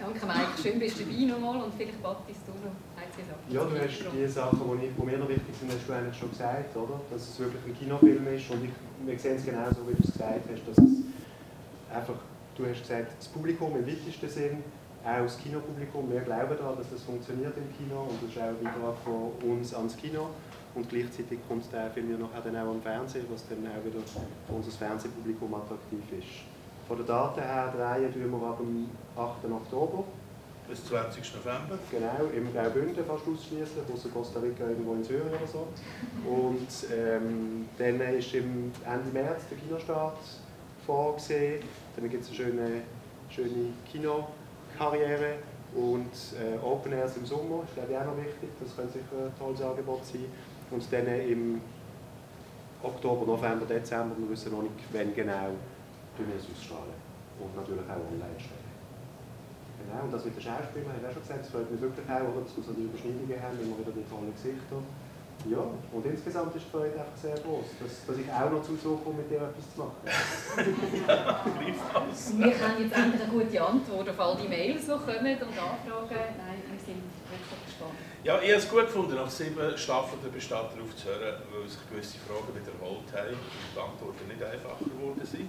Danke, 0.00 0.26
Mike. 0.26 0.56
Schön 0.56 0.78
bist 0.78 0.98
du 0.98 1.04
dabei 1.04 1.24
nochmal 1.28 1.62
und 1.62 1.74
vielleicht 1.74 2.02
Baptist, 2.02 2.40
du 2.46 2.52
noch 2.52 2.72
ein, 2.96 3.04
zwei 3.12 3.22
Sachen. 3.28 3.44
Ja, 3.52 3.64
du 3.64 3.76
hast 3.76 4.16
die 4.16 4.26
Sachen, 4.26 4.80
die, 4.80 4.86
ich, 4.86 4.92
die 4.96 5.02
mir 5.04 5.18
noch 5.18 5.28
wichtig 5.28 5.54
sind, 5.60 5.70
hast 5.70 5.86
du 5.86 5.92
eigentlich 5.92 6.16
schon 6.16 6.30
gesagt, 6.30 6.74
oder? 6.74 7.00
Dass 7.10 7.28
es 7.28 7.38
wirklich 7.38 7.62
ein 7.66 7.78
Kinofilm 7.78 8.26
ist 8.34 8.50
und 8.50 8.64
ich, 8.64 8.70
wir 9.04 9.18
sehen 9.18 9.36
es 9.36 9.44
genauso, 9.44 9.86
wie 9.86 9.92
du 9.92 10.02
es 10.02 10.12
gesagt 10.12 10.40
hast, 10.48 10.62
dass 10.66 10.78
es 10.84 10.90
einfach, 11.92 12.16
du 12.56 12.66
hast 12.66 12.80
gesagt, 12.80 13.12
das 13.18 13.28
Publikum 13.28 13.76
im 13.76 13.86
weitesten 13.86 14.28
Sinn, 14.28 14.64
auch 15.04 15.22
das 15.22 15.38
Kinopublikum, 15.38 16.10
wir 16.10 16.20
glauben 16.20 16.56
daran, 16.58 16.76
dass 16.76 16.90
das 16.90 17.02
funktioniert 17.02 17.54
im 17.56 17.68
Kino 17.76 18.02
und 18.08 18.22
das 18.22 18.30
ist 18.30 18.38
auch 18.38 18.48
ein 18.48 18.62
Beitrag 18.62 18.96
von 19.04 19.50
uns 19.50 19.74
ans 19.74 19.96
Kino 19.96 20.28
und 20.74 20.88
gleichzeitig 20.88 21.38
kommt 21.48 21.72
der 21.72 21.90
Film 21.90 22.10
ja 22.10 22.18
nachher 22.18 22.42
dann 22.42 22.56
auch 22.56 22.70
am 22.70 22.82
Fernsehen, 22.82 23.26
was 23.30 23.48
dann 23.48 23.66
auch 23.66 23.84
wieder 23.84 24.00
für 24.06 24.52
unser 24.52 24.70
Fernsehpublikum 24.70 25.54
attraktiv 25.54 26.04
ist. 26.18 26.44
Von 26.86 26.98
der 26.98 27.06
Daten 27.06 27.40
her 27.40 27.72
drehen 27.74 28.12
tun 28.12 28.40
wir 28.40 28.48
ab 28.48 28.58
dem 28.58 28.88
8. 29.16 29.44
Oktober. 29.50 30.04
Bis 30.68 30.84
20. 30.86 31.34
November. 31.34 31.78
Genau, 31.90 32.30
im 32.32 32.52
Graubünden 32.52 33.04
fast 33.04 33.24
ausschließlich, 33.26 33.84
außer 33.92 34.08
Costa 34.10 34.38
Rica 34.38 34.68
irgendwo 34.68 34.94
in 34.94 35.02
Syrien 35.02 35.28
oder 35.28 35.46
so. 35.46 35.66
Und 36.28 36.68
ähm, 36.92 37.68
dann 37.76 38.00
ist 38.16 38.32
im 38.34 38.70
Ende 38.86 39.10
März 39.12 39.42
der 39.50 39.58
Kinostart 39.58 40.18
vorgesehen. 40.86 41.62
Dann 41.96 42.08
gibt 42.08 42.22
es 42.22 42.28
eine 42.28 42.36
schöne, 42.36 42.70
schöne 43.30 43.72
Kinokarriere 44.80 45.36
und 45.74 46.10
äh, 46.40 46.56
Open 46.64 46.92
Airs 46.92 47.16
im 47.16 47.26
Sommer, 47.26 47.62
ist 47.64 47.74
glaube 47.74 48.00
auch 48.00 48.06
noch 48.06 48.16
wichtig, 48.16 48.48
das 48.58 48.74
könnte 48.74 48.94
sicher 48.94 49.28
ein 49.28 49.38
tolles 49.38 49.60
Angebot 49.60 50.04
sein. 50.04 50.24
Und 50.70 50.82
dann 50.90 51.06
im 51.06 51.60
Oktober, 52.82 53.26
November, 53.26 53.66
Dezember, 53.66 54.16
wir 54.16 54.30
wissen 54.30 54.52
noch 54.52 54.62
nicht, 54.62 54.74
wann 54.92 55.14
genau, 55.14 55.52
wir 56.16 56.36
es 56.36 56.48
ausstrahlen. 56.48 56.96
Und 57.38 57.54
natürlich 57.54 57.84
auch 57.84 58.00
online 58.08 58.40
stellen. 58.40 58.70
Genau, 59.84 60.04
und 60.04 60.12
das 60.12 60.24
mit 60.24 60.36
den 60.36 60.42
Schauspielern, 60.42 60.88
habe 60.88 61.00
ich 61.00 61.06
auch 61.08 61.12
schon 61.12 61.22
gesagt, 61.22 61.44
es 61.44 61.50
freut 61.52 61.70
mich 61.70 61.80
wirklich 61.80 62.06
auch, 62.08 62.32
dass 62.40 62.56
wir 62.56 62.64
so 62.64 62.72
die 62.72 62.84
Überschneidungen 62.88 63.36
haben, 63.36 63.56
immer 63.60 63.76
wieder 63.80 63.92
die 63.92 64.04
tollen 64.08 64.32
Gesichter. 64.32 64.80
Ja, 65.48 65.64
und 65.92 66.04
insgesamt 66.04 66.54
ist 66.54 66.66
die 66.66 66.70
Freude 66.70 67.00
einfach 67.00 67.16
sehr 67.16 67.34
groß, 67.40 67.64
dass, 67.80 68.04
dass 68.04 68.18
ich 68.18 68.28
auch 68.28 68.50
noch 68.50 68.62
zu 68.62 68.76
so 68.76 68.96
komme, 68.96 69.24
mit 69.24 69.30
dir 69.30 69.40
etwas 69.40 69.72
zu 69.72 69.80
machen. 69.80 70.04
Wir 72.36 72.60
haben 72.60 72.82
jetzt 72.82 72.92
endlich 72.92 73.22
eine 73.22 73.32
gute 73.32 73.62
Antwort 73.62 74.08
auf 74.10 74.20
all 74.20 74.36
die 74.36 74.48
Mails, 74.48 74.82
die 74.82 74.90
kommen 74.90 75.08
und 75.08 75.56
Anfragen. 75.56 76.36
Nein, 76.36 76.60
wir 76.68 76.80
sind 76.84 77.00
wirklich 77.24 77.64
gespannt. 77.64 77.96
Ja, 78.22 78.36
ich 78.36 78.52
habe 78.52 78.60
es 78.60 78.68
gut 78.68 78.86
gefunden, 78.86 79.14
nach 79.14 79.30
sieben 79.30 79.78
Staffeln 79.78 80.20
den 80.22 80.32
Bestatter 80.32 80.76
aufzuhören, 80.76 81.40
weil 81.48 81.68
sich 81.68 81.88
gewisse 81.88 82.18
Fragen 82.20 82.52
wiederholt 82.52 83.08
haben 83.16 83.32
und 83.32 83.40
die 83.72 83.80
Antworten 83.80 84.28
nicht 84.28 84.44
einfacher 84.44 84.84
geworden 84.84 85.24
sind. 85.24 85.48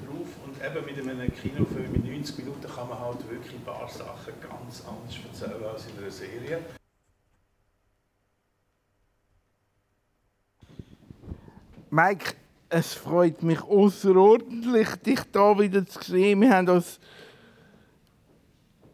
Drauf. 0.00 0.32
Und 0.48 0.56
eben 0.56 0.80
mit 0.86 0.96
einem 0.96 1.28
Kinofilm 1.28 1.94
in 1.94 2.08
90 2.08 2.38
Minuten 2.38 2.64
kann 2.64 2.88
man 2.88 2.98
halt 2.98 3.20
wirklich 3.28 3.52
ein 3.52 3.64
paar 3.64 3.86
Sachen 3.86 4.32
ganz 4.40 4.80
anders 4.88 5.12
erzählen 5.28 5.60
als 5.60 5.84
in 5.92 6.00
einer 6.00 6.10
Serie. 6.10 6.79
Mike, 11.92 12.34
es 12.68 12.94
freut 12.94 13.42
mich 13.42 13.60
außerordentlich, 13.62 14.94
dich 15.04 15.18
hier 15.32 15.58
wieder 15.58 15.84
zu 15.84 16.00
sehen. 16.04 16.40
Wir 16.40 16.54
haben 16.54 16.68
uns 16.68 17.00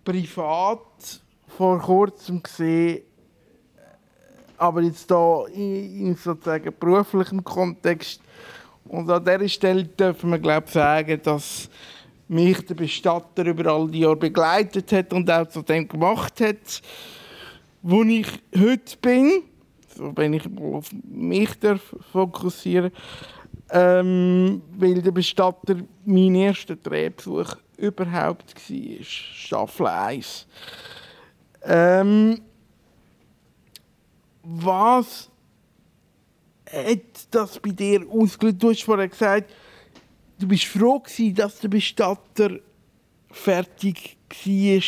privat 0.02 1.20
vor 1.46 1.78
kurzem 1.78 2.42
gesehen, 2.42 3.02
aber 4.56 4.80
jetzt 4.80 5.08
hier 5.08 5.44
in, 5.52 6.06
in 6.06 6.16
sozusagen 6.16 6.72
beruflichem 6.80 7.44
Kontext. 7.44 8.22
Und 8.88 9.10
an 9.10 9.22
dieser 9.22 9.48
Stelle 9.50 9.84
dürfen 9.84 10.30
wir 10.30 10.38
glaube 10.38 10.64
ich, 10.66 10.72
sagen, 10.72 11.20
dass 11.22 11.68
mich 12.28 12.64
der 12.64 12.76
Bestatter 12.76 13.44
über 13.44 13.72
all 13.72 13.90
die 13.90 14.00
Jahre 14.00 14.16
begleitet 14.16 14.90
hat 14.92 15.12
und 15.12 15.30
auch 15.30 15.46
zu 15.46 15.60
dem 15.60 15.86
gemacht 15.86 16.40
hat, 16.40 16.80
wo 17.82 18.02
ich 18.04 18.26
heute 18.56 18.96
bin 19.02 19.42
wenn 19.98 20.34
ich 20.34 20.44
auf 20.58 20.90
mich 21.04 21.50
fokussieren 22.12 22.92
ähm, 23.70 24.62
weil 24.76 25.02
der 25.02 25.10
Bestatter 25.10 25.76
mein 26.04 26.34
erster 26.34 26.76
Drehbesuch 26.76 27.56
überhaupt 27.76 28.54
war, 28.54 29.04
Staffel 29.04 29.86
1. 29.86 30.46
Ähm, 31.62 32.40
was 34.42 35.30
hat 36.70 37.26
das 37.30 37.58
bei 37.58 37.70
dir 37.70 38.06
ausgelöst? 38.08 38.62
Du 38.62 38.70
hast 38.70 38.84
vorher 38.84 39.08
gesagt, 39.08 39.52
du 40.38 40.46
bist 40.46 40.64
froh 40.64 41.00
gewesen, 41.00 41.34
dass 41.34 41.58
der 41.58 41.68
Bestatter 41.68 42.58
fertig 43.30 44.16
war 44.44 44.82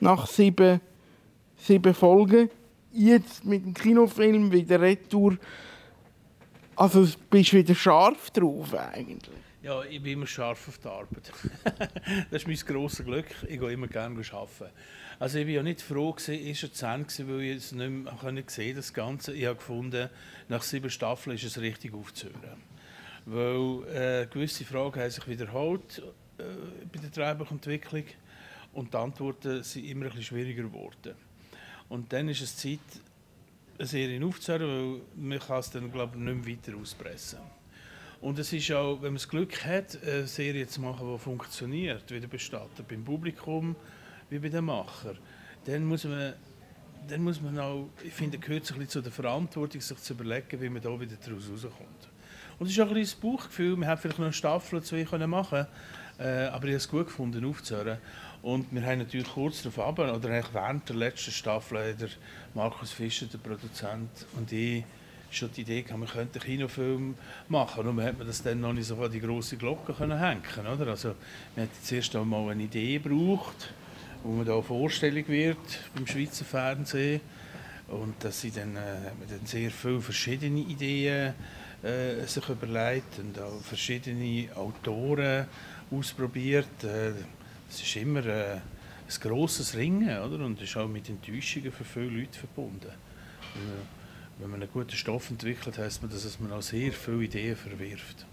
nach 0.00 0.26
sieben, 0.26 0.80
sieben 1.56 1.94
Folgen 1.94 2.48
jetzt 2.94 3.44
mit 3.44 3.64
dem 3.64 3.74
Kinofilm 3.74 4.52
wieder 4.52 4.80
retour. 4.80 5.36
Also 6.76 7.06
bist 7.30 7.52
du 7.52 7.56
wieder 7.58 7.74
scharf 7.74 8.30
drauf 8.30 8.74
eigentlich? 8.74 9.30
Ja, 9.62 9.82
ich 9.82 10.02
bin 10.02 10.12
immer 10.14 10.26
scharf 10.26 10.68
auf 10.68 10.78
die 10.78 10.88
Arbeit. 10.88 11.32
das 12.30 12.42
ist 12.42 12.46
mein 12.46 12.56
grosses 12.56 13.04
Glück. 13.04 13.26
Ich 13.48 13.58
gehe 13.58 13.72
immer 13.72 13.86
gerne 13.86 14.20
arbeiten. 14.32 14.72
Also 15.18 15.38
ich 15.38 15.46
war 15.46 15.52
ja 15.52 15.62
nicht 15.62 15.80
froh, 15.80 16.12
gewesen, 16.12 16.34
ist 16.46 16.62
er 16.64 16.72
zu 16.72 16.86
Ende, 16.86 17.28
weil 17.28 17.40
ich 17.42 17.56
es 17.56 17.72
nicht 17.72 17.90
mehr 17.90 18.44
sehen 18.48 18.76
das 18.76 18.92
Ganze. 18.92 19.32
Ich 19.32 19.46
habe 19.46 19.56
gefunden, 19.56 20.10
nach 20.48 20.62
sieben 20.62 20.90
Staffeln 20.90 21.36
ist 21.36 21.44
es 21.44 21.60
richtig 21.60 21.94
aufzuhören. 21.94 22.62
Weil 23.26 23.88
äh, 23.94 24.26
gewisse 24.26 24.64
Fragen 24.64 25.00
haben 25.00 25.10
sich 25.10 25.26
wiederholt 25.26 26.02
äh, 26.36 26.42
bei 26.92 27.00
der 27.00 27.10
Drehbuchentwicklung 27.10 28.04
und 28.74 28.92
die 28.92 28.98
Antworten 28.98 29.62
sind 29.62 29.84
immer 29.84 30.06
ein 30.06 30.08
bisschen 30.08 30.24
schwieriger 30.24 30.64
geworden. 30.64 31.14
Und 31.88 32.12
dann 32.12 32.28
ist 32.28 32.42
es 32.42 32.56
Zeit, 32.56 32.80
eine 33.78 33.86
Serie 33.86 34.24
aufzuhören, 34.24 34.68
weil 34.68 35.00
man 35.16 35.38
kann 35.38 35.58
es 35.58 35.70
dann 35.70 35.90
glaube 35.90 36.12
ich, 36.16 36.22
nicht 36.22 36.46
mehr 36.46 36.56
weiter 36.56 36.78
auspressen 36.78 37.40
Und 38.20 38.38
es 38.38 38.52
ist 38.52 38.70
auch, 38.72 38.96
wenn 38.96 39.08
man 39.08 39.14
das 39.14 39.28
Glück 39.28 39.64
hat, 39.64 39.98
eine 40.02 40.26
Serie 40.26 40.66
zu 40.66 40.80
machen, 40.80 41.10
die 41.12 41.18
funktioniert, 41.18 42.10
wie 42.10 42.20
der 42.20 42.28
Bestatter, 42.28 42.82
beim 42.88 43.04
Publikum, 43.04 43.74
wie 44.30 44.38
bei 44.38 44.48
den 44.48 44.64
Macher, 44.64 45.14
dann 45.64 45.84
muss 45.84 46.04
man, 46.04 46.34
dann 47.08 47.22
muss 47.22 47.40
man 47.40 47.58
auch, 47.58 47.88
ich 48.04 48.12
finde, 48.12 48.38
gehört 48.38 48.64
sich 48.64 48.76
ein 48.76 48.80
bisschen 48.80 48.90
zu 48.90 49.02
der 49.02 49.12
Verantwortung, 49.12 49.80
sich 49.80 49.98
zu 49.98 50.14
überlegen, 50.14 50.60
wie 50.60 50.68
man 50.68 50.82
da 50.82 50.98
wieder 50.98 51.16
daraus 51.16 51.50
rauskommt. 51.50 52.08
Und 52.58 52.66
es 52.66 52.72
ist 52.72 52.80
auch 52.80 52.88
ein 52.88 52.94
bisschen 52.94 53.20
das 53.20 53.30
Bauchgefühl, 53.30 53.76
man 53.76 53.88
hätte 53.88 54.02
vielleicht 54.02 54.18
noch 54.18 54.26
eine 54.26 54.32
Staffel 54.32 54.76
oder 54.76 54.84
zwei 54.84 55.26
machen 55.26 55.48
können, 55.50 55.66
äh, 56.18 56.46
aber 56.46 56.64
ich 56.64 56.70
habe 56.70 56.76
es 56.76 56.88
gut 56.88 57.06
gefunden, 57.06 57.44
aufzuhören. 57.44 57.98
Und 58.44 58.66
wir 58.72 58.84
haben 58.84 58.98
natürlich 58.98 59.32
kurz 59.32 59.62
darauf 59.62 59.98
oder 59.98 60.28
eigentlich 60.28 60.52
während 60.52 60.86
der 60.86 60.96
letzten 60.96 61.30
Staffel, 61.30 61.94
der 61.94 62.10
Markus 62.52 62.92
Fischer, 62.92 63.24
der 63.24 63.38
Produzent, 63.38 64.10
und 64.36 64.52
ich 64.52 64.84
schon 65.30 65.50
die 65.56 65.62
Idee 65.62 65.80
gehabt, 65.80 65.98
wir 65.98 66.06
könnten 66.06 66.38
einen 66.38 66.46
Kinofilm 66.46 67.14
machen. 67.48 67.86
Und 67.86 68.02
hat 68.02 68.18
man 68.18 68.26
das 68.26 68.42
dann 68.42 68.60
noch 68.60 68.74
nicht 68.74 68.86
so 68.86 69.02
an 69.02 69.10
die 69.10 69.20
grosse 69.20 69.56
Glocke 69.56 69.94
können 69.94 70.18
hängen 70.18 70.42
oder? 70.70 70.88
Also, 70.88 71.14
wir 71.54 71.62
hatten 71.62 71.72
zuerst 71.82 72.14
einmal 72.16 72.50
eine 72.50 72.64
Idee 72.64 72.98
gebraucht, 72.98 73.72
wo 74.22 74.32
man 74.32 74.44
da 74.44 74.52
eine 74.52 74.62
Vorstellung 74.62 75.26
wird 75.26 75.56
beim 75.94 76.06
Schweizer 76.06 76.44
Fernsehen. 76.44 77.22
und 77.88 78.22
dass 78.22 78.42
sie 78.42 78.50
dann, 78.50 78.76
äh, 78.76 79.10
dann 79.26 79.46
sehr 79.46 79.70
viele 79.70 80.02
verschiedene 80.02 80.60
Ideen 80.60 81.32
äh, 81.82 82.26
sich 82.26 82.46
überlegt 82.46 83.18
und 83.18 83.38
auch 83.38 83.62
verschiedene 83.62 84.54
Autoren 84.54 85.46
ausprobiert. 85.90 86.84
Äh, 86.84 87.12
es 87.74 87.82
ist 87.82 87.96
immer 87.96 88.24
äh, 88.24 88.54
ein 88.54 89.20
grosses 89.20 89.76
Ringen 89.76 90.18
oder? 90.18 90.44
und 90.44 90.60
ist 90.60 90.76
auch 90.76 90.88
mit 90.88 91.08
Enttäuschungen 91.08 91.72
für 91.72 91.84
viele 91.84 92.20
Leute 92.20 92.38
verbunden. 92.38 92.90
Wenn 94.38 94.50
man 94.50 94.62
einen 94.62 94.70
guten 94.72 94.96
Stoff 94.96 95.30
entwickelt, 95.30 95.78
heißt 95.78 96.02
man, 96.02 96.10
dass 96.10 96.40
man 96.40 96.52
auch 96.52 96.62
sehr 96.62 96.92
viele 96.92 97.24
Ideen 97.24 97.56
verwirft. 97.56 98.26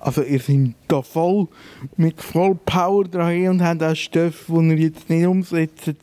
Also 0.00 0.22
ihr 0.22 0.40
seid 0.40 0.74
da 0.88 1.02
voll 1.02 1.48
mit 1.96 2.20
voll 2.20 2.54
Power 2.56 3.04
dran 3.04 3.48
und 3.48 3.62
habt 3.62 3.82
auch 3.82 3.94
Stoff, 3.94 4.46
die 4.48 4.68
ihr 4.68 4.78
jetzt 4.78 5.08
nicht 5.08 5.26
umsetzt, 5.26 5.94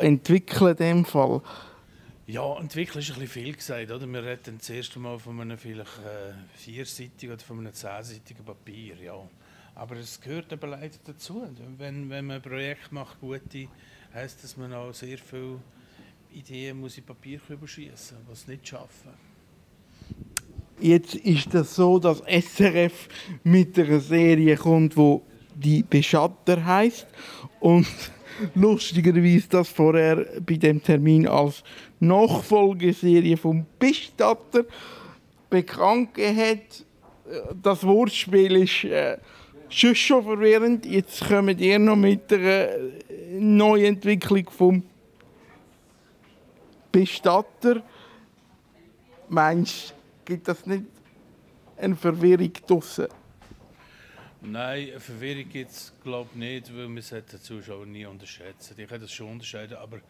entwickeln 0.00 0.70
in 0.70 0.76
dem 0.76 1.04
Fall. 1.04 1.40
Ja, 2.26 2.58
entwickeln 2.58 3.00
ist 3.00 3.10
ein 3.10 3.20
bisschen 3.20 3.44
viel 3.44 3.54
gesagt. 3.54 3.90
Oder? 3.90 4.06
Wir 4.06 4.24
reden 4.24 4.56
das 4.58 4.70
erste 4.70 4.98
Mal 4.98 5.18
von 5.18 5.40
einem 5.40 5.58
vielleicht 5.58 5.98
äh, 5.98 6.32
vierseitigen 6.54 7.34
oder 7.34 7.42
von 7.42 7.58
einem 7.58 7.74
zehnseitigen 7.74 8.44
Papier. 8.44 8.96
Ja. 9.02 9.16
Aber 9.74 9.96
es 9.96 10.20
gehört 10.20 10.52
eben 10.52 10.70
leider 10.70 10.96
dazu. 11.04 11.46
Wenn, 11.78 12.08
wenn 12.10 12.26
man 12.26 12.36
ein 12.36 12.42
Projekt 12.42 12.92
macht, 12.92 13.20
gute, 13.20 13.68
heisst 14.12 14.36
das, 14.36 14.52
dass 14.52 14.56
man 14.56 14.72
auch 14.72 14.92
sehr 14.92 15.18
viele 15.18 15.58
Ideen 16.32 16.80
muss 16.80 16.96
in 16.96 17.04
Papier 17.04 17.40
überschießen 17.48 18.18
muss, 18.18 18.28
was 18.28 18.48
nicht 18.48 18.66
schaffen. 18.68 19.10
Jetzt 20.80 21.14
ist 21.14 21.54
das 21.54 21.74
so, 21.74 21.98
dass 21.98 22.22
SRF 22.26 23.08
mit 23.44 23.78
einer 23.78 24.00
Serie 24.00 24.56
kommt, 24.56 24.96
wo 24.96 25.22
die 25.54 25.82
Beschatter 25.82 26.64
heißt 26.64 27.06
und 27.60 27.86
lustigerweise 28.54 29.48
das 29.48 29.68
vorher 29.68 30.26
bei 30.44 30.56
dem 30.56 30.82
Termin 30.82 31.28
als 31.28 31.62
Nachfolgeserie 32.00 33.36
vom 33.36 33.64
Bestatter 33.78 34.64
bekannt 35.48 36.18
hat. 36.18 36.84
Das 37.62 37.84
Wortspiel 37.84 38.56
ist 38.56 38.84
äh, 38.84 39.16
schon, 39.68 39.94
schon 39.94 40.24
verwirrend. 40.24 40.86
Jetzt 40.86 41.26
kommen 41.26 41.58
ihr 41.58 41.78
noch 41.78 41.96
mit 41.96 42.30
der 42.30 42.78
Neuentwicklung 43.32 44.48
vom 44.50 44.82
Bestatter. 46.92 47.82
Meinst 49.28 49.90
du, 49.90 49.94
gibt 50.24 50.48
das 50.48 50.64
nicht 50.66 50.84
eine 51.76 51.96
Verwirrung 51.96 52.52
draussen? 52.66 53.08
Nein, 54.42 54.90
eine 54.90 55.00
Verwirrung 55.00 55.48
gibt 55.48 55.70
es 55.70 55.92
glaube 56.02 56.28
ich 56.34 56.38
nicht, 56.38 56.76
weil 56.76 56.88
man 56.88 57.02
den 57.02 57.40
Zuschauer 57.40 57.86
nie 57.86 58.04
unterschätzen. 58.04 58.74
Ich 58.78 58.88
kann 58.88 59.00
das 59.00 59.10
schon 59.10 59.30
unterscheiden, 59.30 59.78
aber 59.78 60.00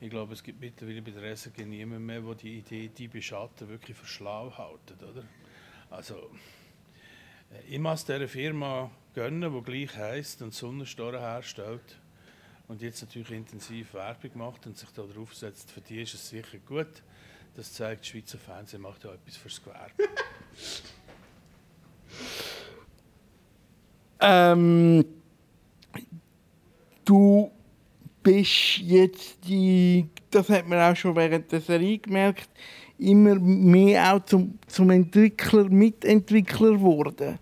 ich 0.00 0.08
glaube, 0.08 0.32
es 0.32 0.42
gibt 0.42 0.60
mittlerweile 0.60 1.02
bei 1.02 1.10
der 1.10 1.36
SRG 1.36 1.66
niemand 1.66 2.06
mehr, 2.06 2.20
der 2.20 2.34
die 2.36 2.58
Idee, 2.58 2.88
die 2.96 3.08
Beschatten 3.08 3.68
wirklich 3.68 3.96
für 3.96 4.06
schlau 4.06 4.50
halten, 4.56 5.04
oder? 5.04 5.24
Also, 5.90 6.14
äh, 7.52 7.74
ich 7.74 7.78
muss 7.78 8.04
dieser 8.04 8.28
Firma 8.28 8.90
gönnen, 9.14 9.52
die 9.52 9.62
gleich 9.62 9.96
heisst 9.96 10.42
und 10.42 10.54
Sonnenstoren 10.54 11.20
herstellt 11.20 11.98
und 12.68 12.82
jetzt 12.82 13.02
natürlich 13.02 13.32
intensiv 13.32 13.94
Werbung 13.94 14.30
macht 14.34 14.66
und 14.66 14.78
sich 14.78 14.90
darauf 14.90 15.34
setzt. 15.34 15.70
Für 15.70 15.80
die 15.80 16.02
ist 16.02 16.14
es 16.14 16.28
sicher 16.28 16.58
gut. 16.66 17.02
Das 17.56 17.72
zeigt, 17.72 18.02
das 18.02 18.08
Schweizer 18.08 18.38
Fernsehen 18.38 18.82
macht 18.82 19.04
ja 19.04 19.12
etwas 19.12 19.36
fürs 19.36 19.62
Gewerbe. 19.62 20.04
Ähm, 24.22 25.04
du 27.04 27.50
bist 28.22 28.78
jetzt 28.78 29.38
die, 29.46 30.06
das 30.30 30.48
hat 30.50 30.68
man 30.68 30.78
auch 30.78 30.96
schon 30.96 31.16
während 31.16 31.50
der 31.50 31.60
Serie 31.60 31.98
gemerkt, 31.98 32.50
immer 32.98 33.34
mehr 33.36 34.14
auch 34.14 34.24
zum, 34.26 34.58
zum 34.66 34.90
Entwickler, 34.90 35.64
Mitentwickler 35.70 36.72
geworden. 36.72 37.38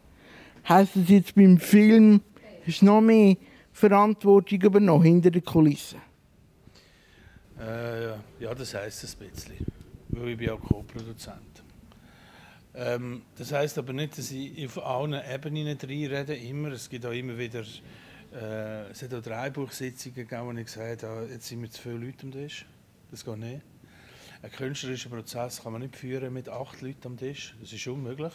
Heißt 0.68 0.96
das 0.96 1.08
jetzt 1.08 1.34
beim 1.34 1.58
Film, 1.58 2.20
ist 2.66 2.82
noch 2.82 3.00
mehr 3.00 3.36
Verantwortung 3.72 4.60
übernommen 4.60 5.04
hinter 5.04 5.30
den 5.30 5.42
Kulissen? 5.42 6.00
Äh, 7.58 8.08
ja, 8.38 8.54
das 8.54 8.74
heisst 8.74 9.02
ein 9.04 9.30
bisschen, 9.30 9.66
weil 10.10 10.28
ich 10.28 10.36
bin 10.36 10.50
auch 10.50 10.60
Co-Produzent. 10.60 11.64
Ähm, 12.74 13.22
das 13.36 13.50
heißt 13.50 13.78
aber 13.78 13.94
nicht, 13.94 14.18
dass 14.18 14.30
ich 14.30 14.66
auf 14.66 14.84
allen 14.84 15.14
Ebenen 15.14 15.78
reinrede, 15.78 16.36
immer. 16.36 16.68
Es 16.72 16.90
gibt 16.90 17.06
auch 17.06 17.12
immer 17.12 17.38
wieder, 17.38 17.62
äh, 18.34 18.90
es 18.90 19.02
hat 19.02 19.14
auch 19.14 19.22
Drei-Buchsitzungen 19.22 20.14
gegeben, 20.14 20.46
wo 20.46 20.52
ich 20.52 20.66
gesagt 20.66 21.02
habe, 21.02 21.28
jetzt 21.32 21.48
sind 21.48 21.62
wir 21.62 21.70
zu 21.70 21.80
viele 21.80 21.96
Leute 21.96 22.24
am 22.24 22.32
Tisch. 22.32 22.66
Das 23.10 23.24
geht 23.24 23.38
nicht. 23.38 23.62
Ein 24.42 24.52
künstlerischer 24.52 25.08
Prozess 25.08 25.62
kann 25.62 25.72
man 25.72 25.80
nicht 25.80 25.96
führen 25.96 26.32
mit 26.32 26.48
acht 26.48 26.82
Leuten 26.82 27.06
am 27.06 27.16
Tisch. 27.16 27.56
Das 27.58 27.72
ist 27.72 27.86
unmöglich. 27.86 28.32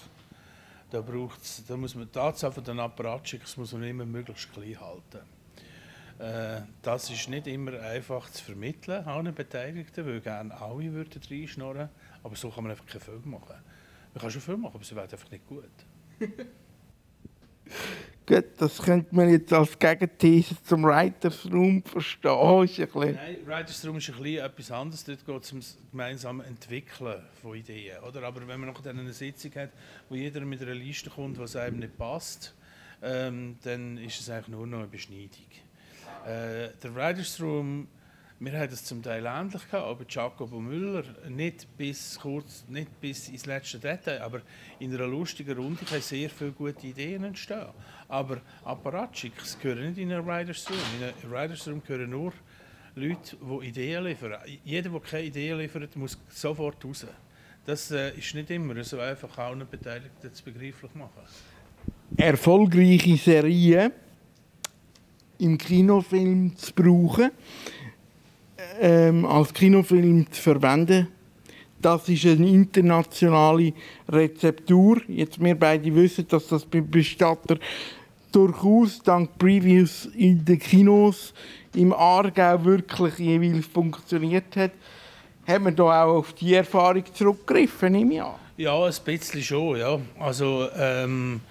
Da, 0.94 1.02
da 1.68 1.76
muss 1.76 1.96
man 1.96 2.08
die 2.12 2.20
Anzahl 2.20 2.52
den 2.52 2.80
Apparatschicks 2.80 3.58
muss 3.58 3.74
man 3.74 3.82
immer 3.82 4.06
möglichst 4.06 4.54
klein 4.54 4.80
halten. 4.80 5.26
Äh, 6.20 6.62
das 6.84 7.10
ist 7.10 7.28
nicht 7.30 7.48
immer 7.48 7.80
einfach 7.80 8.30
zu 8.30 8.44
vermitteln 8.44 9.04
allen 9.06 9.34
Beteiligten, 9.34 10.06
weil 10.06 10.22
gerne 10.22 10.56
alle 10.56 10.94
würden 10.94 11.20
reinschnorren, 11.28 11.90
aber 12.22 12.36
so 12.36 12.52
kann 12.52 12.66
man 12.66 12.74
einfach 12.74 12.86
keinen 12.86 13.02
Film 13.02 13.32
machen. 13.32 13.56
Man 14.14 14.22
kann 14.22 14.30
schon 14.30 14.42
Filme 14.42 14.62
machen, 14.62 14.76
aber 14.76 14.84
sie 14.84 14.96
werden 14.96 15.12
einfach 15.12 15.32
nicht 15.32 15.48
gut. 15.48 15.66
Gut, 18.26 18.46
das 18.58 18.82
könnte 18.82 19.14
man 19.14 19.30
jetzt 19.30 19.52
als 19.52 19.78
Gegenthese 19.78 20.56
zum 20.64 20.86
Writers 20.86 21.46
Room 21.52 21.84
verstehen. 21.84 22.70
Nein, 22.96 23.38
Writers 23.46 23.86
Room 23.86 23.98
ist 23.98 24.10
ein 24.10 24.16
bisschen 24.16 24.46
etwas 24.46 24.72
anderes. 24.72 25.04
Dort 25.04 25.26
geht 25.26 25.44
es 25.44 25.52
um 25.52 25.60
das 25.60 25.78
gemeinsame 25.92 26.46
Entwickeln 26.46 27.22
von 27.42 27.56
Ideen. 27.56 28.02
Oder? 28.02 28.24
Aber 28.24 28.48
wenn 28.48 28.62
man 28.62 28.70
noch 28.70 28.86
eine 28.86 29.12
Sitzung 29.12 29.52
hat, 29.56 29.72
wo 30.08 30.16
jeder 30.16 30.40
mit 30.42 30.62
einer 30.62 30.74
Liste 30.74 31.10
kommt, 31.10 31.38
was 31.38 31.58
einem 31.58 31.80
nicht 31.80 31.98
passt, 31.98 32.54
ähm, 33.02 33.58
dann 33.64 33.98
ist 33.98 34.22
es 34.22 34.30
eigentlich 34.30 34.48
nur 34.48 34.68
noch 34.68 34.80
eine 34.80 34.88
Beschneidung. 34.88 35.50
Äh, 36.26 36.70
der 36.82 36.96
Writers 36.96 37.42
Room 37.42 37.90
wir 38.46 38.60
haben 38.60 38.74
es 38.74 38.84
zum 38.84 39.02
Teil 39.02 39.26
ähnlich 39.26 39.62
aber 39.72 40.06
Jacobo 40.10 40.60
Müller, 40.60 41.04
nicht 41.30 41.66
bis, 41.78 42.20
kurz, 42.20 42.66
nicht 42.68 43.00
bis 43.00 43.30
ins 43.30 43.46
letzte 43.46 43.80
Detail, 43.80 44.22
aber 44.22 44.42
in 44.80 44.94
einer 44.94 45.08
lustigen 45.08 45.56
Runde 45.58 45.86
können 45.86 46.02
sehr 46.02 46.30
viele 46.30 46.52
gute 46.52 46.88
Ideen 46.88 47.24
entstehen. 47.24 47.68
Aber 48.10 48.42
Apparatschicks 48.66 49.58
gehören 49.60 49.88
nicht 49.88 49.98
in 49.98 50.12
einen 50.12 50.30
Riders 50.30 50.70
Room. 50.70 50.80
In 51.00 51.30
einen 51.30 51.36
Riders 51.36 51.68
Room 51.68 51.82
gehören 51.86 52.10
nur 52.10 52.34
Leute, 52.96 53.38
die 53.42 53.68
Ideen 53.68 54.04
liefern. 54.04 54.34
Jeder, 54.66 54.90
der 54.90 55.00
keine 55.00 55.24
Ideen 55.24 55.60
liefert, 55.60 55.96
muss 55.96 56.18
sofort 56.30 56.84
raus. 56.84 57.06
Das 57.66 57.92
äh, 57.92 58.18
ist 58.18 58.36
nicht 58.36 58.50
immer 58.52 58.84
so 58.84 59.00
einfach, 59.00 59.38
allen 59.38 59.66
Beteiligten 59.70 60.34
zu 60.34 60.44
begreiflich 60.44 60.94
machen. 60.96 61.22
Erfolgreiche 62.18 63.16
Serien 63.16 63.92
im 65.40 65.58
Kinofilm 65.58 66.56
zu 66.58 66.74
brauchen 66.74 67.32
ähm, 68.80 69.26
als 69.26 69.54
Kinofilm 69.54 70.26
zu 70.32 70.42
verwenden. 70.42 71.08
Das 71.82 72.08
ist 72.08 72.26
eine 72.26 72.48
internationale 72.48 73.74
Rezeptur. 74.08 75.02
Jetzt 75.08 75.44
wir 75.44 75.56
beide 75.56 75.94
wissen, 75.94 76.28
dass 76.30 76.48
das 76.48 76.66
beim 76.66 76.90
Bestatter 76.90 77.58
durchaus 78.32 79.02
dank 79.04 79.38
Previews 79.38 80.06
in 80.16 80.44
den 80.46 80.60
Kinos 80.60 81.34
im 81.76 81.94
Aargau 81.94 82.64
wirklich 82.64 83.18
jeweils 83.20 83.66
funktioniert 83.66 84.56
hat. 84.56 84.72
Haben 85.46 85.66
wir 85.66 85.72
da 85.72 86.06
auch 86.06 86.20
auf 86.20 86.34
die 86.34 86.54
Erfahrung 86.54 87.04
zurückgegriffen 87.14 87.96
im 87.96 88.12
Jahr? 88.12 88.40
Ja, 88.56 88.86
ein 88.86 88.94
bisschen 89.04 89.42
schon. 89.42 89.78
Ja. 89.78 90.00
Also, 90.20 90.68
ähm 90.78 91.42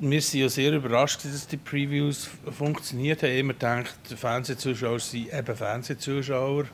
wir 0.00 0.22
sind 0.22 0.40
ja 0.40 0.48
sehr 0.48 0.72
überrascht, 0.72 1.24
dass 1.24 1.46
die 1.46 1.58
Previews 1.58 2.30
funktioniert 2.50 3.22
haben. 3.22 3.36
Immer 3.36 3.52
gedacht, 3.52 3.98
Fernsehzuschauer 4.06 4.98
sind 4.98 5.32
eben 5.32 5.56
Fernsehzuschauer. 5.56 6.64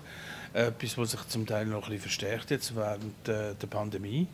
Etwas, 0.52 0.96
was 0.96 1.10
sich 1.10 1.28
zum 1.28 1.44
Teil 1.44 1.66
noch 1.66 1.82
bisschen 1.82 2.00
verstärkt 2.00 2.50
jetzt 2.50 2.74
während 2.74 3.28
äh, 3.28 3.54
der 3.60 3.66
Pandemie. 3.66 4.26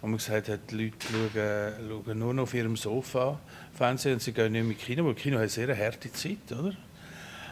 Und 0.00 0.10
man 0.10 0.18
gesagt 0.18 0.48
hat, 0.48 0.60
die 0.70 0.84
Leute 0.84 0.96
schauen, 1.06 2.04
schauen 2.04 2.18
nur 2.18 2.34
noch 2.34 2.44
auf 2.44 2.54
ihrem 2.54 2.76
Sofa 2.76 3.38
Fernsehen 3.74 4.14
und 4.14 4.22
sie 4.22 4.32
gehen 4.32 4.52
nicht 4.52 4.62
mehr 4.62 4.72
ins 4.72 4.82
Kino, 4.82 5.04
weil 5.04 5.14
Kino 5.14 5.36
hat 5.36 5.42
eine 5.42 5.48
sehr 5.50 5.76
harte 5.76 6.10
Zeit, 6.12 6.50
oder? 6.50 6.72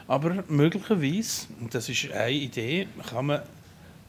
Aber 0.08 0.44
möglicherweise, 0.48 1.46
und 1.60 1.74
das 1.74 1.88
ist 1.88 2.10
eine 2.10 2.30
Idee, 2.32 2.88
kann 3.08 3.26
man, 3.26 3.42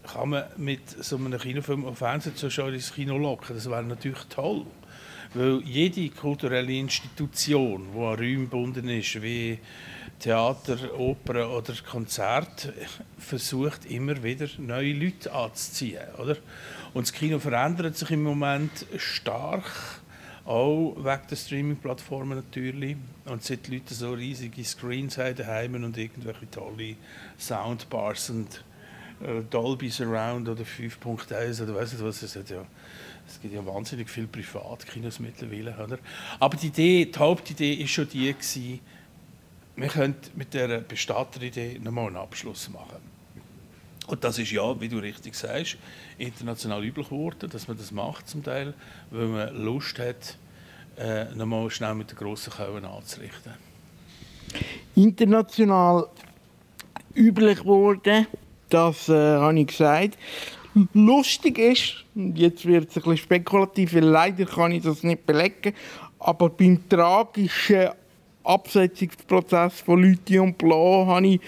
kann 0.03 0.29
man 0.29 0.45
mit 0.55 0.89
so 1.03 1.17
einem 1.17 1.37
Kinofilm 1.37 1.85
auf 1.85 1.97
Fernsehzuschauer 1.97 2.69
ins 2.69 2.93
Kino 2.93 3.17
locken. 3.17 3.55
Das 3.55 3.69
wäre 3.69 3.83
natürlich 3.83 4.23
toll. 4.29 4.65
Weil 5.33 5.61
jede 5.63 6.09
kulturelle 6.09 6.73
Institution, 6.73 7.87
die 7.93 7.99
an 7.99 8.15
Räume 8.15 8.43
gebunden 8.43 8.89
ist, 8.89 9.21
wie 9.21 9.59
Theater, 10.19 10.97
Oper 10.97 11.49
oder 11.49 11.73
Konzert, 11.89 12.73
versucht 13.19 13.85
immer 13.85 14.23
wieder 14.23 14.47
neue 14.57 14.93
Leute 14.93 15.31
anzuziehen. 15.31 16.01
Oder? 16.17 16.37
Und 16.93 17.07
das 17.07 17.13
Kino 17.13 17.39
verändert 17.39 17.97
sich 17.97 18.09
im 18.11 18.23
Moment 18.23 18.85
stark, 18.97 19.69
auch 20.45 20.95
wegen 20.97 21.27
der 21.29 21.35
Streaming-Plattformen 21.35 22.37
natürlich. 22.37 22.95
Und 23.25 23.43
seit 23.43 23.67
die 23.67 23.75
Leute 23.75 23.93
so 23.93 24.13
riesige 24.13 24.63
Screens 24.63 25.17
haben 25.17 25.83
und 25.83 25.97
irgendwelche 25.97 26.49
tolle 26.49 26.95
Soundbars 27.37 28.29
und 28.29 28.63
äh, 29.21 29.41
Dolby 29.49 29.89
Surround 29.89 30.47
oder 30.47 30.63
5.1 30.63 31.63
oder 31.63 31.75
weiss 31.75 31.93
nicht 31.93 32.03
was. 32.03 32.21
Es, 32.23 32.35
hat 32.35 32.49
ja, 32.49 32.65
es 33.27 33.41
gibt 33.41 33.53
ja 33.53 33.65
wahnsinnig 33.65 34.09
viele 34.09 34.27
Privatkinos 34.27 35.19
mittlerweile. 35.19 35.75
Oder? 35.83 35.99
Aber 36.39 36.57
die, 36.57 36.67
Idee, 36.67 37.05
die 37.05 37.19
Hauptidee 37.19 37.79
war 37.79 37.87
schon 37.87 38.09
die, 38.09 38.33
gewesen, 38.33 38.79
wir 39.75 39.87
können 39.89 40.15
mit 40.35 40.53
dieser 40.53 40.79
Bestatteridee 40.79 41.79
nochmal 41.79 42.07
einen 42.07 42.17
Abschluss 42.17 42.69
machen. 42.69 43.17
Und 44.07 44.23
das 44.23 44.39
ist 44.39 44.51
ja, 44.51 44.79
wie 44.79 44.87
du 44.87 44.97
richtig 44.99 45.35
sagst, 45.35 45.77
international 46.17 46.83
üblich 46.83 47.09
geworden, 47.09 47.49
dass 47.49 47.67
man 47.67 47.77
das 47.77 47.91
macht 47.91 48.27
zum 48.27 48.41
Teil, 48.43 48.73
weil 49.11 49.27
man 49.27 49.63
Lust 49.63 49.99
hat, 49.99 50.37
äh, 50.97 51.25
nochmal 51.35 51.69
schnell 51.69 51.93
mit 51.93 52.09
den 52.09 52.17
grossen 52.17 52.53
Kauen 52.53 52.85
anzurichten. 52.85 53.53
International 54.95 56.07
üblich 57.13 57.59
geworden, 57.59 58.25
das 58.69 59.09
äh, 59.09 59.13
habe 59.13 59.59
ich 59.59 59.67
gesagt. 59.67 60.17
Lustig 60.93 61.57
ist, 61.57 62.05
jetzt 62.13 62.65
wird 62.65 62.89
es 62.89 62.97
ein 62.97 63.03
bisschen 63.03 63.17
spekulativ, 63.17 63.95
weil 63.95 64.03
leider 64.03 64.45
kann 64.45 64.71
ich 64.71 64.83
das 64.83 65.03
nicht 65.03 65.25
belegen, 65.25 65.73
aber 66.19 66.49
beim 66.49 66.87
tragischen 66.87 67.89
Absetzungsprozess 68.43 69.81
von 69.81 70.01
Lithium 70.01 70.53
Blau 70.53 71.05
habe 71.07 71.27
ich 71.27 71.41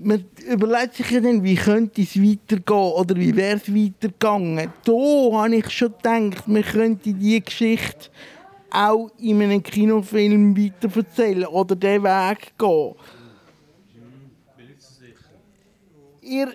man 0.00 0.24
überlegt 0.48 0.94
sich 0.94 1.10
ja 1.10 1.20
dann, 1.20 1.42
wie 1.42 1.56
könnte 1.56 2.02
es 2.02 2.16
weitergehen 2.16 2.92
oder 2.92 3.16
wie 3.16 3.34
wäre 3.34 3.56
es 3.56 3.74
weitergegangen. 3.74 4.72
Da 4.84 4.92
habe 4.92 5.56
ich 5.56 5.70
schon 5.70 5.92
gedacht, 5.92 6.46
man 6.46 6.62
könnte 6.62 7.12
diese 7.12 7.40
Geschichte 7.40 8.10
auch 8.70 9.10
in 9.18 9.42
einem 9.42 9.62
Kinofilm 9.62 10.56
weiterverzählen 10.56 11.46
oder 11.46 11.74
diesen 11.74 12.04
Weg 12.04 12.52
gehen. 12.58 12.94
Ihr 16.22 16.52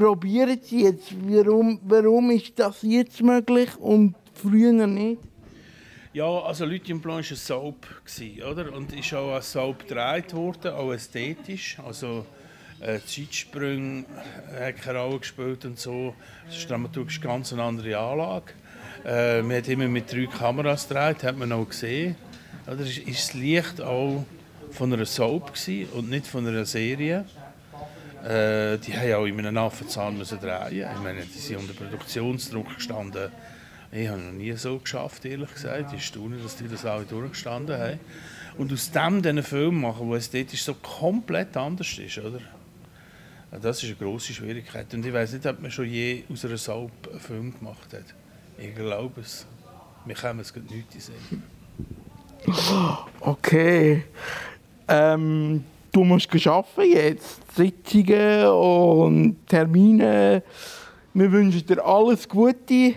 probiert 0.00 0.62
es 0.62 0.70
jetzt. 0.70 1.12
Warum, 1.28 1.78
warum 1.82 2.30
ist 2.30 2.58
das 2.58 2.78
jetzt 2.82 3.20
möglich 3.22 3.68
und 3.78 4.14
früher 4.32 4.86
nicht? 4.86 5.20
Ja, 6.14 6.24
also 6.24 6.64
Lithium 6.64 7.00
Blanc 7.00 7.24
war 7.24 7.30
ein 7.30 7.36
Soap, 7.36 7.86
oder? 8.50 8.72
Und 8.72 8.92
ist 8.98 9.12
auch 9.12 9.34
als 9.34 9.52
Soap 9.52 9.86
gedreht 9.86 10.32
worden, 10.34 10.72
auch 10.72 10.92
ästhetisch. 10.92 11.78
Also 11.84 12.24
äh, 12.80 12.98
Zeitsprünge 13.06 14.06
hat 14.58 14.78
keine 14.78 15.00
Rolle 15.00 15.18
gespielt 15.18 15.66
und 15.66 15.78
so. 15.78 16.14
Es 16.48 16.56
ist 16.56 16.70
dramaturgisch 16.70 17.20
ganz 17.20 17.52
eine 17.52 17.62
andere 17.62 17.98
Anlage. 17.98 18.54
Äh, 19.04 19.42
man 19.42 19.58
hat 19.58 19.68
immer 19.68 19.86
mit 19.86 20.10
drei 20.10 20.26
Kameras 20.26 20.88
gedreht, 20.88 21.22
hat 21.24 21.36
man 21.36 21.52
auch 21.52 21.68
gesehen. 21.68 22.16
Oder 22.66 22.80
ist, 22.80 22.98
ist 22.98 23.28
das 23.28 23.34
Licht 23.34 23.82
auch 23.82 24.24
von 24.70 24.92
einer 24.92 25.04
Soap 25.04 25.52
und 25.92 26.08
nicht 26.08 26.26
von 26.26 26.46
einer 26.46 26.64
Serie. 26.64 27.26
Äh, 28.24 28.78
die 28.78 28.92
haben 28.96 29.14
auch 29.14 29.24
in 29.24 29.38
einem 29.38 29.58
Affenzahn 29.58 30.16
müssen 30.16 30.40
drehen. 30.40 30.72
Ich 30.72 31.02
meine, 31.02 31.22
die 31.22 31.38
sind 31.38 31.58
unter 31.58 31.74
Produktionsdruck 31.74 32.74
gestanden 32.76 33.30
ich 33.92 34.08
habe 34.08 34.20
noch 34.20 34.32
nie 34.32 34.52
so 34.52 34.78
geschafft, 34.78 35.24
ehrlich 35.24 35.52
gesagt. 35.52 35.92
Ich 35.92 36.06
staune, 36.06 36.36
dass 36.36 36.56
die 36.56 36.68
das 36.68 36.84
alle 36.84 37.04
durchgestanden 37.04 37.76
haben. 37.76 38.00
Und 38.56 38.72
aus 38.72 38.90
dem 38.92 39.20
diesen 39.20 39.42
Film 39.42 39.80
machen, 39.80 40.08
der 40.08 40.18
ästhetisch 40.18 40.62
so 40.62 40.74
komplett 40.74 41.56
anders 41.56 41.98
ist, 41.98 42.18
oder? 42.18 42.40
Das 43.50 43.82
ist 43.82 43.88
eine 43.88 43.96
grosse 43.96 44.32
Schwierigkeit. 44.32 44.92
Und 44.94 45.04
ich 45.04 45.12
weiß 45.12 45.32
nicht, 45.32 45.46
ob 45.46 45.60
man 45.60 45.72
schon 45.72 45.86
je 45.86 46.22
aus 46.32 46.44
einer 46.44 46.56
Soap 46.56 46.92
einen 47.10 47.20
Film 47.20 47.58
gemacht 47.58 47.92
hat. 47.92 48.14
Ich 48.58 48.74
glaube 48.76 49.22
es. 49.22 49.46
Wir 50.04 50.14
kommen 50.14 50.40
es 50.40 50.54
nicht 50.54 51.02
Sinn. 51.02 51.42
Okay. 53.20 54.04
Ähm, 54.86 55.64
du 55.92 56.04
musst 56.04 56.46
arbeiten 56.46 56.92
jetzt. 56.92 57.54
Sitzungen 57.54 58.46
und 58.46 59.46
Termine. 59.46 60.42
Wir 61.12 61.32
wünschen 61.32 61.66
dir 61.66 61.84
alles 61.84 62.28
Gute. 62.28 62.94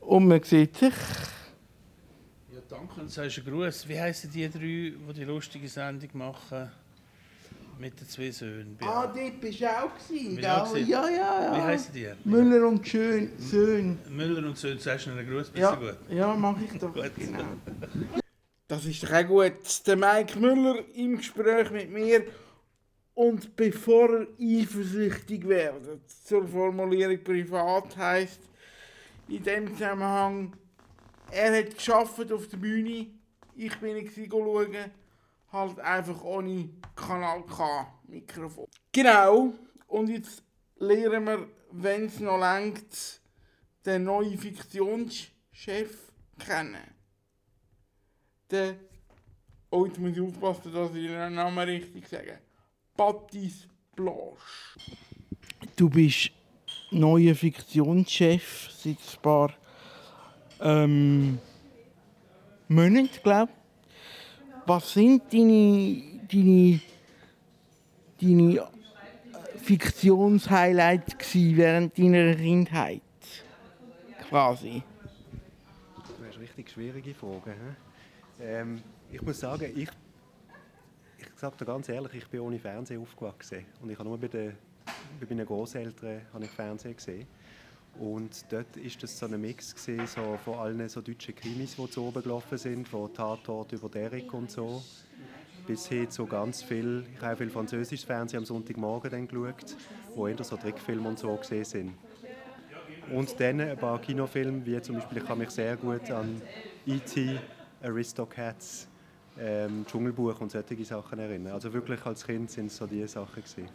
Und 0.00 0.28
man 0.28 0.42
sieht 0.42 0.76
sich. 0.76 0.94
Ja, 2.52 2.60
danke 2.68 3.00
und 3.00 3.10
sagst 3.10 3.38
einen 3.38 3.46
Gruß. 3.46 3.88
Wie 3.88 3.98
heißen 3.98 4.30
die 4.30 4.48
drei, 4.48 4.58
die 4.58 4.94
die 5.14 5.24
lustige 5.24 5.68
Sendung 5.68 6.10
machen? 6.14 6.70
Mit 7.78 8.00
den 8.00 8.08
zwei 8.08 8.30
Söhnen. 8.30 8.78
Ah, 8.80 9.06
dort 9.06 9.38
bist 9.38 9.60
du 9.60 9.66
auch 9.66 9.90
gewesen, 10.08 10.38
Ja, 10.40 10.66
ja, 10.74 11.08
ja, 11.10 11.10
ja. 11.10 11.56
Wie 11.56 11.60
heißen 11.60 11.92
die? 11.92 12.08
Müller 12.24 12.66
und 12.66 12.86
Schön, 12.88 13.32
Söhn. 13.36 13.98
Müller 14.08 14.46
und 14.48 14.56
Söhn, 14.56 14.78
sagst 14.78 15.06
du 15.06 15.10
einen 15.10 15.28
Gruß? 15.28 15.50
Bist 15.50 15.58
ja, 15.62 15.76
du 15.76 15.86
gut? 15.86 15.96
Ja, 16.08 16.34
mache 16.34 16.64
ich 16.64 16.80
doch. 16.80 16.94
genau. 16.94 17.44
Das 18.68 18.84
ist 18.84 19.02
doch 19.02 19.12
auch 19.12 19.26
gut. 19.26 19.86
Der 19.86 19.96
Mike 19.96 20.38
Müller 20.38 20.84
im 20.94 21.16
Gespräch 21.18 21.70
mit 21.70 21.90
mir. 21.90 22.26
Und 23.14 23.56
bevor 23.56 24.10
er 24.10 24.26
eifersüchtig 24.38 25.46
wird, 25.46 26.10
zur 26.24 26.46
Formulierung 26.46 27.22
privat 27.24 27.96
heißt, 27.96 28.40
in 29.28 29.42
dem 29.42 29.72
Zusammenhang, 29.72 30.54
er 31.30 31.58
hat 31.58 31.74
geschafft 31.74 32.30
auf 32.30 32.46
der 32.48 32.58
Bühne, 32.58 33.06
ich 33.54 33.74
bin 33.78 33.94
nicht 33.94 34.12
schauen, 34.14 34.76
halt 35.50 35.80
einfach 35.80 36.22
ohne 36.24 36.68
Kanal 36.94 37.42
K 37.46 37.86
Mikrofon. 38.06 38.66
Genau, 38.92 39.54
und 39.86 40.08
jetzt 40.10 40.42
lernen 40.76 41.24
wir, 41.24 41.48
wenn 41.72 42.06
es 42.06 42.20
noch 42.20 42.38
längt, 42.38 43.20
den 43.86 44.04
neuen 44.04 44.36
Fiktionschef 44.36 46.12
kennen. 46.38 46.95
Der, 48.50 48.76
oh 49.70 49.86
jetzt 49.86 49.98
muss 49.98 50.12
ich 50.12 50.20
aufpassen, 50.20 50.72
dass 50.72 50.94
ich 50.94 51.08
den 51.08 51.34
Namen 51.34 51.58
richtig 51.58 52.06
sage, 52.08 52.38
Patis 52.96 53.66
Blanche. 53.96 54.78
Du 55.74 55.90
bist 55.90 56.30
neuer 56.92 57.34
Fiktionschef 57.34 58.70
seit 58.70 58.98
ein 58.98 59.22
paar 59.22 59.52
ähm, 60.60 61.38
Monaten, 62.68 63.08
glaube 63.22 63.50
ich. 63.50 64.68
Was 64.68 64.92
sind 64.92 65.32
deine, 65.32 66.02
deine, 66.30 66.80
deine 68.20 68.56
äh, 68.58 69.58
Fiktionshighlights 69.58 71.34
während 71.34 71.98
deiner 71.98 72.34
Kindheit? 72.34 73.02
Quasi. 74.28 74.82
Das 75.96 76.10
ist 76.10 76.22
eine 76.22 76.42
richtig 76.42 76.70
schwierige 76.70 77.14
Frage. 77.14 77.54
Ähm, 78.40 78.82
ich 79.10 79.22
muss 79.22 79.40
sagen, 79.40 79.70
ich, 79.74 79.88
ich 81.18 81.28
sage 81.36 81.56
dir 81.56 81.64
ganz 81.64 81.88
ehrlich, 81.88 82.14
ich 82.14 82.28
bin 82.28 82.40
ohne 82.40 82.58
Fernsehen 82.58 83.00
aufgewachsen. 83.00 83.64
Und 83.80 83.90
ich 83.90 83.98
habe 83.98 84.08
nur 84.08 84.18
bei 84.18 84.28
den 84.28 84.56
bei 85.20 85.26
meinen 85.28 85.46
Großeltern 85.46 86.22
habe 86.32 86.44
ich 86.44 86.50
Fernsehen 86.50 86.96
gesehen. 86.96 87.26
Und 87.98 88.44
dort 88.50 88.76
war 88.76 88.90
das 89.00 89.18
so 89.18 89.26
ein 89.26 89.40
Mix 89.40 89.74
gewesen, 89.74 90.06
so 90.06 90.38
von 90.44 90.58
allen 90.58 90.88
so 90.88 91.00
deutschen 91.00 91.34
Krimis, 91.34 91.76
die 91.76 91.90
zu 91.90 92.04
oben 92.04 92.22
gelaufen 92.22 92.58
sind, 92.58 92.86
von 92.86 93.12
Tatort 93.12 93.72
über 93.72 93.88
Derek 93.88 94.32
und 94.34 94.50
so, 94.50 94.82
bis 95.66 95.86
hin 95.86 96.10
zu 96.10 96.26
ganz 96.26 96.62
viel, 96.62 97.04
ich 97.14 97.22
habe 97.22 97.36
viel 97.36 97.50
französisches 97.50 98.04
Fernsehen 98.04 98.40
am 98.40 98.44
Sonntagmorgen 98.44 99.10
dann 99.10 99.26
geschaut, 99.26 99.76
wo 100.14 100.26
eher 100.26 100.44
so 100.44 100.56
Trickfilme 100.56 101.08
und 101.08 101.18
so 101.18 101.34
gesehen 101.36 101.64
sind. 101.64 101.92
Und 103.10 103.40
dann 103.40 103.60
ein 103.60 103.78
paar 103.78 103.98
Kinofilme, 104.00 104.66
wie 104.66 104.80
zum 104.82 104.96
Beispiel, 104.96 105.18
ich 105.18 105.24
kann 105.24 105.38
mich 105.38 105.50
sehr 105.50 105.76
gut 105.76 106.10
an 106.10 106.42
E.T., 106.86 107.38
Aristocats, 107.86 108.88
ähm, 109.38 109.84
Dschungelbuch 109.86 110.40
und 110.40 110.50
solche 110.50 110.84
Sachen 110.84 111.18
erinnern. 111.18 111.52
Also 111.52 111.72
wirklich 111.72 112.04
als 112.04 112.26
Kind 112.26 112.50
sind 112.50 112.66
es 112.66 112.76
so 112.76 112.86
diese 112.86 113.08
Sachen 113.08 113.42
gewesen. 113.42 113.68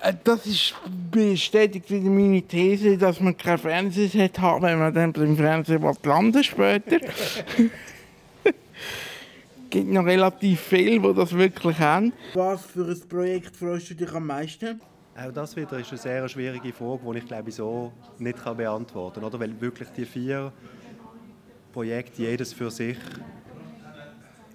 Äh, 0.00 0.14
das 0.22 0.46
ist 0.46 0.74
bestätigt 1.10 1.90
wieder 1.90 2.10
meine 2.10 2.42
These, 2.42 2.98
dass 2.98 3.20
man 3.20 3.36
kein 3.36 3.58
Fernsehen 3.58 4.30
hat, 4.38 4.62
wenn 4.62 4.78
man 4.78 4.92
dann 4.92 5.12
im 5.14 5.36
Fernsehen 5.36 5.82
landen 6.02 6.44
später. 6.44 6.98
Es 7.02 7.44
gibt 9.70 9.88
noch 9.88 10.04
relativ 10.04 10.60
viele, 10.60 11.00
die 11.00 11.14
das 11.14 11.32
wirklich 11.32 11.78
haben. 11.78 12.12
Was 12.34 12.66
für 12.66 12.86
ein 12.86 13.08
Projekt 13.08 13.56
freust 13.56 13.90
du 13.90 13.94
dich 13.94 14.12
am 14.12 14.26
meisten? 14.26 14.80
Auch 15.18 15.32
das 15.32 15.56
wieder 15.56 15.78
ist 15.78 15.88
eine 15.88 15.98
sehr 15.98 16.28
schwierige 16.28 16.72
Frage, 16.74 17.00
die 17.10 17.18
ich 17.18 17.26
glaube 17.26 17.48
ich 17.48 17.54
so 17.54 17.90
nicht 18.18 18.44
beantworten 18.44 19.20
kann. 19.20 19.24
Oder? 19.24 19.40
Weil 19.40 19.58
wirklich 19.58 19.88
die 19.96 20.04
vier 20.04 20.52
Projekte, 21.76 22.22
jedes 22.22 22.54
für 22.54 22.70
sich, 22.70 22.96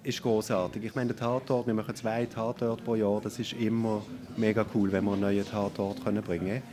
ist 0.01 0.24
großartig. 0.24 0.84
Ich 0.84 0.95
meine, 0.95 1.13
der 1.13 1.17
Tatort, 1.17 1.67
wir 1.67 1.74
machen 1.76 1.93
zwei 1.93 2.26
Tatorte 2.26 2.82
pro 2.84 2.95
Jahr, 2.95 3.22
das 3.22 3.38
ist 3.38 3.53
immer 3.53 4.01
mega 4.38 4.65
cool, 4.74 4.91
wenn 4.91 5.05
wir 5.05 5.11
einen 5.11 5.22
neuen 5.22 5.45
Tatort 5.45 6.03
bringen 6.03 6.24
können. 6.26 6.63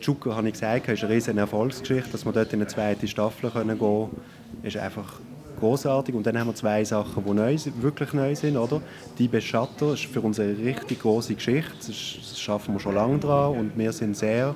Chuka, 0.00 0.34
habe 0.34 0.46
ich 0.48 0.54
gesagt, 0.54 0.88
ist 0.88 1.04
eine 1.04 1.12
riesige 1.12 1.38
Erfolgsgeschichte, 1.38 2.10
dass 2.10 2.24
wir 2.24 2.32
dort 2.32 2.54
in 2.54 2.60
eine 2.60 2.68
zweite 2.68 3.06
Staffel 3.06 3.50
können 3.50 3.78
gehen 3.78 4.08
können, 4.08 4.20
ist 4.62 4.78
einfach 4.78 5.20
großartig. 5.60 6.14
Und 6.14 6.26
dann 6.26 6.38
haben 6.38 6.48
wir 6.48 6.54
zwei 6.54 6.82
Sachen, 6.82 7.22
die 7.22 7.32
neu, 7.34 7.58
wirklich 7.82 8.14
neu 8.14 8.34
sind, 8.34 8.56
oder? 8.56 8.80
Die 9.18 9.28
Beschatter 9.28 9.92
ist 9.92 10.06
für 10.06 10.22
uns 10.22 10.40
eine 10.40 10.56
richtig 10.56 11.00
große 11.00 11.34
Geschichte, 11.34 11.88
das 11.88 12.40
schaffen 12.40 12.72
wir 12.72 12.80
schon 12.80 12.94
lange 12.94 13.18
dran 13.18 13.58
und 13.58 13.76
wir 13.76 13.92
sind 13.92 14.16
sehr 14.16 14.54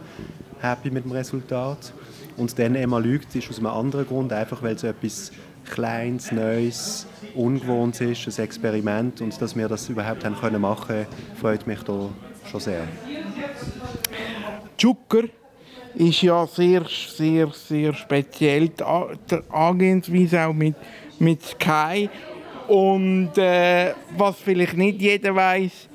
happy 0.63 0.91
mit 0.91 1.05
dem 1.05 1.13
Resultat. 1.13 1.93
Und 2.41 2.59
dann 2.59 2.75
Emma 2.75 2.97
lügt 2.97 3.37
ist 3.37 3.51
aus 3.51 3.59
einem 3.59 3.67
anderen 3.67 4.07
Grund, 4.07 4.33
einfach 4.33 4.63
weil 4.63 4.75
es 4.75 4.83
etwas 4.83 5.31
Kleines, 5.71 6.33
Neues, 6.33 7.07
Ungewohntes 7.35 8.27
ist, 8.27 8.39
ein 8.39 8.45
Experiment 8.47 9.21
und 9.21 9.39
dass 9.43 9.55
wir 9.55 9.69
das 9.69 9.91
überhaupt 9.91 10.25
haben 10.25 10.35
können 10.35 10.63
machen, 10.63 11.07
freut 11.39 11.67
mich 11.67 11.83
da 11.83 12.09
schon 12.51 12.61
sehr. 12.61 12.89
Zucker 14.79 15.25
ist 15.95 16.23
ja 16.23 16.47
sehr, 16.47 16.87
sehr, 17.15 17.49
sehr 17.49 17.93
speziell. 17.93 18.71
Die 18.71 18.85
Angehensweise 19.51 20.47
auch 20.47 20.55
mit, 20.55 20.77
mit 21.19 21.43
Sky. 21.43 22.09
Und 22.69 23.37
äh, 23.37 23.93
was 24.17 24.37
vielleicht 24.37 24.79
nicht 24.79 25.03
jeder 25.03 25.35
weiß, 25.35 25.90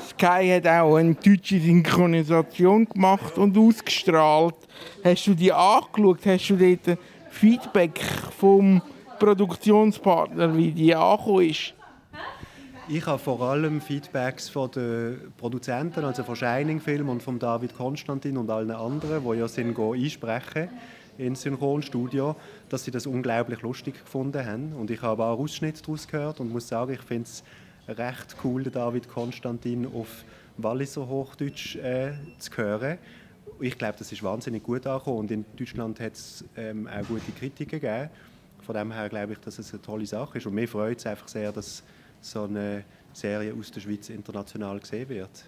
Sky 0.00 0.48
hat 0.48 0.66
auch 0.66 0.96
eine 0.96 1.14
deutsche 1.14 1.60
Synchronisation 1.60 2.86
gemacht 2.86 3.38
und 3.38 3.56
ausgestrahlt. 3.56 4.56
Hast 5.04 5.26
du 5.26 5.34
die 5.34 5.52
angeschaut? 5.52 6.26
Hast 6.26 6.48
du 6.48 6.56
dort 6.56 6.98
Feedback 7.30 8.00
vom 8.36 8.82
Produktionspartner, 9.18 10.56
wie 10.56 10.72
die 10.72 10.94
angekommen 10.94 11.50
ist? 11.50 11.74
Ich 12.88 13.06
habe 13.06 13.18
vor 13.18 13.40
allem 13.40 13.80
Feedbacks 13.80 14.48
von 14.48 14.70
den 14.70 15.32
Produzenten, 15.38 16.04
also 16.04 16.22
von 16.22 16.36
Shining 16.36 16.80
Film 16.80 17.08
und 17.08 17.22
von 17.22 17.38
David 17.38 17.74
Konstantin 17.74 18.36
und 18.36 18.50
allen 18.50 18.72
anderen, 18.72 19.24
die 19.24 19.38
ja 19.38 19.48
sind 19.48 19.78
einsprechen 19.78 20.68
ins 21.16 21.42
Synchronstudio, 21.42 22.36
dass 22.68 22.84
sie 22.84 22.90
das 22.90 23.06
unglaublich 23.06 23.62
lustig 23.62 23.94
gefunden 24.04 24.44
haben. 24.44 24.72
Und 24.72 24.90
ich 24.90 25.00
habe 25.00 25.24
auch 25.24 25.38
Ausschnitte 25.38 25.80
daraus 25.82 26.06
gehört 26.08 26.40
und 26.40 26.52
muss 26.52 26.68
sagen, 26.68 26.92
ich 26.92 27.00
finde 27.00 27.24
es 27.24 27.44
recht 27.88 28.36
cool, 28.42 28.64
David 28.64 29.08
Konstantin 29.08 29.86
auf 29.86 30.24
Walliser 30.56 31.06
Hochdeutsch 31.06 31.76
äh, 31.76 32.12
zu 32.38 32.56
hören. 32.56 32.98
Ich 33.60 33.76
glaube, 33.78 33.94
das 33.98 34.10
ist 34.10 34.22
wahnsinnig 34.22 34.62
gut 34.62 34.86
angekommen 34.86 35.18
und 35.20 35.30
in 35.30 35.44
Deutschland 35.56 36.00
hat 36.00 36.14
es 36.14 36.44
ähm, 36.56 36.88
auch 36.88 37.06
gute 37.06 37.32
Kritiken 37.32 37.80
gegeben. 37.80 38.10
Von 38.62 38.74
dem 38.74 38.92
her 38.92 39.08
glaube 39.08 39.34
ich, 39.34 39.38
dass 39.40 39.58
es 39.58 39.72
eine 39.72 39.82
tolle 39.82 40.06
Sache 40.06 40.38
ist 40.38 40.46
und 40.46 40.54
mir 40.54 40.66
freut 40.66 40.98
es 40.98 41.06
einfach 41.06 41.28
sehr, 41.28 41.52
dass 41.52 41.82
so 42.20 42.44
eine 42.44 42.84
Serie 43.12 43.54
aus 43.54 43.70
der 43.70 43.80
Schweiz 43.80 44.08
international 44.08 44.80
gesehen 44.80 45.08
wird. 45.08 45.44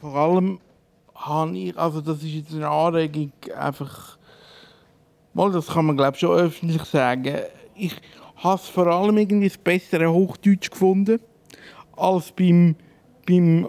Vor 0.00 0.14
allem 0.14 0.60
habe 1.14 1.56
ich, 1.56 1.76
also 1.76 2.00
das 2.00 2.18
ist 2.18 2.30
jetzt 2.30 2.54
eine 2.54 2.68
Anregung, 2.68 3.32
einfach, 3.56 4.16
mal, 5.34 5.50
das 5.50 5.66
kann 5.66 5.86
man 5.86 5.96
glaube 5.96 6.14
ich 6.14 6.20
schon 6.20 6.38
öffentlich 6.38 6.84
sagen. 6.84 7.38
Ich 7.74 7.94
habe 8.36 8.60
es 8.60 8.68
vor 8.68 8.86
allem 8.86 9.18
irgendwie 9.18 9.48
das 9.48 9.58
bessere 9.58 10.10
Hochdeutsch 10.10 10.70
gefunden, 10.70 11.20
als 11.96 12.32
beim, 12.32 12.76
beim, 13.26 13.68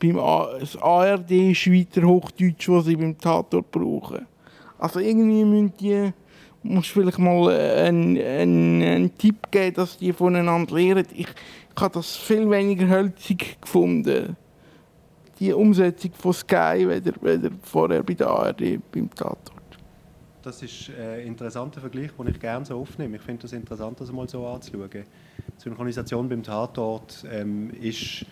beim 0.00 0.18
ARD 0.18 1.56
Schweizer 1.56 2.02
Hochdeutsch, 2.02 2.68
das 2.68 2.84
sie 2.84 2.96
beim 2.96 3.18
Tatort 3.18 3.70
brauchen. 3.70 4.26
Also 4.78 5.00
irgendwie 5.00 5.44
müssen 5.44 5.72
die, 5.80 6.12
musst 6.62 6.90
vielleicht 6.90 7.18
mal 7.18 7.48
einen, 7.50 8.18
einen, 8.18 8.82
einen 8.82 9.18
Tipp 9.18 9.50
geben, 9.50 9.74
dass 9.76 9.98
die 9.98 10.12
voneinander 10.12 10.74
lernen. 10.74 11.06
Ich, 11.14 11.28
ich 11.28 11.82
habe 11.82 11.94
das 11.94 12.16
viel 12.16 12.48
weniger 12.50 12.88
hölzig 12.88 13.60
gefunden 13.60 14.36
die 15.38 15.52
Umsetzung 15.52 16.12
von 16.12 16.32
Sky, 16.32 16.86
weder, 16.88 17.12
weder 17.20 17.50
vorher 17.62 18.02
bei 18.02 18.14
der 18.14 18.28
ARD 18.28 18.80
beim 18.90 19.10
Tatort. 19.14 19.52
Das 20.42 20.62
ist 20.62 20.90
ein 20.90 21.20
interessanter 21.20 21.80
Vergleich, 21.80 22.10
den 22.12 22.28
ich 22.28 22.38
gerne 22.38 22.64
so 22.64 22.78
aufnehme. 22.78 23.16
Ich 23.16 23.22
finde 23.22 23.42
das 23.42 23.52
interessant, 23.52 24.00
das 24.00 24.12
mal 24.12 24.28
so 24.28 24.46
anzuschauen. 24.46 25.04
Die 25.58 25.62
Synchronisation 25.62 26.28
beim 26.28 26.42
Tatort 26.42 27.24
ähm, 27.30 27.70
ist 27.80 28.26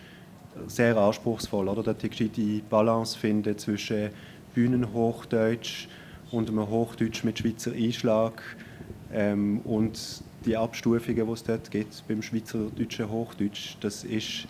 sehr 0.67 0.97
anspruchsvoll. 0.97 1.67
Oder? 1.67 1.83
Dort 1.83 2.03
die 2.03 2.09
gescheite 2.09 2.61
Balance 2.69 3.17
finden 3.17 3.57
zwischen 3.57 4.09
Bühnenhochdeutsch 4.53 5.87
und 6.31 6.49
einem 6.49 6.67
Hochdeutsch 6.67 7.23
mit 7.23 7.39
Schweizer 7.39 7.71
Einschlag 7.71 8.41
ähm, 9.11 9.61
und 9.63 10.23
die 10.45 10.57
Abstufungen, 10.57 11.25
die 11.25 11.31
es 11.31 11.43
dort 11.43 11.71
gibt 11.71 12.03
beim 12.07 12.21
schweizerdeutschen 12.21 13.09
Hochdeutsch, 13.09 13.77
das 13.81 14.03
ist 14.03 14.47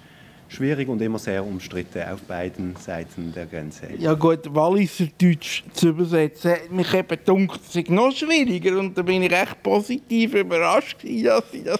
schwierig 0.47 0.87
und 0.87 1.01
immer 1.01 1.19
sehr 1.19 1.45
umstritten 1.45 2.03
auf 2.03 2.21
beiden 2.21 2.75
Seiten 2.75 3.33
der 3.33 3.45
Grenze. 3.45 3.89
Ja 3.97 4.13
gut, 4.13 4.53
Walliser 4.53 5.07
Deutsch 5.19 5.63
zu 5.73 5.89
übersetzen, 5.89 6.51
hat 6.51 6.71
mich 6.71 6.93
eben 6.93 7.49
sei 7.69 7.85
noch 7.89 8.11
schwieriger. 8.11 8.77
Und 8.77 8.97
da 8.97 9.01
bin 9.01 9.23
ich 9.23 9.31
recht 9.31 9.61
positiv 9.63 10.33
überrascht, 10.35 11.03
dass 11.03 11.51
sie 11.51 11.63
das 11.63 11.79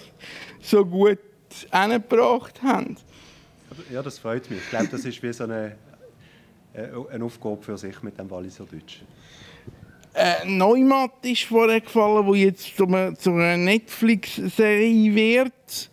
so 0.64 0.86
gut 0.86 1.20
hingebracht 1.72 2.61
haben. 2.64 2.97
Ja, 3.91 4.01
das 4.01 4.20
freut 4.20 4.49
mich. 4.49 4.59
Ich 4.59 4.70
glaube, 4.70 4.88
das 4.88 5.05
ist 5.05 5.22
wie 5.22 5.34
so 5.34 5.45
eine, 5.45 5.76
äh, 6.74 6.88
eine 7.11 7.26
Aufgabe 7.26 7.61
für 7.61 7.78
sich 7.78 8.01
mit 8.03 8.18
dem 8.18 8.30
Walliser 8.30 8.66
Deutsch. 8.66 9.03
Äh, 10.14 10.45
Neumatt 10.45 11.26
ist 11.26 11.43
vorher 11.43 11.82
gefallen, 11.82 12.26
wo 12.26 12.36
jetzt 12.36 12.76
zu 12.78 12.86
einer, 12.86 13.16
zu 13.16 13.32
einer 13.32 13.57
Netflix-Serie 13.57 15.16
wird. 15.16 15.89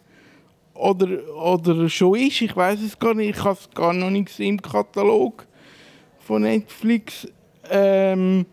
Oder, 0.74 1.36
oder 1.36 1.88
schon 1.88 2.18
ist, 2.18 2.40
ich 2.40 2.54
weiß 2.54 2.80
es 2.82 2.98
gar 2.98 3.14
nicht. 3.14 3.36
Ich 3.36 3.44
habe 3.44 3.58
es 3.58 3.70
gar 3.70 3.92
noch 3.92 4.10
nicht 4.10 4.26
gesehen 4.26 4.56
im 4.56 4.62
Katalog 4.62 5.46
von 6.20 6.42
Netflix. 6.42 7.28
Ähm, 7.70 8.44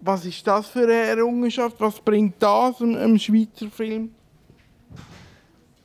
was 0.00 0.24
ist 0.24 0.44
das 0.46 0.68
für 0.68 0.82
eine 0.82 0.92
Errungenschaft? 0.92 1.76
Was 1.78 2.00
bringt 2.00 2.34
das 2.40 2.80
einem 2.80 3.18
Schweizer 3.18 3.70
Film? 3.70 4.12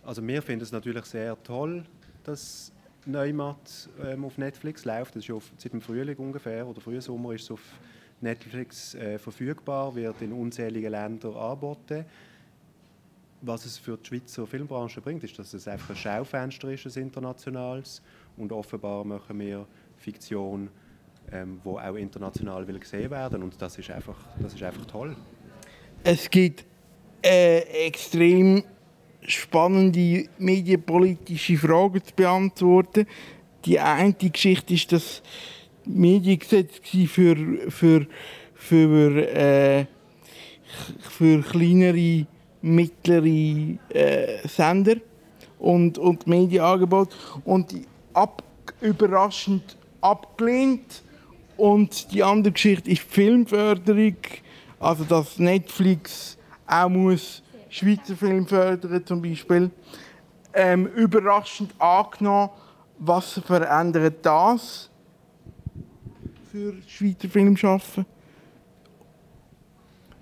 Also 0.08 0.26
wir 0.26 0.42
finden 0.42 0.64
es 0.64 0.72
natürlich 0.72 1.04
sehr 1.04 1.36
toll, 1.44 1.84
dass 2.24 2.72
Neumatt 3.06 3.90
ähm, 4.02 4.24
auf 4.24 4.38
Netflix 4.38 4.86
läuft. 4.86 5.18
Das 5.18 5.26
ist 5.26 5.32
auf, 5.32 5.52
seit 5.58 5.74
dem 5.74 5.82
Frühling 5.82 6.16
ungefähr 6.16 6.66
oder 6.66 6.80
Frühsommer 6.80 7.34
ist 7.34 7.44
es 7.44 7.52
auf 7.52 7.60
Netflix 8.22 8.96
äh, 8.96 9.20
verfügbar, 9.20 9.94
wird 9.94 10.22
in 10.22 10.32
unzähligen 10.32 10.92
Ländern 10.92 11.36
angeboten. 11.36 12.06
Was 13.42 13.66
es 13.66 13.78
für 13.78 13.98
die 13.98 14.08
Schweizer 14.08 14.48
Filmbranche 14.48 15.02
bringt, 15.02 15.26
ist, 15.26 15.38
dass 15.38 15.54
es 15.54 15.68
einfach 15.68 15.90
ein 15.90 15.98
Schaufenster 15.98 16.70
ist, 16.70 16.86
ein 16.86 17.04
internationales. 17.04 18.02
Und 18.38 18.54
offenbar 18.54 19.04
machen 19.04 19.38
wir 19.42 19.68
Fiktion, 19.98 20.70
ähm, 21.34 21.60
auch 21.66 21.96
international 21.96 22.66
will 22.66 22.80
gesehen 22.80 23.12
werden. 23.12 23.44
Und 23.44 23.62
das 23.62 23.78
ist 23.78 23.90
einfach, 23.90 24.18
das 24.40 24.54
ist 24.54 24.64
einfach 24.64 24.86
toll. 24.86 25.18
Es 26.06 26.30
gibt 26.30 26.66
äh, 27.22 27.60
extrem 27.88 28.64
spannende 29.26 30.28
medienpolitische 30.38 31.58
Fragen 31.58 32.04
zu 32.04 32.14
beantworten. 32.16 33.08
Die 33.66 33.80
eine 33.80 34.14
Geschichte 34.14 34.74
ist 34.74 34.92
das 34.92 35.22
Mediengesetz 35.86 36.80
für, 37.08 37.36
für, 37.70 38.08
für, 38.54 39.36
äh, 39.36 39.86
für 41.00 41.42
kleinere, 41.42 42.26
mittlere 42.62 43.78
äh, 43.90 44.48
Sender 44.48 44.96
und, 45.60 45.98
und 45.98 46.28
Medienangebote. 46.28 47.16
Und 47.46 47.74
ab, 48.14 48.44
überraschend 48.82 49.78
abgelehnt. 50.02 51.04
Und 51.56 52.12
die 52.14 52.24
andere 52.24 52.54
Geschichte 52.54 52.92
ist 52.92 53.02
die 53.02 53.14
Filmförderung. 53.14 54.18
Also 54.80 55.04
dass 55.04 55.40
Netflix 55.40 56.38
auch 56.68 56.90
muss 56.90 57.42
Schweizer 57.78 58.16
Film 58.16 58.48
fördern 58.48 59.06
zum 59.06 59.22
Beispiel. 59.22 59.70
Ähm, 60.54 60.88
überraschend 60.88 61.80
angenommen, 61.80 62.50
was 62.98 63.34
verändert 63.40 64.26
das 64.26 64.90
für 66.52 66.74
Schweizer 66.88 67.30
Filmschaffen? 67.30 68.06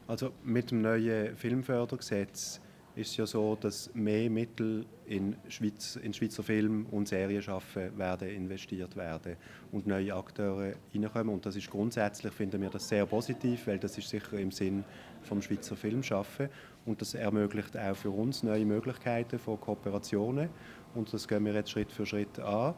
Also 0.08 0.32
mit 0.44 0.72
dem 0.72 0.82
neuen 0.82 1.36
Filmfördergesetz 1.38 2.60
ist 2.96 3.12
es 3.12 3.18
ja 3.18 3.26
so, 3.26 3.58
dass 3.60 3.90
mehr 3.94 4.30
Mittel 4.30 4.86
in, 5.06 5.36
Schweiz, 5.50 5.98
in 6.02 6.14
Schweizer 6.14 6.44
Film 6.44 6.86
und 6.92 7.08
Serienschaffen 7.08 7.98
werden 7.98 8.30
investiert 8.30 8.96
werden 8.96 9.36
und 9.72 9.86
neue 9.88 10.14
Akteure 10.14 10.74
reinkommen. 10.94 11.34
Und 11.34 11.46
das 11.46 11.56
ist 11.56 11.70
grundsätzlich, 11.70 12.34
finden 12.34 12.62
wir 12.62 12.70
das 12.70 12.88
sehr 12.88 13.06
positiv, 13.06 13.68
weil 13.68 13.80
das 13.80 13.98
ist 13.98 14.10
sicher 14.10 14.38
im 14.38 14.52
Sinn 14.52 14.84
vom 15.26 15.42
Schweizer 15.42 15.76
Filmschaffen 15.76 16.50
und 16.86 17.02
das 17.02 17.14
ermöglicht 17.14 17.78
auch 17.78 17.96
für 17.96 18.10
uns 18.10 18.44
neue 18.44 18.66
Möglichkeiten 18.66 19.40
von 19.40 19.60
Kooperationen 19.60 20.50
und 20.94 21.12
das 21.14 21.28
gehen 21.28 21.46
wir 21.46 21.54
jetzt 21.54 21.72
Schritt 21.72 21.92
für 21.92 22.06
Schritt 22.06 22.40
an, 22.40 22.74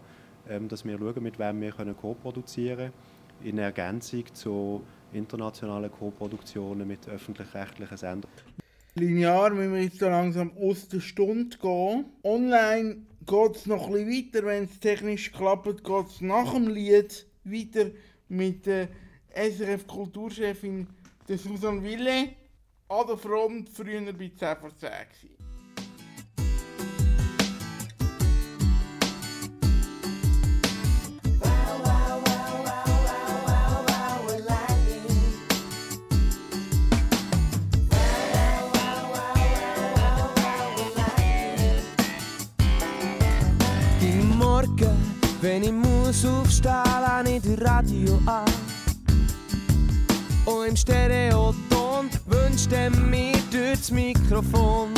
ähm, 0.50 0.68
dass 0.68 0.86
wir 0.86 0.98
schauen, 0.98 1.24
mit 1.24 1.40
wem 1.40 1.62
wir 1.62 1.72
können 1.72 1.96
co-produzieren 1.96 2.92
in 3.44 3.58
Ergänzung 3.58 4.24
zu 4.34 4.84
internationalen 5.14 5.92
Co-Produktionen 5.92 6.88
mit 6.88 7.08
öffentlich-rechtlichen 7.08 7.98
Sendern. 7.98 8.32
Linear 8.96 9.52
müssen 9.52 9.74
wir 9.74 9.84
jetzt 9.84 10.00
so 10.00 10.08
langsam 10.08 10.52
aus 10.58 10.88
der 10.88 11.02
Stunde 11.02 11.56
gehen. 11.58 12.06
Online 12.24 12.98
geht 13.26 13.56
es 13.56 13.66
noch 13.68 13.90
bisschen 13.90 14.10
weiter, 14.10 14.46
wenn 14.46 14.64
es 14.64 14.80
technisch 14.80 15.32
klappt, 15.32 15.84
geht 15.84 16.08
es 16.08 16.22
nach 16.22 16.54
dem 16.54 16.68
Lied 16.68 17.26
weiter 17.44 17.92
mit 18.28 18.66
der 18.66 18.90
SRF-Kulturchefin 19.36 20.88
Susan 21.28 21.84
Wille 21.84 22.30
an 22.90 23.08
der 23.08 23.18
früher 23.18 24.14
bei 24.14 24.32
10 24.36 24.58
vor 24.58 24.78
10 24.78 24.90
gewesen. 24.90 25.38
Wenn 45.40 45.64
ich 45.64 45.72
muss 45.72 46.26
aufstehen, 46.26 46.84
lerne 46.84 47.44
wieder 47.44 47.66
Radio 47.66 48.20
an. 48.26 48.46
Und 50.46 50.68
im 50.68 50.76
Stereoton 50.76 51.67
Mensch, 52.58 52.70
der 52.70 52.90
mir 52.90 53.38
durch 53.52 53.78
das 53.78 53.92
Mikrofon. 53.92 54.90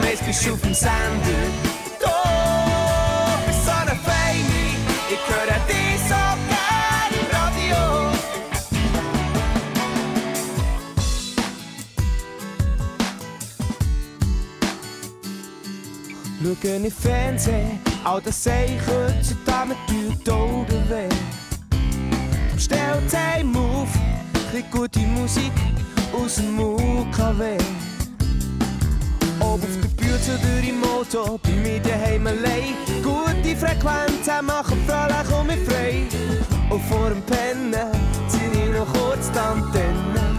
meest 0.00 0.22
geschoeven 0.22 0.74
zande. 0.74 1.36
Toch 1.98 3.40
is 3.48 3.64
zo'n 3.64 3.98
fijne, 4.02 4.62
ik 5.08 5.20
hoor 5.26 5.46
dat 5.46 5.68
is 5.68 6.10
op 6.10 6.38
de 6.48 7.28
radio. 7.30 8.10
Looking 16.40 16.84
in 16.84 16.90
Fernsehen, 16.90 17.80
all 18.04 18.20
das 18.22 18.42
Seichen 18.42 19.24
zu 19.24 19.34
damit 19.44 19.78
tut 19.86 20.28
Augen 20.28 20.88
weh. 20.88 21.08
Bestellt 22.54 23.12
heim 23.12 23.56
auf, 23.56 23.88
krieg 24.50 24.70
gute 24.70 25.00
Musik 25.00 25.52
aus 26.12 26.34
dem 26.36 26.58
UKW. 26.58 27.83
Im 30.26 30.82
Auto, 30.84 31.38
bei 31.42 31.50
mir 31.50 31.80
daheim 31.80 32.26
allein. 32.26 32.74
Gute 33.02 33.54
Frequenzen 33.54 34.46
machen 34.46 34.78
fröhlich 34.86 35.38
und 35.38 35.46
mich 35.46 35.68
frei. 35.68 36.02
Und 36.70 36.82
vor 36.84 37.10
dem 37.10 37.20
Pennen 37.22 37.92
zieh 38.28 38.58
ich 38.58 38.72
noch 38.72 38.90
kurz 38.94 39.30
die 39.30 39.38
Antenne. 39.38 40.33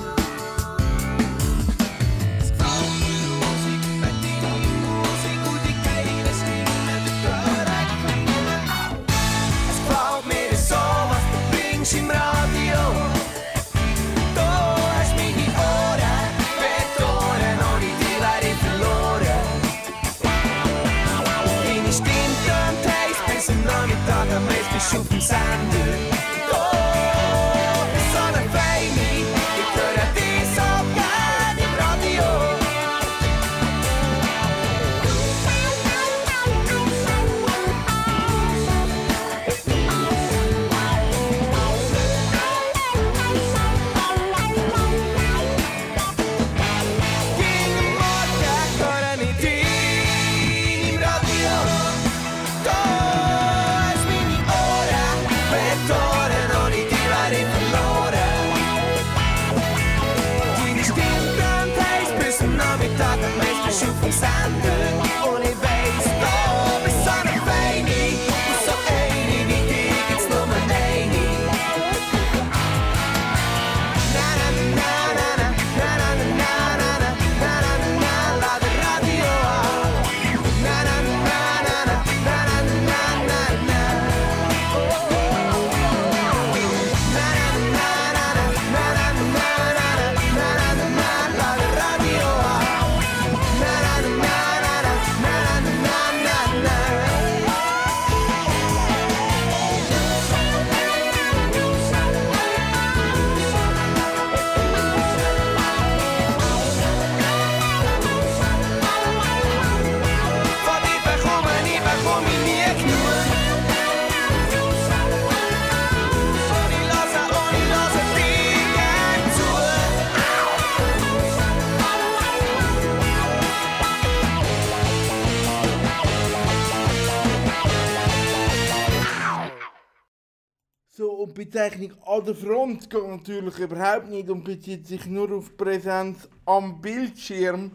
Bezeichnung 131.55 131.93
an 132.05 132.25
der 132.25 132.35
Front 132.35 132.89
geht 132.89 133.07
natürlich 133.07 133.59
überhaupt 133.59 134.09
nicht 134.09 134.29
und 134.29 134.43
bezieht 134.43 134.85
sich 134.85 135.05
nur 135.05 135.31
auf 135.31 135.55
Präsenz 135.55 136.27
am 136.45 136.81
Bildschirm. 136.81 137.71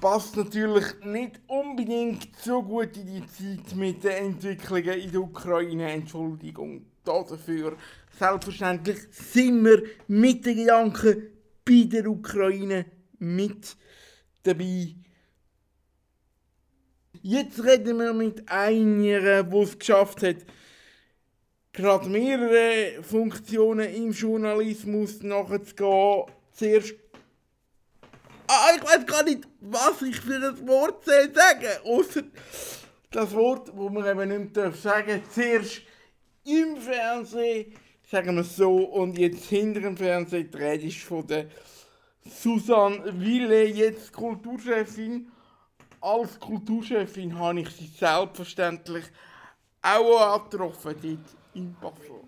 Passt 0.00 0.36
natürlich 0.36 0.84
nicht 1.04 1.40
unbedingt 1.48 2.28
so 2.36 2.62
gut 2.62 2.96
in 2.98 3.06
die 3.06 3.26
Zeit 3.26 3.74
mit 3.74 4.04
den 4.04 4.12
Entwicklungen 4.12 5.00
in 5.00 5.10
der 5.10 5.22
Ukraine. 5.22 5.90
Entschuldigung 5.90 6.86
dafür. 7.04 7.76
Selbstverständlich 8.16 8.98
sind 9.10 9.64
wir 9.64 9.82
mit 10.06 10.46
den 10.46 10.56
Gedanken 10.56 11.26
bei 11.64 11.88
der 11.90 12.06
Ukraine 12.06 12.86
mit 13.18 13.76
dabei. 14.44 14.94
Jetzt 17.22 17.64
reden 17.64 17.98
wir 17.98 18.12
mit 18.12 18.48
einer, 18.48 19.42
die 19.42 19.58
es 19.58 19.76
geschafft 19.76 20.22
hat, 20.22 20.44
gerade 21.76 22.08
mehrere 22.08 23.02
Funktionen 23.02 23.94
im 23.94 24.10
Journalismus 24.10 25.22
nachzugehen. 25.22 26.24
Zuerst. 26.52 26.94
Ah, 28.48 28.70
ich 28.76 28.82
weiß 28.82 29.06
gar 29.06 29.22
nicht, 29.24 29.46
was 29.60 30.02
ich 30.02 30.20
für 30.20 30.40
das 30.40 30.66
Wort 30.66 31.04
soll 31.04 31.34
sagen 31.34 31.66
Außer 31.84 32.22
das 33.10 33.34
Wort, 33.34 33.76
wo 33.76 33.88
man 33.88 34.06
eben 34.06 34.42
nicht 34.42 34.56
mehr 34.56 34.72
sagen 34.72 35.20
darf. 35.20 35.34
Zuerst 35.34 35.82
im 36.44 36.76
Fernsehen, 36.76 37.74
sagen 38.10 38.36
wir 38.36 38.42
es 38.42 38.56
so, 38.56 38.72
und 38.72 39.18
jetzt 39.18 39.44
hinter 39.46 39.80
dem 39.80 39.96
Fernsehen 39.96 40.50
die 40.50 40.56
Rede 40.56 40.86
ist 40.86 40.98
von 40.98 41.26
der 41.26 41.46
Susanne 42.24 43.20
Wille, 43.20 43.66
jetzt 43.66 44.12
Kulturchefin. 44.12 45.30
Als 46.00 46.38
Kulturchefin 46.38 47.38
habe 47.38 47.60
ich 47.60 47.70
sie 47.70 47.86
selbstverständlich 47.98 49.04
auch 49.82 50.34
angetroffen 50.34 50.94
dort 51.02 51.36
in 51.56 51.74
Basel. 51.80 52.20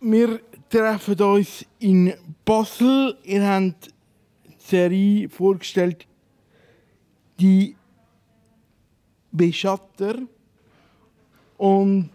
Wir 0.00 0.40
treffen 0.70 1.20
uns 1.20 1.66
in 1.80 2.14
Basel. 2.44 3.16
Ihr 3.24 3.46
habt 3.46 3.88
die 4.44 4.54
Serie 4.58 5.28
vorgestellt, 5.28 6.06
die 7.40 7.74
Beschatter. 9.32 10.18
Und 11.56 12.10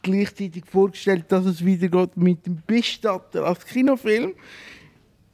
gleichzeitig 0.00 0.64
vorgestellt, 0.64 1.26
dass 1.28 1.44
es 1.44 1.64
weitergeht 1.64 2.16
mit 2.16 2.46
dem 2.46 2.62
Bestatter 2.66 3.44
als 3.44 3.66
Kinofilm. 3.66 4.34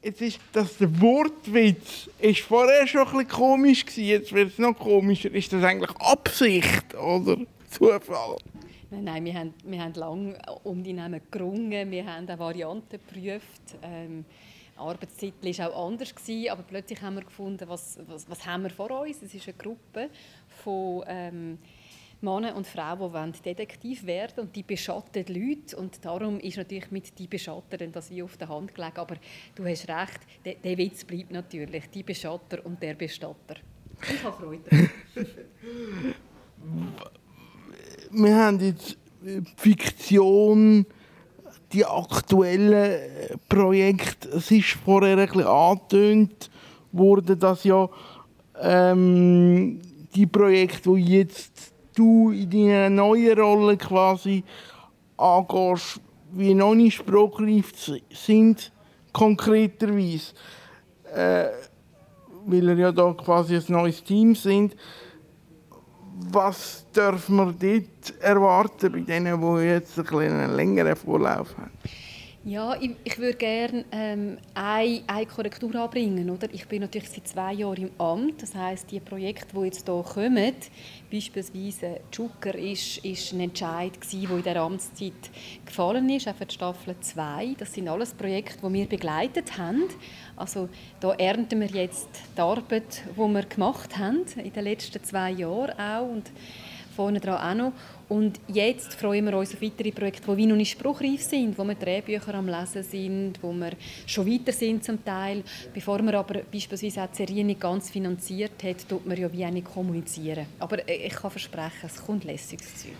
Jetzt 0.01 0.21
ist 0.21 0.39
das 0.53 0.77
der 0.77 1.01
Wortwitz 1.01 2.09
ist 2.19 2.41
vorher 2.41 2.87
schon 2.87 3.01
ein 3.01 3.11
bisschen 3.11 3.27
komisch 3.27 3.85
gewesen, 3.85 4.05
jetzt 4.05 4.33
wird 4.33 4.51
es 4.51 4.57
noch 4.57 4.77
komischer. 4.77 5.33
Ist 5.33 5.51
das 5.51 5.63
eigentlich 5.63 5.91
Absicht 5.97 6.95
oder 6.95 7.37
Zufall? 7.69 8.37
Nein, 8.91 9.03
nein, 9.03 9.25
wir 9.25 9.35
haben, 9.35 9.53
wir 9.65 9.83
haben 9.83 9.93
lange 9.93 10.35
um 10.63 10.83
die 10.83 10.93
Namen 10.93 11.21
gerungen, 11.29 11.91
wir 11.91 12.07
haben 12.07 12.27
auch 12.27 12.39
Varianten 12.39 12.97
geprüft. 12.97 13.77
Ähm, 13.83 14.25
Arbeitszeit 14.75 15.33
war 15.43 15.69
auch 15.69 15.89
anders, 15.89 16.15
gewesen, 16.15 16.49
aber 16.49 16.63
plötzlich 16.63 16.99
haben 17.01 17.15
wir 17.15 17.23
gefunden, 17.23 17.67
was, 17.67 17.99
was, 18.07 18.27
was 18.27 18.45
haben 18.47 18.63
wir 18.63 18.71
vor 18.71 18.89
uns? 19.01 19.21
Es 19.21 19.35
ist 19.35 19.47
eine 19.47 19.57
Gruppe 19.57 20.09
von 20.63 21.03
ähm, 21.05 21.59
Männer 22.21 22.55
und 22.55 22.65
Frauen, 22.65 23.31
die 23.31 23.41
Detektiv 23.41 24.07
werden 24.07 24.45
und 24.45 24.55
die 24.55 24.63
beschatten 24.63 25.25
Leute. 25.27 25.77
Und 25.77 26.03
darum 26.03 26.39
ist 26.39 26.57
natürlich 26.57 26.89
mit 26.89 27.19
«die 27.19 27.27
Beschatter» 27.27 27.77
das 27.77 28.09
wie 28.09 28.23
auf 28.23 28.37
der 28.37 28.49
Hand 28.49 28.73
gelegen. 28.73 28.97
Aber 28.97 29.17
du 29.53 29.65
hast 29.65 29.87
recht, 29.87 30.19
der, 30.43 30.55
der 30.55 30.77
Witz 30.77 31.03
bleibt 31.03 31.31
natürlich. 31.31 31.89
«Die 31.91 32.03
Beschatter» 32.03 32.65
und 32.65 32.81
«der 32.81 32.95
Bestatter». 32.95 33.55
Ich 34.01 34.23
habe 34.23 34.35
Freude. 34.35 34.89
Wir 38.11 38.35
haben 38.35 38.59
jetzt 38.59 38.97
Fiktion, 39.55 40.85
die 41.71 41.85
aktuellen 41.85 42.99
Projekte. 43.47 44.29
Es 44.29 44.49
ist 44.49 44.77
vorher 44.83 45.17
ein 45.17 45.27
bisschen 45.27 45.45
angetönt 45.45 46.49
worden, 46.91 47.39
dass 47.39 47.63
ja 47.63 47.87
ähm, 48.59 49.79
die 50.15 50.25
Projekte, 50.25 50.95
die 50.95 51.17
jetzt 51.19 51.71
du 51.93 52.31
in 52.31 52.49
deiner 52.49 52.89
neuen 52.89 53.39
Rolle 53.39 53.77
quasi 53.77 54.43
angehst, 55.15 56.01
wie 56.31 56.55
noch 56.55 56.73
nicht 56.73 56.95
spruchreif 56.95 57.73
sind, 58.11 58.71
konkreterweise. 59.13 60.33
Äh, 61.13 61.45
weil 62.45 62.65
wir 62.75 62.75
ja 62.75 62.91
da 62.91 63.13
quasi 63.13 63.55
ein 63.55 63.63
neues 63.67 64.03
Team 64.03 64.33
sind. 64.33 64.75
Was 66.21 66.85
dürfen 66.93 67.37
wir 67.37 67.53
dort 67.53 68.21
erwarten 68.21 68.91
bei 68.91 68.99
denen, 68.99 69.39
die 69.39 69.65
jetzt 69.65 69.97
einen 69.97 70.53
längeren 70.53 70.95
Vorlauf 70.95 71.57
haben? 71.57 71.71
Ja, 72.45 72.73
ich, 72.79 72.91
ich 73.03 73.17
würde 73.17 73.37
gerne 73.37 73.85
ähm, 73.91 74.37
eine, 74.53 75.01
eine 75.07 75.25
Korrektur 75.25 75.75
anbringen. 75.75 76.29
Oder? 76.29 76.47
Ich 76.53 76.67
bin 76.67 76.81
natürlich 76.81 77.09
seit 77.09 77.27
zwei 77.27 77.53
Jahren 77.53 77.83
im 77.83 77.91
Amt. 77.97 78.41
Das 78.41 78.55
heißt, 78.55 78.89
die 78.91 79.01
Projekte, 79.01 79.47
die 79.53 79.65
jetzt 79.65 79.85
hier 79.85 80.03
kommen, 80.03 80.53
beispielsweise 81.11 81.99
Zucker, 82.11 82.55
ist, 82.55 83.03
ist 83.05 83.33
ein 83.33 83.41
Entscheid, 83.41 83.91
der 84.11 84.29
in 84.29 84.43
der 84.43 84.61
Amtszeit 84.61 85.29
gefallen 85.65 86.09
ist, 86.09 86.29
auch 86.29 86.35
für 86.35 86.45
die 86.45 86.53
Staffel 86.53 86.95
2. 86.99 87.55
Das 87.57 87.73
sind 87.73 87.89
alles 87.89 88.13
Projekte, 88.13 88.65
die 88.65 88.73
wir 88.73 88.87
begleitet 88.87 89.57
haben. 89.57 89.83
Also 90.39 90.69
da 90.99 91.13
ernten 91.13 91.59
wir 91.59 91.67
jetzt 91.67 92.07
die 92.35 92.41
Arbeit, 92.41 93.03
die 93.13 93.19
wir 93.19 93.43
gemacht 93.43 93.97
haben 93.97 94.21
in 94.41 94.53
den 94.53 94.63
letzten 94.63 95.03
zwei 95.03 95.31
Jahren 95.31 95.77
auch 95.77 96.09
und 96.09 96.31
vorne 96.95 97.19
dran 97.19 97.37
auch 97.37 97.63
noch. 97.63 97.73
Und 98.09 98.39
jetzt 98.47 98.95
freuen 98.95 99.25
wir 99.25 99.37
uns 99.37 99.53
auf 99.53 99.61
weitere 99.61 99.91
Projekte, 99.91 100.31
die 100.31 100.37
wie 100.37 100.45
noch 100.47 100.55
nicht 100.55 100.71
spruchreif 100.71 101.21
sind, 101.21 101.57
wo 101.57 101.63
wir 101.63 101.75
Drehbücher 101.75 102.33
am 102.33 102.47
Lesen 102.47 102.83
sind, 102.83 103.33
wo 103.41 103.53
wir 103.53 103.71
schon 104.05 104.25
weiter 104.25 104.51
sind 104.51 104.83
zum 104.83 105.03
Teil. 105.05 105.43
Bevor 105.73 106.01
man 106.01 106.15
aber 106.15 106.41
beispielsweise 106.51 107.03
auch 107.03 107.07
die 107.07 107.17
Serie 107.17 107.45
nicht 107.45 107.59
ganz 107.59 107.89
finanziert 107.89 108.63
hat, 108.63 108.87
tut 108.89 109.05
man 109.05 109.17
ja 109.17 109.31
wie 109.31 109.45
auch 109.45 109.51
nicht 109.51 109.67
kommunizieren. 109.71 110.45
Aber 110.57 110.87
ich 110.89 111.13
kann 111.13 111.31
versprechen, 111.31 111.85
es 111.85 112.03
kommt 112.03 112.23
lässiges 112.23 112.75
Zeug. 112.75 112.91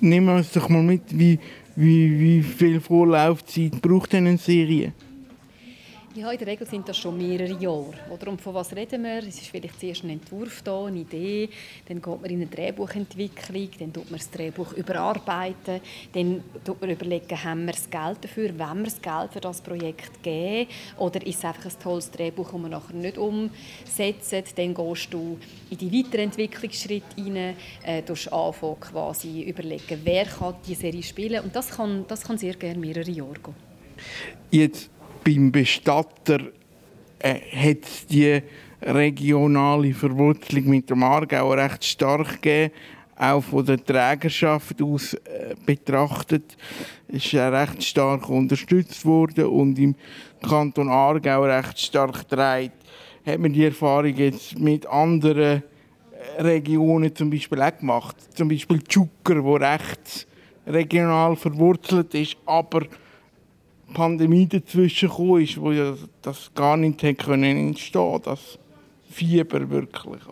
Nehmen 0.00 0.26
wir 0.26 0.34
uns 0.34 0.52
doch 0.52 0.68
mal 0.68 0.82
mit, 0.82 1.02
wie, 1.10 1.40
wie, 1.74 2.20
wie 2.20 2.42
viel 2.42 2.80
Vorlaufzeit 2.80 3.80
braucht 3.82 4.14
eine 4.14 4.36
Serie? 4.36 4.92
Ja, 6.18 6.32
in 6.32 6.38
der 6.38 6.48
Regel 6.48 6.66
sind 6.66 6.88
das 6.88 6.96
schon 6.96 7.16
mehrere 7.16 7.56
Jahre. 7.60 7.94
Oder? 8.10 8.26
Und 8.26 8.40
von 8.40 8.52
was 8.52 8.74
reden 8.74 9.04
wir? 9.04 9.18
Es 9.18 9.40
ist 9.40 9.46
vielleicht 9.46 9.78
zuerst 9.78 10.02
ein 10.02 10.10
Entwurf 10.10 10.62
da, 10.62 10.86
eine 10.86 10.98
Idee, 10.98 11.48
dann 11.86 12.02
geht 12.02 12.20
man 12.20 12.24
in 12.24 12.40
eine 12.40 12.46
Drehbuchentwicklung, 12.46 13.68
dann 13.78 13.92
tut 13.92 14.10
man 14.10 14.18
das 14.18 14.28
Drehbuch 14.28 14.72
überarbeiten, 14.72 15.80
dann 16.12 16.42
tut 16.64 16.80
man 16.80 16.90
überlegen, 16.90 17.44
haben 17.44 17.66
wir 17.66 17.72
das 17.72 17.88
Geld 17.88 18.24
dafür, 18.24 18.58
wollen 18.58 18.78
wir 18.78 18.84
das 18.86 19.00
Geld 19.00 19.32
für 19.32 19.40
das 19.40 19.60
Projekt 19.60 20.20
geben 20.20 20.68
oder 20.96 21.24
ist 21.24 21.38
es 21.38 21.44
einfach 21.44 21.66
ein 21.66 21.80
tolles 21.80 22.10
Drehbuch, 22.10 22.50
das 22.50 22.62
wir 22.62 22.68
nachher 22.68 22.96
nicht 22.96 23.16
umsetzen. 23.16 24.42
Dann 24.56 24.74
gehst 24.74 25.14
du 25.14 25.38
in 25.70 25.78
die 25.78 25.92
Weiterentwicklungsschritte 25.92 27.16
rein, 27.16 27.36
äh, 27.84 28.02
anfangen 28.32 28.80
quasi 28.80 29.42
überlegen, 29.42 30.00
wer 30.02 30.24
kann 30.24 30.56
die 30.66 30.74
Serie 30.74 31.04
spielen 31.04 31.44
und 31.44 31.54
das 31.54 31.70
kann, 31.70 32.06
das 32.08 32.22
kann 32.22 32.38
sehr 32.38 32.54
gerne 32.54 32.80
mehrere 32.80 33.08
Jahre 33.08 33.34
gehen. 33.34 33.54
Jetzt 34.50 34.90
beim 35.24 35.52
Bestatter 35.52 36.40
äh, 37.18 37.34
hat 37.34 37.84
es 37.84 38.06
die 38.06 38.40
regionale 38.82 39.92
Verwurzelung 39.92 40.68
mit 40.68 40.88
dem 40.90 41.02
Aargau 41.02 41.52
recht 41.52 41.84
stark 41.84 42.40
gegeben, 42.42 42.72
auch 43.16 43.42
von 43.42 43.66
der 43.66 43.84
Trägerschaft 43.84 44.80
aus 44.80 45.14
äh, 45.14 45.54
betrachtet. 45.66 46.56
ist 47.08 47.34
er 47.34 47.52
recht 47.52 47.82
stark 47.82 48.28
unterstützt 48.28 49.04
worden 49.04 49.46
und 49.46 49.78
im 49.78 49.96
Kanton 50.46 50.88
Aargau 50.88 51.44
recht 51.44 51.78
stark 51.78 52.28
getragen. 52.28 52.72
Hat 53.26 53.38
man 53.40 53.52
die 53.52 53.64
Erfahrung 53.64 54.14
jetzt 54.14 54.58
mit 54.58 54.86
anderen 54.86 55.62
äh, 56.36 56.42
Regionen 56.42 57.14
zum 57.14 57.30
Beispiel 57.30 57.60
auch 57.60 57.76
gemacht? 57.76 58.16
Zum 58.34 58.48
Beispiel 58.48 58.82
Zucker, 58.84 59.42
wo 59.42 59.56
recht 59.56 60.26
regional 60.66 61.34
verwurzelt 61.34 62.14
ist, 62.14 62.36
aber 62.46 62.82
Pandemie 63.94 64.46
dazwischen 64.46 65.08
kam, 65.08 65.38
ist, 65.38 65.60
wo 65.60 65.72
ja 65.72 65.94
das 66.22 66.52
gar 66.54 66.76
nicht 66.76 67.02
hätte 67.02 67.24
können 67.24 67.68
entstehen, 67.68 68.20
das 68.22 68.58
Fieber 69.10 69.68
wirklich. 69.70 70.22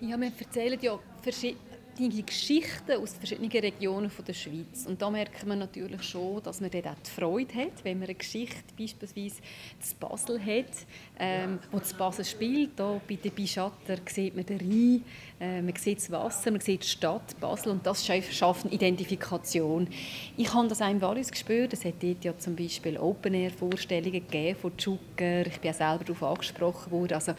Ja, 0.00 0.20
wir 0.20 0.32
erzählen 0.38 0.78
ja 0.80 0.98
verschiedene 1.22 1.67
Geschichten 1.98 2.92
aus 2.92 3.14
verschiedenen 3.14 3.50
Regionen 3.50 4.10
der 4.26 4.32
Schweiz. 4.32 4.86
Und 4.86 5.02
da 5.02 5.10
merkt 5.10 5.44
man 5.46 5.58
natürlich 5.58 6.02
schon, 6.02 6.42
dass 6.42 6.60
man 6.60 6.70
dort 6.70 6.86
auch 6.86 6.94
die 7.04 7.10
Freude 7.10 7.54
hat, 7.54 7.84
wenn 7.84 7.98
man 7.98 8.08
eine 8.08 8.14
Geschichte 8.14 8.62
beispielsweise 8.78 9.36
zu 9.80 9.94
Basel 9.96 10.40
hat, 10.40 10.86
ähm, 11.18 11.58
wo 11.72 11.80
zu 11.80 11.96
Basel 11.96 12.24
spielt. 12.24 12.70
Hier 12.76 13.00
bei 13.08 13.14
den 13.16 13.32
Bischatter 13.32 13.98
sieht 14.06 14.36
man 14.36 14.46
den 14.46 14.58
Rhein, 14.58 15.04
äh, 15.40 15.62
man 15.62 15.74
sieht 15.76 15.98
das 15.98 16.10
Wasser, 16.10 16.50
man 16.52 16.60
sieht 16.60 16.84
die 16.84 16.88
Stadt 16.88 17.38
Basel 17.40 17.72
und 17.72 17.84
das 17.84 18.06
schafft 18.06 18.64
eine 18.64 18.74
Identifikation. 18.74 19.88
Ich 20.36 20.54
habe 20.54 20.68
das 20.68 20.80
auch 20.80 20.90
im 20.90 21.00
Wallis 21.00 21.30
gespürt. 21.30 21.72
Es 21.72 21.84
hat 21.84 21.94
dort 22.00 22.24
ja 22.24 22.38
zum 22.38 22.54
Beispiel 22.54 22.96
Open-Air-Vorstellungen 22.96 24.12
gegeben 24.12 24.58
von 24.58 24.78
Zucker. 24.78 25.46
Ich 25.46 25.58
bin 25.58 25.72
auch 25.72 25.74
selber 25.74 26.04
darauf 26.04 26.22
angesprochen 26.22 26.92
worden. 26.92 27.14
Also 27.14 27.34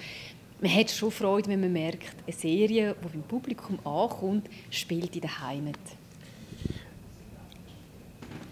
man 0.62 0.76
hat 0.76 0.92
schon 0.92 1.12
Freude, 1.12 1.50
wenn 1.50 1.62
man 1.62 1.74
merkt, 1.74 2.16
eine 2.26 2.36
Serie, 2.36 2.96
die 3.02 3.08
beim 3.08 3.24
Publikum 3.24 3.80
ankommt, 3.86 4.50
spielt 4.70 5.16
in 5.16 5.22
der 5.22 5.48
Heimat. 5.48 5.80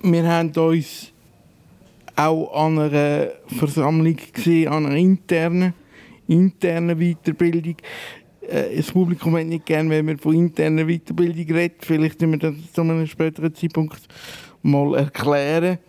Wir 0.01 0.27
haben 0.27 0.51
uns 0.51 1.11
auch 2.15 2.53
an 2.53 2.79
einer 2.79 3.27
Versammlung 3.47 4.17
gesehen, 4.33 4.69
an 4.69 4.85
einer 4.85 4.95
internen, 4.95 5.73
internen 6.27 6.97
Weiterbildung. 6.97 7.75
Äh, 8.41 8.77
das 8.77 8.91
Publikum 8.91 9.35
hat 9.35 9.45
nicht 9.45 9.65
gerne, 9.65 9.89
wenn 9.89 10.07
wir 10.07 10.17
von 10.17 10.33
interner 10.33 10.85
Weiterbildung 10.85 11.55
reden. 11.55 11.75
Vielleicht 11.79 12.21
müssen 12.21 12.41
wir 12.41 12.51
das 12.51 12.71
zu 12.71 12.81
einem 12.81 13.05
späteren 13.05 13.53
Zeitpunkt 13.53 14.07
mal 14.61 14.95
erklären, 14.95 15.79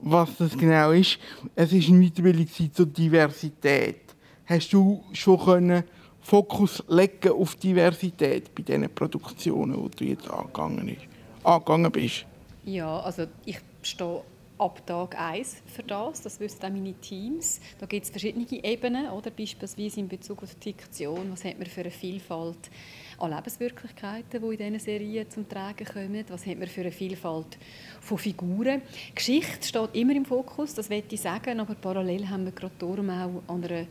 was 0.00 0.36
das 0.36 0.56
genau 0.56 0.90
ist. 0.90 1.18
Es 1.54 1.72
ist 1.72 1.88
eine 1.88 2.06
Weiterbildung 2.06 2.46
zur 2.72 2.86
Diversität 2.86 4.05
hast 4.46 4.72
du 4.72 5.04
schon 5.12 5.38
können 5.38 5.84
Fokus 6.20 6.82
legen 6.88 7.32
auf 7.32 7.54
Diversität 7.54 8.54
bei 8.54 8.62
diesen 8.62 8.92
Produktionen, 8.92 9.90
die 9.90 9.96
du 9.96 10.04
jetzt 10.04 10.28
angegangen, 10.28 10.96
angegangen 11.44 11.92
bist? 11.92 12.26
Ja, 12.64 12.98
also 13.00 13.26
ich 13.44 13.60
stehe 13.82 14.22
ab 14.58 14.84
Tag 14.86 15.18
1 15.18 15.62
für 15.66 15.82
das. 15.82 16.22
Das 16.22 16.40
wissen 16.40 16.64
auch 16.64 16.70
meine 16.70 16.94
Teams. 16.94 17.60
Da 17.78 17.86
gibt 17.86 18.04
es 18.04 18.10
verschiedene 18.10 18.46
Ebenen, 18.64 19.10
oder? 19.10 19.30
beispielsweise 19.30 20.00
in 20.00 20.08
Bezug 20.08 20.42
auf 20.42 20.54
die 20.56 20.72
Fiktion. 20.72 21.30
Was 21.30 21.44
hat 21.44 21.58
man 21.58 21.66
für 21.66 21.82
eine 21.82 21.90
Vielfalt 21.90 22.70
an 23.18 23.30
Lebenswirklichkeiten, 23.30 24.40
die 24.42 24.54
in 24.54 24.56
diesen 24.56 24.78
Serien 24.78 25.30
zum 25.30 25.48
Tragen 25.48 25.84
kommen? 25.84 26.24
Was 26.28 26.46
hat 26.46 26.58
man 26.58 26.68
für 26.68 26.82
eine 26.82 26.92
Vielfalt 26.92 27.58
von 28.00 28.18
Figuren? 28.18 28.82
Geschichte 29.14 29.66
steht 29.66 29.94
immer 29.94 30.14
im 30.14 30.24
Fokus, 30.24 30.74
das 30.74 30.88
möchte 30.88 31.14
ich 31.14 31.20
sagen, 31.20 31.60
aber 31.60 31.74
parallel 31.74 32.28
haben 32.28 32.44
wir 32.44 32.52
gerade 32.52 32.74
darum 32.78 33.10
auch 33.10 33.42
an 33.48 33.64
einer 33.64 33.86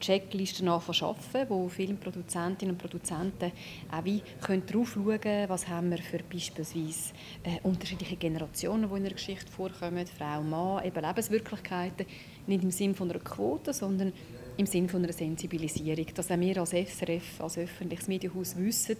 Checklisten 0.00 0.68
arbeiten, 0.68 1.48
wo 1.48 1.68
Filmproduzentinnen 1.68 2.74
und 2.74 2.80
Produzenten 2.80 3.52
auch 3.92 4.04
wie 4.04 4.22
können 4.40 4.64
drauf 4.66 4.92
schauen 4.94 5.48
was 5.48 5.68
haben 5.68 5.90
wir 5.90 5.98
für 5.98 6.20
beispielsweise 6.22 7.12
äh, 7.44 7.60
unterschiedliche 7.62 8.16
Generationen, 8.16 8.88
die 8.88 8.96
in 8.96 9.02
der 9.04 9.12
Geschichte 9.12 9.52
vorkommen, 9.52 10.06
Frau, 10.06 10.42
Mann, 10.42 10.84
eben 10.84 11.04
Lebenswirklichkeiten, 11.04 12.06
nicht 12.46 12.62
im 12.62 12.70
Sinne 12.70 12.94
einer 12.98 13.18
Quote, 13.18 13.72
sondern 13.72 14.12
im 14.60 14.66
Sinne 14.66 14.88
von 14.88 15.02
einer 15.02 15.12
Sensibilisierung, 15.12 16.06
dass 16.14 16.30
auch 16.30 16.38
wir 16.38 16.58
als 16.58 16.70
SRF, 16.70 17.40
als 17.40 17.56
öffentliches 17.56 18.08
Medienhaus 18.08 18.54
wissen, 18.58 18.96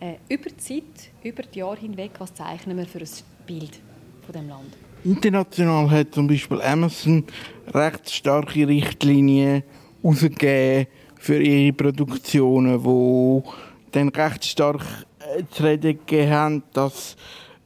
äh, 0.00 0.14
über 0.28 0.50
die 0.50 0.56
Zeit, 0.56 1.10
über 1.22 1.44
die 1.44 1.60
Jahre 1.60 1.76
hinweg, 1.76 2.10
was 2.18 2.34
zeichnen 2.34 2.76
wir 2.76 2.86
für 2.86 2.98
ein 2.98 3.08
Bild 3.46 3.78
von 4.26 4.32
dem 4.32 4.48
Land. 4.48 4.76
International 5.04 5.88
hat 5.88 6.12
zum 6.12 6.26
Beispiel 6.26 6.60
Amazon 6.60 7.24
recht 7.68 8.10
starke 8.10 8.66
Richtlinien 8.66 9.62
herausgegeben 10.02 10.88
für 11.16 11.40
ihre 11.40 11.72
Produktionen, 11.72 12.84
wo 12.84 13.44
dann 13.92 14.08
recht 14.08 14.44
stark 14.44 14.82
äh, 15.20 15.44
zu 15.50 15.62
reden 15.62 16.00
haben, 16.28 16.62
dass 16.72 17.16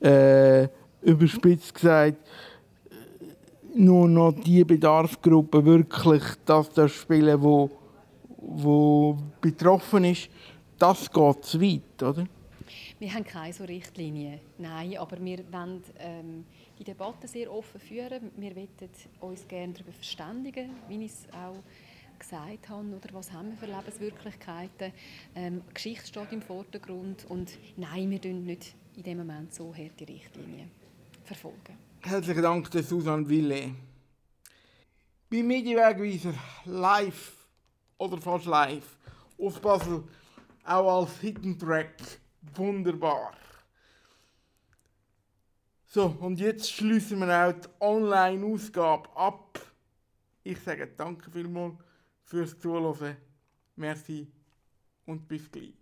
äh, 0.03 0.69
überspitzt 1.01 1.75
gesagt 1.75 2.19
nur 3.75 4.09
noch 4.09 4.33
die 4.33 4.65
Bedarfsgruppe 4.65 5.65
wirklich 5.65 6.23
das, 6.45 6.93
spielen, 6.93 7.43
wo, 7.43 7.71
wo 8.39 9.19
betroffen 9.41 10.05
ist. 10.05 10.29
Das 10.79 11.11
geht 11.11 11.45
zu 11.45 11.61
weit, 11.61 12.03
oder? 12.03 12.27
Wir 12.99 13.13
haben 13.13 13.25
keine 13.25 13.53
so 13.53 13.65
Richtlinien, 13.65 14.41
nein, 14.59 14.97
aber 14.97 15.23
wir 15.23 15.39
wollen 15.51 15.83
ähm, 15.99 16.45
die 16.79 16.85
Debatte 16.85 17.27
sehr 17.27 17.53
offen 17.53 17.81
führen. 17.81 18.31
Wir 18.37 18.55
wollen 18.55 18.69
uns 19.21 19.47
gerne 19.49 19.73
darüber 19.73 19.93
verständigen, 19.93 20.71
wie 20.89 21.05
ich 21.05 21.13
es 21.13 21.27
auch 21.33 21.57
gesagt 22.19 22.69
habe, 22.69 22.87
oder 22.87 23.13
was 23.13 23.33
haben 23.33 23.51
wir 23.51 23.57
für 23.57 23.67
Lebenswirklichkeiten. 23.67 24.93
Ähm, 25.35 25.63
Geschichte 25.75 26.07
steht 26.07 26.33
im 26.33 26.43
Vordergrund 26.43 27.27
und 27.29 27.59
nein, 27.77 28.11
wir 28.11 28.21
tun 28.21 28.45
nicht 28.45 28.75
in 28.97 29.03
dem 29.03 29.19
Moment 29.19 29.53
so 29.53 29.75
harte 29.75 30.07
Richtlinien 30.07 30.71
verfolgen. 31.25 31.92
Herzlichen 32.05 32.43
Dank, 32.43 32.69
Susanne 32.73 33.29
Wille. 33.29 33.77
Beim 35.31 35.47
Medienwegweiser 35.47 36.35
live 36.65 37.47
oder 37.97 38.19
fast 38.19 38.47
live 38.47 38.99
auf 39.39 39.61
Basel 39.61 40.03
auch 40.65 41.01
als 41.01 41.21
Hidden 41.21 41.57
Track 41.57 41.95
wunderbar. 42.57 43.33
So, 45.87 46.17
und 46.19 46.41
jetzt 46.41 46.73
schließen 46.73 47.21
wir 47.21 47.49
auch 47.49 47.53
die 47.53 47.69
Online-Ausgabe 47.81 49.09
ab. 49.17 49.61
Ich 50.43 50.61
sage 50.61 50.89
danke 50.97 51.31
vielmals 51.31 51.75
fürs 52.25 52.59
Zuhören. 52.59 53.17
Merci 53.77 54.27
und 55.07 55.29
bis 55.29 55.49
gleich. 55.49 55.82